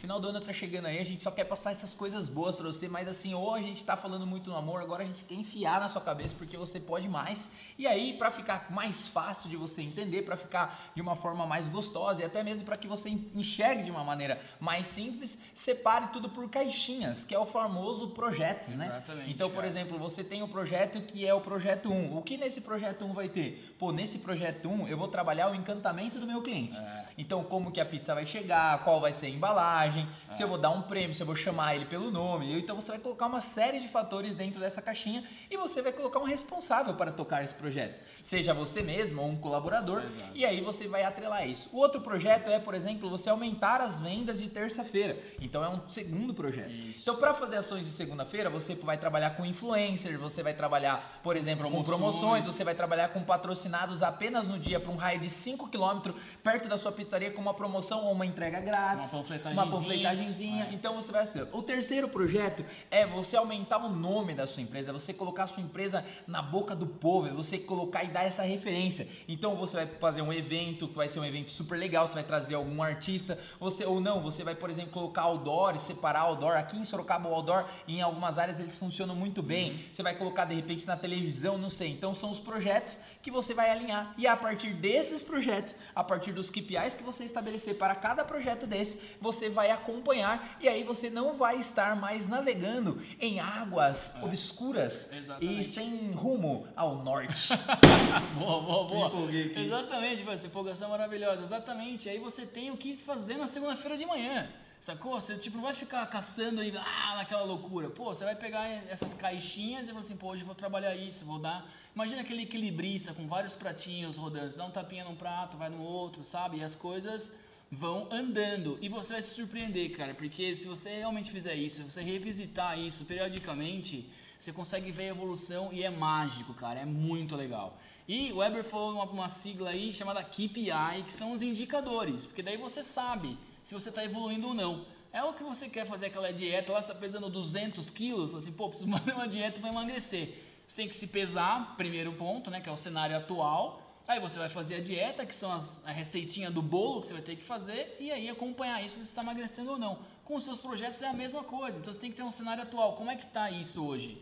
Final 0.06 0.20
do 0.20 0.28
ano 0.28 0.40
tá 0.40 0.54
chegando 0.54 0.86
aí, 0.86 1.00
a 1.00 1.04
gente 1.04 1.24
só 1.24 1.32
quer 1.32 1.46
passar 1.46 1.72
essas 1.72 1.96
coisas 1.96 2.30
boas 2.30 2.56
pra 2.56 2.68
você, 2.68 2.88
mas 2.88 3.08
assim, 3.08 3.34
ou 3.34 3.56
a 3.56 3.60
gente 3.60 3.84
tá 3.84 3.98
falando 3.98 4.28
muito 4.28 4.52
no 4.52 4.56
amor, 4.56 4.80
agora 4.80 5.02
a 5.02 5.06
gente 5.08 5.24
quer 5.24 5.34
enfiar 5.34 5.80
na 5.80 5.88
sua 5.88 6.00
cabeça 6.00 6.36
porque 6.38 6.56
você 6.56 6.80
pode 6.80 7.10
mais. 7.10 7.50
E 7.76 7.88
aí, 7.88 8.14
para 8.14 8.30
ficar 8.30 8.68
mais 8.70 9.08
fácil 9.08 9.50
de 9.50 9.58
você 9.58 9.82
entender, 9.82 10.22
para 10.22 10.38
ficar 10.38 10.92
de 10.94 11.02
uma 11.02 11.16
forma 11.16 11.48
mais 11.48 11.70
gostosa 11.70 12.22
e 12.22 12.24
até 12.24 12.44
mesmo 12.44 12.68
para 12.68 12.78
que 12.78 12.88
você 12.88 13.10
enxergue 13.10 13.82
de 13.82 13.90
uma 13.90 14.04
maneira 14.04 14.40
mais 14.60 14.86
simples, 14.86 15.40
separe 15.56 16.10
tudo 16.14 16.30
por 16.30 16.48
caixinhas, 16.52 17.26
que 17.26 17.34
é 17.34 17.40
o 17.40 17.46
famoso 17.48 18.10
projeto, 18.10 18.70
né? 18.78 18.86
Exatamente, 18.86 19.32
Então, 19.32 19.50
por 19.50 19.56
cara. 19.56 19.68
exemplo, 19.68 19.98
você 19.98 20.24
tem 20.24 20.44
o 20.44 20.48
projeto 20.48 21.02
que 21.02 21.26
é 21.26 21.34
o 21.34 21.42
projeto 21.42 21.92
1. 21.92 22.16
O 22.16 22.22
que 22.22 22.38
nesse 22.38 22.62
projeto 22.62 23.06
1 23.06 23.12
vai 23.12 23.28
ter? 23.28 23.74
Pô, 23.80 23.92
nesse 23.92 24.20
projeto 24.20 24.70
1 24.70 24.88
eu 24.88 25.00
vou 25.00 25.08
trabalhar 25.08 25.50
o 25.50 25.56
encantamento 25.56 26.20
do 26.20 26.28
meu 26.28 26.44
cliente. 26.44 26.78
É. 26.78 27.06
Então, 27.18 27.44
como 27.44 27.72
que 27.72 27.82
a 27.82 27.86
pizza 27.86 28.14
vai 28.14 28.28
chegar, 28.28 28.84
qual 28.84 29.02
vai 29.02 29.12
ser 29.12 29.26
a 29.26 29.30
embalagem, 29.30 29.95
se 30.32 30.42
É. 30.42 30.46
eu 30.46 30.48
vou 30.50 30.58
dar 30.58 30.70
um 30.72 30.82
prêmio, 30.82 31.14
se 31.14 31.22
eu 31.22 31.26
vou 31.28 31.36
chamar 31.36 31.76
ele 31.76 31.86
pelo 31.86 32.10
nome. 32.12 32.58
Então, 32.60 32.76
você 32.76 32.92
vai 32.92 33.00
colocar 33.00 33.28
uma 33.28 33.42
série 33.42 33.80
de 33.80 33.88
fatores 33.88 34.36
dentro 34.36 34.60
dessa 34.60 34.82
caixinha 34.82 35.24
e 35.50 35.56
você 35.58 35.82
vai 35.82 35.92
colocar 35.92 36.20
um 36.20 36.24
responsável 36.24 36.94
para 36.96 37.12
tocar 37.12 37.44
esse 37.44 37.54
projeto. 37.56 38.02
Seja 38.24 38.54
você 38.54 38.82
mesmo 38.82 39.22
ou 39.22 39.28
um 39.30 39.36
colaborador. 39.38 40.04
Exato. 40.04 40.32
E 40.34 40.46
aí 40.46 40.62
você 40.62 40.88
vai 40.88 41.04
atrelar 41.04 41.48
isso. 41.48 41.70
O 41.72 41.78
outro 41.78 42.02
projeto 42.02 42.50
é, 42.50 42.60
por 42.60 42.74
exemplo, 42.74 43.10
você 43.10 43.30
aumentar 43.30 43.82
as 43.82 44.00
vendas 44.00 44.40
de 44.42 44.50
terça-feira. 44.50 45.18
Então, 45.40 45.64
é 45.64 45.70
um 45.70 45.88
segundo 45.90 46.34
projeto. 46.34 46.72
Isso. 46.72 47.02
Então, 47.02 47.16
para 47.18 47.34
fazer 47.34 47.58
ações 47.58 47.86
de 47.86 47.92
segunda-feira, 47.92 48.50
você 48.50 48.76
vai 48.76 48.98
trabalhar 48.98 49.32
com 49.32 49.46
influencer, 49.46 50.18
você 50.18 50.42
vai 50.42 50.54
trabalhar, 50.54 51.20
por 51.24 51.36
exemplo, 51.38 51.70
com 51.70 51.84
Promoções. 51.84 52.16
promoções, 52.16 52.46
você 52.46 52.64
vai 52.64 52.74
trabalhar 52.76 53.10
com 53.10 53.22
patrocinados 53.24 54.02
apenas 54.02 54.48
no 54.48 54.58
dia 54.60 54.80
para 54.80 54.92
um 54.92 54.96
raio 54.96 55.20
de 55.20 55.30
5 55.30 55.70
km 55.70 56.12
perto 56.44 56.68
da 56.68 56.78
sua 56.78 56.92
pizzaria 56.92 57.32
com 57.32 57.42
uma 57.42 57.54
promoção 57.54 58.06
ou 58.06 58.12
uma 58.12 58.26
entrega 58.26 58.60
grátis, 58.60 59.12
Uma 59.14 59.22
panfletagenzinha. 59.22 59.64
uma 59.66 59.72
panfletagenzinha. 59.86 60.66
É. 60.66 60.74
Então 60.74 60.96
você 60.96 61.12
vai 61.12 61.26
ser. 61.26 61.48
O 61.52 61.62
terceiro 61.62 62.08
projeto 62.08 62.66
é 62.90 63.06
você 63.06 63.38
aumentar 63.38 63.78
o 63.78 63.90
nome 63.90 64.34
da 64.34 64.48
sua 64.48 64.62
empresa, 64.62 64.92
você 64.92 65.14
colocar 65.14 65.44
a 65.44 65.48
sua 65.48 65.62
empresa 65.64 66.06
na 66.28 66.42
boca 66.42 66.76
do 66.76 66.88
povo, 66.88 67.28
é 67.28 67.32
você 67.32 67.58
colocar 67.58 68.04
e 68.04 68.08
dar 68.08 68.24
essa 68.24 68.44
referência. 68.44 69.08
Então 69.28 69.56
você 69.56 69.78
vai 69.78 69.88
fazer 69.88 70.22
um 70.22 70.34
evento 70.34 70.88
que 70.88 70.96
vai 70.96 71.10
ser 71.10 71.20
um 71.20 71.26
evento 71.26 71.52
super 71.52 71.78
legal, 71.78 72.08
você 72.08 72.16
vai 72.16 72.24
trazer 72.24 72.56
algum 72.56 72.82
artista, 72.82 73.38
você 73.60 73.86
ou 73.86 74.00
não, 74.00 74.22
você 74.22 74.44
vai, 74.44 74.56
por 74.56 74.70
exemplo, 74.70 74.92
colocar 74.92 75.24
outdoor 75.24 75.76
e 75.76 75.80
separar 75.80 76.22
outdoor. 76.22 76.56
Aqui 76.56 76.78
em 76.78 76.84
Sorocaba 76.84 77.30
o 77.30 77.34
outdoor 77.34 77.66
em 77.88 78.02
algumas 78.02 78.38
áreas 78.38 78.60
eles 78.60 78.76
funcionam 78.76 79.16
muito 79.16 79.42
bem. 79.42 79.72
Uhum. 79.72 79.80
Você 79.92 80.04
vai 80.04 80.16
colocar 80.16 80.46
de 80.46 80.56
repente 80.56 80.86
na 80.86 80.98
televisão, 80.98 81.58
não 81.58 81.70
sei. 81.70 81.90
Então 81.90 82.14
são 82.14 82.30
os 82.30 82.40
projetos 82.40 82.98
que 83.22 83.32
você 83.32 83.54
vai 83.54 83.70
alinhar 83.70 84.14
e 84.18 84.28
a 84.28 84.36
partir 84.36 84.74
desses 84.74 85.24
projetos, 85.24 85.76
a 85.94 86.04
partir 86.04 86.32
dos 86.32 86.50
KPIs 86.50 86.96
que 86.96 87.04
você 87.04 87.24
estabelecer 87.24 87.78
para 87.78 87.96
cada 87.96 88.24
projeto 88.24 88.68
desse, 88.68 89.00
você 89.20 89.50
vai 89.50 89.65
acompanhar 89.72 90.58
e 90.60 90.68
aí 90.68 90.84
você 90.84 91.10
não 91.10 91.36
vai 91.36 91.58
estar 91.58 91.96
mais 91.96 92.28
navegando 92.28 93.02
em 93.20 93.40
águas 93.40 94.14
obscuras 94.22 95.12
e 95.12 95.16
É. 95.16 95.18
Exatamente. 95.20 95.64
sem 95.64 96.12
rumo 96.12 96.68
ao 96.76 97.04
norte. 97.04 97.50
Boa, 98.38 98.62
boa, 98.62 99.10
boa. 99.10 99.32
Exatamente, 99.32 100.28
essa 100.30 100.48
empolgação 100.48 100.90
maravilhosa. 100.90 101.44
Exatamente. 101.44 102.10
Aí 102.10 102.18
você 102.20 102.46
tem 102.46 102.72
o 102.72 102.78
que 102.78 102.96
fazer 102.96 103.38
na 103.38 103.48
segunda-feira 103.48 103.98
de 103.98 104.06
manhã. 104.06 104.50
Sacou? 104.80 105.20
Você 105.20 105.36
tipo, 105.38 105.58
não 105.58 105.64
vai 105.64 105.74
ficar 105.74 106.06
caçando 106.08 106.62
aí 106.62 106.72
ah, 106.78 107.16
naquela 107.16 107.44
loucura. 107.44 107.90
Pô, 107.90 108.06
você 108.14 108.24
vai 108.24 108.36
pegar 108.36 108.68
essas 108.88 109.14
caixinhas 109.14 109.88
e 109.88 109.90
falar 109.90 110.02
assim, 110.02 110.16
pô, 110.16 110.28
hoje 110.28 110.44
eu 110.44 110.46
vou 110.46 110.56
trabalhar 110.56 110.96
isso, 110.96 111.26
vou 111.26 111.40
dar. 111.40 111.66
Imagina 111.96 112.22
aquele 112.22 112.44
equilibrista 112.44 113.14
com 113.14 113.26
vários 113.28 113.56
pratinhos 113.56 114.18
rodando. 114.18 114.52
Você 114.52 114.58
dá 114.58 114.66
um 114.66 114.72
tapinha 114.72 115.04
num 115.06 115.16
prato, 115.16 115.58
vai 115.58 115.70
no 115.70 115.82
outro, 115.82 116.24
sabe? 116.24 116.58
E 116.58 116.64
as 116.64 116.76
coisas 116.76 117.36
vão 117.76 118.08
andando. 118.12 118.78
E 118.82 118.88
você 118.88 119.14
vai 119.14 119.22
se 119.22 119.36
surpreender, 119.36 119.92
cara, 119.96 120.14
porque 120.14 120.56
se 120.56 120.66
você 120.68 120.90
realmente 120.98 121.30
fizer 121.30 121.56
isso, 121.56 121.78
se 121.78 121.92
você 121.92 122.02
revisitar 122.02 122.80
isso 122.80 123.04
periodicamente, 123.06 124.10
você 124.40 124.52
consegue 124.54 124.92
ver 124.92 125.06
a 125.06 125.10
evolução 125.10 125.70
e 125.72 125.84
é 125.84 125.90
mágico, 125.90 126.54
cara, 126.54 126.80
é 126.80 126.86
muito 126.86 127.36
legal. 127.36 127.78
E 128.08 128.32
o 128.32 128.38
Weber 128.38 128.64
falou 128.64 128.94
uma, 128.94 129.06
uma 129.06 129.30
sigla 129.30 129.72
aí 129.72 129.94
chamada 129.94 130.24
KPI, 130.24 131.04
que 131.06 131.14
são 131.14 131.32
os 131.34 131.42
indicadores, 131.42 132.26
porque 132.26 132.44
daí 132.44 132.58
você 132.58 132.82
sabe 132.82 133.38
se 133.62 133.74
você 133.74 133.90
está 133.90 134.04
evoluindo 134.04 134.48
ou 134.48 134.54
não. 134.54 134.86
É 135.12 135.24
o 135.24 135.34
que 135.34 135.44
você 135.44 135.68
quer 135.70 135.86
fazer 135.86 136.08
aquela 136.08 136.32
dieta, 136.32 136.72
lá 136.72 136.82
você 136.82 136.88
está 136.88 137.00
pesando 137.00 137.30
200 137.30 137.90
quilos, 137.90 138.34
assim, 138.34 138.52
pô, 138.52 138.70
preciso 138.70 138.90
fazer 138.98 139.14
uma 139.14 139.28
dieta 139.28 139.60
para 139.60 139.70
emagrecer. 139.70 140.44
Você 140.68 140.78
tem 140.78 140.88
que 140.88 140.96
se 140.96 141.08
pesar, 141.08 141.76
primeiro 141.78 142.14
ponto, 142.14 142.50
né, 142.50 142.60
que 142.62 142.70
é 142.70 142.72
o 142.72 142.78
cenário 142.78 143.16
atual. 143.16 143.85
Aí 144.08 144.20
você 144.20 144.38
vai 144.38 144.50
fazer 144.50 144.76
a 144.76 144.80
dieta, 144.82 145.26
que 145.26 145.34
são 145.34 145.52
as, 145.52 145.82
a 145.86 145.92
receitinha 145.92 146.52
do 146.52 146.62
bolo 146.62 147.02
que 147.02 147.08
você 147.08 147.14
vai 147.14 147.24
ter 147.24 147.36
que 147.36 147.44
fazer, 147.44 147.98
e 148.00 148.12
aí 148.12 148.30
acompanhar 148.30 148.84
isso 148.84 148.96
você 148.96 149.02
está 149.02 149.22
emagrecendo 149.24 149.72
ou 149.72 149.80
não. 149.80 150.00
Com 150.24 150.36
os 150.36 150.44
seus 150.44 150.60
projetos 150.60 151.02
é 151.02 151.08
a 151.08 151.14
mesma 151.14 151.44
coisa, 151.44 151.80
então 151.80 151.92
você 151.92 152.00
tem 152.00 152.12
que 152.12 152.18
ter 152.18 152.24
um 152.24 152.32
cenário 152.32 152.62
atual. 152.64 152.94
Como 152.94 153.10
é 153.10 153.16
que 153.16 153.26
tá 153.26 153.50
isso 153.50 153.84
hoje? 153.84 154.22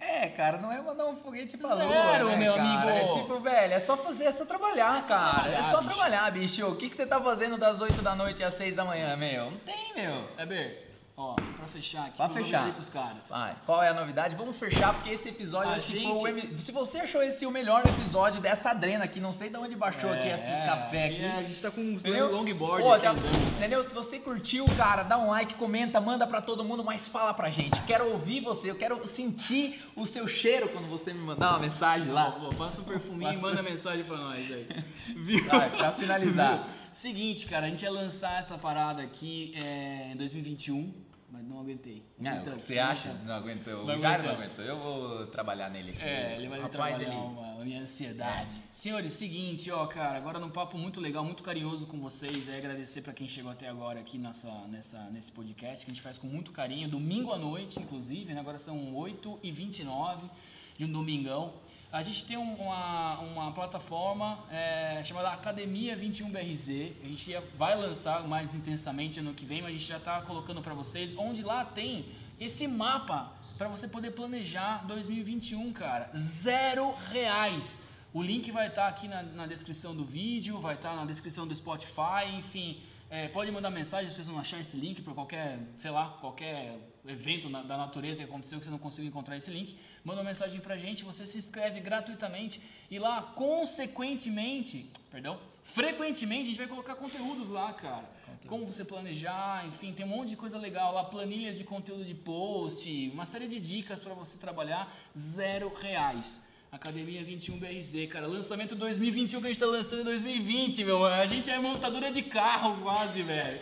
É, 0.00 0.28
cara, 0.28 0.58
não 0.58 0.70
é 0.70 0.80
mandar 0.80 1.06
um 1.06 1.14
foguete 1.16 1.56
pra 1.58 1.74
Zero, 1.74 1.88
lua, 2.26 2.30
né, 2.30 2.36
meu 2.36 2.54
cara? 2.54 2.68
amigo. 2.68 2.88
É 2.88 3.20
tipo, 3.20 3.40
velho, 3.40 3.74
é 3.74 3.80
só 3.80 3.96
fazer, 3.96 4.24
é 4.24 4.32
só 4.34 4.44
trabalhar, 4.44 4.98
É 4.98 5.02
só 5.02 5.08
cara. 5.08 5.32
trabalhar, 5.32 5.58
é 5.58 5.62
só 5.62 5.80
bicho. 5.82 5.94
trabalhar, 5.94 6.30
bicho. 6.30 6.66
O 6.66 6.76
que, 6.76 6.88
que 6.88 6.96
você 6.96 7.06
tá 7.06 7.20
fazendo 7.20 7.58
das 7.58 7.80
8 7.80 8.00
da 8.00 8.14
noite 8.14 8.42
às 8.44 8.54
6 8.54 8.74
da 8.76 8.84
manhã, 8.84 9.16
meu? 9.16 9.50
Não 9.50 9.58
tem, 9.58 9.94
meu. 9.94 10.28
Weber, 10.38 10.87
ó, 11.18 11.34
pra 11.34 11.66
fechar 11.66 12.06
aqui, 12.06 12.16
Pra 12.16 12.28
fechar. 12.30 12.72
pros 12.72 12.88
caras. 12.88 13.28
Vai, 13.28 13.54
qual 13.66 13.82
é 13.82 13.88
a 13.88 13.94
novidade? 13.94 14.36
Vamos 14.36 14.56
fechar, 14.56 14.94
porque 14.94 15.10
esse 15.10 15.28
episódio 15.28 15.70
A 15.70 15.74
acho 15.74 15.86
que 15.86 15.98
gente- 15.98 16.20
foi 16.20 16.32
o. 16.32 16.60
Se 16.60 16.70
você 16.72 17.00
achou 17.00 17.22
esse 17.22 17.44
o 17.44 17.50
melhor 17.50 17.84
episódio 17.86 18.40
dessa 18.40 18.70
adrena 18.70 19.06
que 19.08 19.18
não 19.20 19.32
sei 19.32 19.50
de 19.50 19.56
onde 19.58 19.74
baixou 19.74 20.10
aqui 20.12 20.28
esses 20.28 20.58
café 20.64 21.06
aqui. 21.06 21.24
É, 21.24 21.32
a 21.38 21.42
gente 21.42 21.60
tá 21.60 21.70
com 21.70 21.80
uns 21.80 22.00
Entendeu? 22.00 22.30
longboard 22.32 22.82
Pô, 22.84 22.92
aqui 22.92 23.04
já- 23.04 23.10
andando. 23.10 23.56
entendeu? 23.56 23.82
Se 23.82 23.92
você 23.94 24.18
curtiu, 24.20 24.64
cara, 24.76 25.02
dá 25.02 25.18
um 25.18 25.28
like, 25.30 25.54
comenta, 25.54 26.00
manda 26.00 26.26
pra 26.26 26.40
todo 26.40 26.64
mundo, 26.64 26.84
mas 26.84 27.08
fala 27.08 27.34
pra 27.34 27.50
gente. 27.50 27.82
Quero 27.82 28.08
ouvir 28.12 28.40
você, 28.40 28.70
eu 28.70 28.76
quero 28.76 29.04
sentir 29.06 29.82
o 29.96 30.06
seu 30.06 30.28
cheiro 30.28 30.68
quando 30.68 30.88
você 30.88 31.12
me 31.12 31.20
mandar 31.20 31.50
uma 31.50 31.58
mensagem 31.58 32.08
lá. 32.12 32.36
Ó, 32.40 32.50
passa 32.54 32.80
um 32.80 32.84
perfuminho 32.84 33.32
e 33.32 33.34
Passa- 33.34 33.46
manda 33.48 33.62
mensagem 33.62 34.04
pra 34.04 34.16
nós 34.16 34.38
aí. 34.52 34.68
Vai, 35.48 35.70
pra 35.76 35.92
finalizar. 35.92 36.68
Seguinte, 36.92 37.46
cara, 37.46 37.66
a 37.66 37.68
gente 37.68 37.82
ia 37.82 37.90
lançar 37.90 38.38
essa 38.38 38.56
parada 38.58 39.02
aqui 39.02 39.52
é, 39.56 40.10
em 40.12 40.16
2021, 40.16 40.92
mas 41.30 41.46
não 41.46 41.60
aguentei. 41.60 42.02
Não, 42.18 42.40
Então, 42.40 42.58
você 42.58 42.78
acha? 42.78 43.12
Não 43.24 43.34
aguentou. 43.34 43.84
Não 43.84 43.94
O 43.94 43.98
Jairo 43.98 44.24
não 44.24 44.32
aguentou. 44.32 44.64
Eu 44.64 44.78
vou 44.78 45.26
trabalhar 45.26 45.68
nele 45.68 45.90
aqui. 45.90 46.02
É, 46.02 46.36
ele 46.36 46.48
vai 46.48 46.60
Rapaz, 46.60 46.96
trabalhar 46.96 47.18
ele... 47.18 47.32
uma, 47.32 47.60
a 47.60 47.64
minha 47.64 47.82
ansiedade. 47.82 48.56
Senhores, 48.72 49.12
seguinte, 49.12 49.70
ó, 49.70 49.86
cara, 49.86 50.16
agora 50.16 50.38
num 50.38 50.50
papo 50.50 50.78
muito 50.78 51.00
legal, 51.00 51.22
muito 51.22 51.42
carinhoso 51.42 51.86
com 51.86 52.00
vocês, 52.00 52.48
é 52.48 52.56
agradecer 52.56 53.02
pra 53.02 53.12
quem 53.12 53.28
chegou 53.28 53.50
até 53.52 53.68
agora 53.68 54.00
aqui 54.00 54.16
nessa, 54.16 54.50
nessa, 54.68 55.10
nesse 55.10 55.30
podcast, 55.30 55.84
que 55.84 55.90
a 55.90 55.94
gente 55.94 56.02
faz 56.02 56.16
com 56.16 56.26
muito 56.26 56.50
carinho, 56.50 56.88
domingo 56.88 57.32
à 57.32 57.38
noite, 57.38 57.78
inclusive, 57.78 58.32
né? 58.32 58.40
Agora 58.40 58.58
são 58.58 58.94
8h29 58.94 60.30
de 60.78 60.84
um 60.84 60.92
domingão. 60.92 61.52
A 61.90 62.02
gente 62.02 62.24
tem 62.26 62.36
um- 62.36 62.54
uma, 62.54 63.18
uma 63.20 63.52
plataforma 63.52 64.38
é, 64.50 65.02
chamada 65.04 65.30
Academia 65.30 65.96
21BRZ. 65.96 66.92
A 67.02 67.06
gente 67.06 67.34
vai 67.56 67.74
lançar 67.76 68.26
mais 68.28 68.54
intensamente 68.54 69.20
ano 69.20 69.32
que 69.32 69.46
vem, 69.46 69.62
mas 69.62 69.70
a 69.70 69.72
gente 69.72 69.86
já 69.88 69.96
está 69.96 70.20
colocando 70.20 70.60
para 70.60 70.74
vocês, 70.74 71.14
onde 71.16 71.42
lá 71.42 71.64
tem 71.64 72.04
esse 72.38 72.68
mapa 72.68 73.32
para 73.56 73.68
você 73.68 73.88
poder 73.88 74.10
planejar 74.10 74.84
2021, 74.86 75.72
cara. 75.72 76.10
Zero 76.14 76.94
reais. 77.10 77.82
O 78.12 78.22
link 78.22 78.50
vai 78.50 78.68
estar 78.68 78.86
aqui 78.86 79.08
na, 79.08 79.22
na 79.22 79.46
descrição 79.46 79.94
do 79.96 80.04
vídeo, 80.04 80.58
vai 80.60 80.74
estar 80.74 80.94
na 80.94 81.06
descrição 81.06 81.46
do 81.46 81.54
Spotify, 81.54 82.26
enfim. 82.36 82.80
É, 83.10 83.26
pode 83.28 83.50
mandar 83.50 83.70
mensagem 83.70 84.08
se 84.10 84.16
vocês 84.16 84.28
não 84.28 84.38
acharem 84.38 84.62
esse 84.62 84.76
link 84.76 85.00
para 85.02 85.14
qualquer, 85.14 85.58
sei 85.76 85.90
lá, 85.90 86.10
qualquer 86.20 86.78
evento 87.06 87.48
na- 87.48 87.62
da 87.62 87.76
natureza 87.76 88.18
que 88.22 88.28
aconteceu 88.28 88.58
que 88.58 88.64
você 88.66 88.70
não 88.70 88.78
conseguiu 88.78 89.08
encontrar 89.08 89.36
esse 89.36 89.50
link. 89.50 89.78
Manda 90.04 90.20
uma 90.20 90.28
mensagem 90.28 90.60
pra 90.60 90.76
gente, 90.76 91.04
você 91.04 91.24
se 91.26 91.38
inscreve 91.38 91.80
gratuitamente 91.80 92.60
e 92.90 92.98
lá, 92.98 93.22
consequentemente, 93.34 94.90
perdão, 95.10 95.38
frequentemente 95.62 96.42
a 96.42 96.46
gente 96.46 96.58
vai 96.58 96.66
colocar 96.66 96.94
conteúdos 96.96 97.48
lá, 97.48 97.72
cara. 97.72 98.16
Como 98.46 98.66
você 98.66 98.84
planejar, 98.84 99.66
enfim, 99.66 99.92
tem 99.92 100.06
um 100.06 100.08
monte 100.10 100.30
de 100.30 100.36
coisa 100.36 100.56
legal 100.58 100.92
lá, 100.94 101.04
planilhas 101.04 101.58
de 101.58 101.64
conteúdo 101.64 102.04
de 102.04 102.14
post, 102.14 103.10
uma 103.12 103.26
série 103.26 103.46
de 103.48 103.58
dicas 103.58 104.00
para 104.00 104.14
você 104.14 104.38
trabalhar, 104.38 104.94
zero 105.16 105.72
reais. 105.74 106.42
Academia 106.70 107.24
21 107.24 107.58
BRZ, 107.58 108.06
cara. 108.10 108.26
Lançamento 108.26 108.74
2021 108.74 109.40
que 109.40 109.46
a 109.46 109.48
gente 109.48 109.58
tá 109.58 109.66
lançando 109.66 110.02
em 110.02 110.04
2020, 110.04 110.84
meu. 110.84 111.04
A 111.04 111.26
gente 111.26 111.48
é 111.50 111.58
montadora 111.58 112.10
de 112.10 112.22
carro 112.22 112.82
quase, 112.82 113.22
velho. 113.22 113.58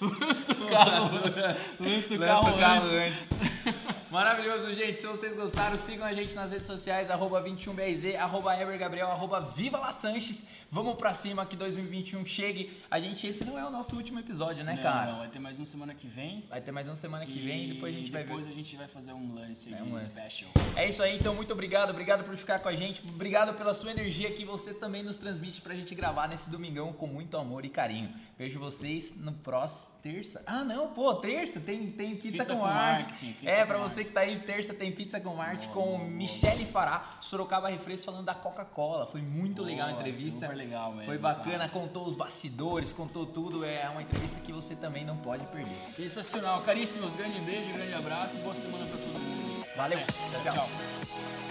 Lança 0.00 0.52
o 0.52 0.68
carro. 0.68 1.10
Lança 1.80 2.14
o 2.14 2.18
Lança 2.18 2.26
carro, 2.26 2.54
o 2.54 2.58
carro 2.58 2.86
antes. 2.88 3.32
antes. 3.32 3.84
Maravilhoso, 4.14 4.72
gente. 4.74 5.00
Se 5.00 5.08
vocês 5.08 5.34
gostaram, 5.34 5.76
sigam 5.76 6.06
a 6.06 6.12
gente 6.12 6.36
nas 6.36 6.52
redes 6.52 6.68
sociais, 6.68 7.10
arroba 7.10 7.42
21BRZ, 7.42 8.16
arroba 8.16 8.54
Gabriel, 8.76 9.08
arroba 9.08 9.40
Viva 9.40 9.76
La 9.76 9.90
Sanches. 9.90 10.44
Vamos 10.70 10.94
pra 10.94 11.12
cima 11.14 11.44
que 11.44 11.56
2021 11.56 12.24
chegue. 12.24 12.80
A 12.88 13.00
gente, 13.00 13.26
esse 13.26 13.44
não 13.44 13.58
é 13.58 13.66
o 13.66 13.70
nosso 13.70 13.96
último 13.96 14.20
episódio, 14.20 14.62
né, 14.62 14.74
não, 14.74 14.82
cara? 14.84 15.10
Não, 15.10 15.18
vai 15.18 15.28
ter 15.28 15.40
mais 15.40 15.58
uma 15.58 15.66
semana 15.66 15.94
que 15.94 16.06
vem. 16.06 16.44
Vai 16.48 16.60
ter 16.60 16.70
mais 16.70 16.86
uma 16.86 16.94
semana 16.94 17.26
que 17.26 17.40
vem 17.40 17.64
e 17.64 17.72
depois 17.74 17.92
a 17.92 17.98
gente 17.98 18.12
vai 18.12 18.22
ver. 18.22 18.28
Depois 18.28 18.46
a 18.46 18.52
gente 18.52 18.76
vai 18.76 18.86
fazer 18.86 19.12
um 19.12 19.34
lance 19.34 19.74
é, 19.74 19.82
um 19.82 19.94
lance. 19.94 20.10
special. 20.10 20.50
É 20.76 20.88
isso 20.88 21.02
aí, 21.02 21.16
então 21.18 21.34
muito 21.34 21.52
obrigado. 21.52 21.90
Obrigado 21.90 22.22
por 22.22 22.36
ficar 22.36 22.60
com 22.60 22.68
a 22.68 22.74
gente. 22.76 23.02
Obrigado 23.08 23.54
pela 23.54 23.74
sua 23.74 23.90
energia 23.90 24.30
que 24.30 24.44
você 24.44 24.72
também 24.72 25.02
nos 25.02 25.16
transmite 25.16 25.60
pra 25.60 25.74
gente 25.74 25.92
gravar 25.92 26.28
nesse 26.28 26.50
domingão 26.50 26.92
com 26.92 27.08
muito 27.08 27.36
amor 27.36 27.64
e 27.64 27.68
carinho. 27.68 28.14
Vejo 28.44 28.60
vocês 28.60 29.14
no 29.16 29.32
próximo 29.32 29.96
terça. 30.02 30.42
Ah, 30.44 30.62
não, 30.62 30.88
pô, 30.88 31.14
terça 31.14 31.58
tem, 31.58 31.90
tem 31.90 32.14
pizza, 32.14 32.38
pizza 32.38 32.52
com, 32.52 32.60
com 32.60 32.66
arte. 32.66 33.04
Marketing, 33.06 33.36
é, 33.42 33.64
pra 33.64 33.78
você 33.78 34.04
que 34.04 34.10
tá 34.10 34.20
aí, 34.20 34.38
terça 34.38 34.74
tem 34.74 34.92
pizza 34.92 35.18
com 35.18 35.40
arte 35.40 35.66
com 35.68 35.96
boa, 35.96 36.04
Michele 36.04 36.66
Fará, 36.66 37.16
Sorocaba 37.22 37.70
Refresco 37.70 38.04
falando 38.04 38.26
da 38.26 38.34
Coca-Cola. 38.34 39.06
Foi 39.06 39.22
muito 39.22 39.62
boa, 39.62 39.68
legal 39.68 39.88
a 39.88 39.92
entrevista. 39.92 40.40
Super 40.40 40.54
legal 40.54 40.90
mesmo. 40.90 41.06
Foi 41.06 41.16
bacana, 41.16 41.60
cara. 41.60 41.70
contou 41.70 42.06
os 42.06 42.14
bastidores, 42.14 42.92
contou 42.92 43.24
tudo. 43.24 43.64
É 43.64 43.88
uma 43.88 44.02
entrevista 44.02 44.38
que 44.40 44.52
você 44.52 44.76
também 44.76 45.06
não 45.06 45.16
pode 45.16 45.46
perder. 45.46 45.90
Sensacional. 45.90 46.60
Caríssimos, 46.60 47.16
grande 47.16 47.40
beijo, 47.40 47.72
grande 47.72 47.94
abraço. 47.94 48.36
Boa 48.40 48.54
semana 48.54 48.84
pra 48.84 48.98
todo 48.98 49.18
mundo. 49.18 49.64
Valeu. 49.74 50.00
É, 50.00 50.04
tchau. 50.42 50.52
tchau. 50.52 51.43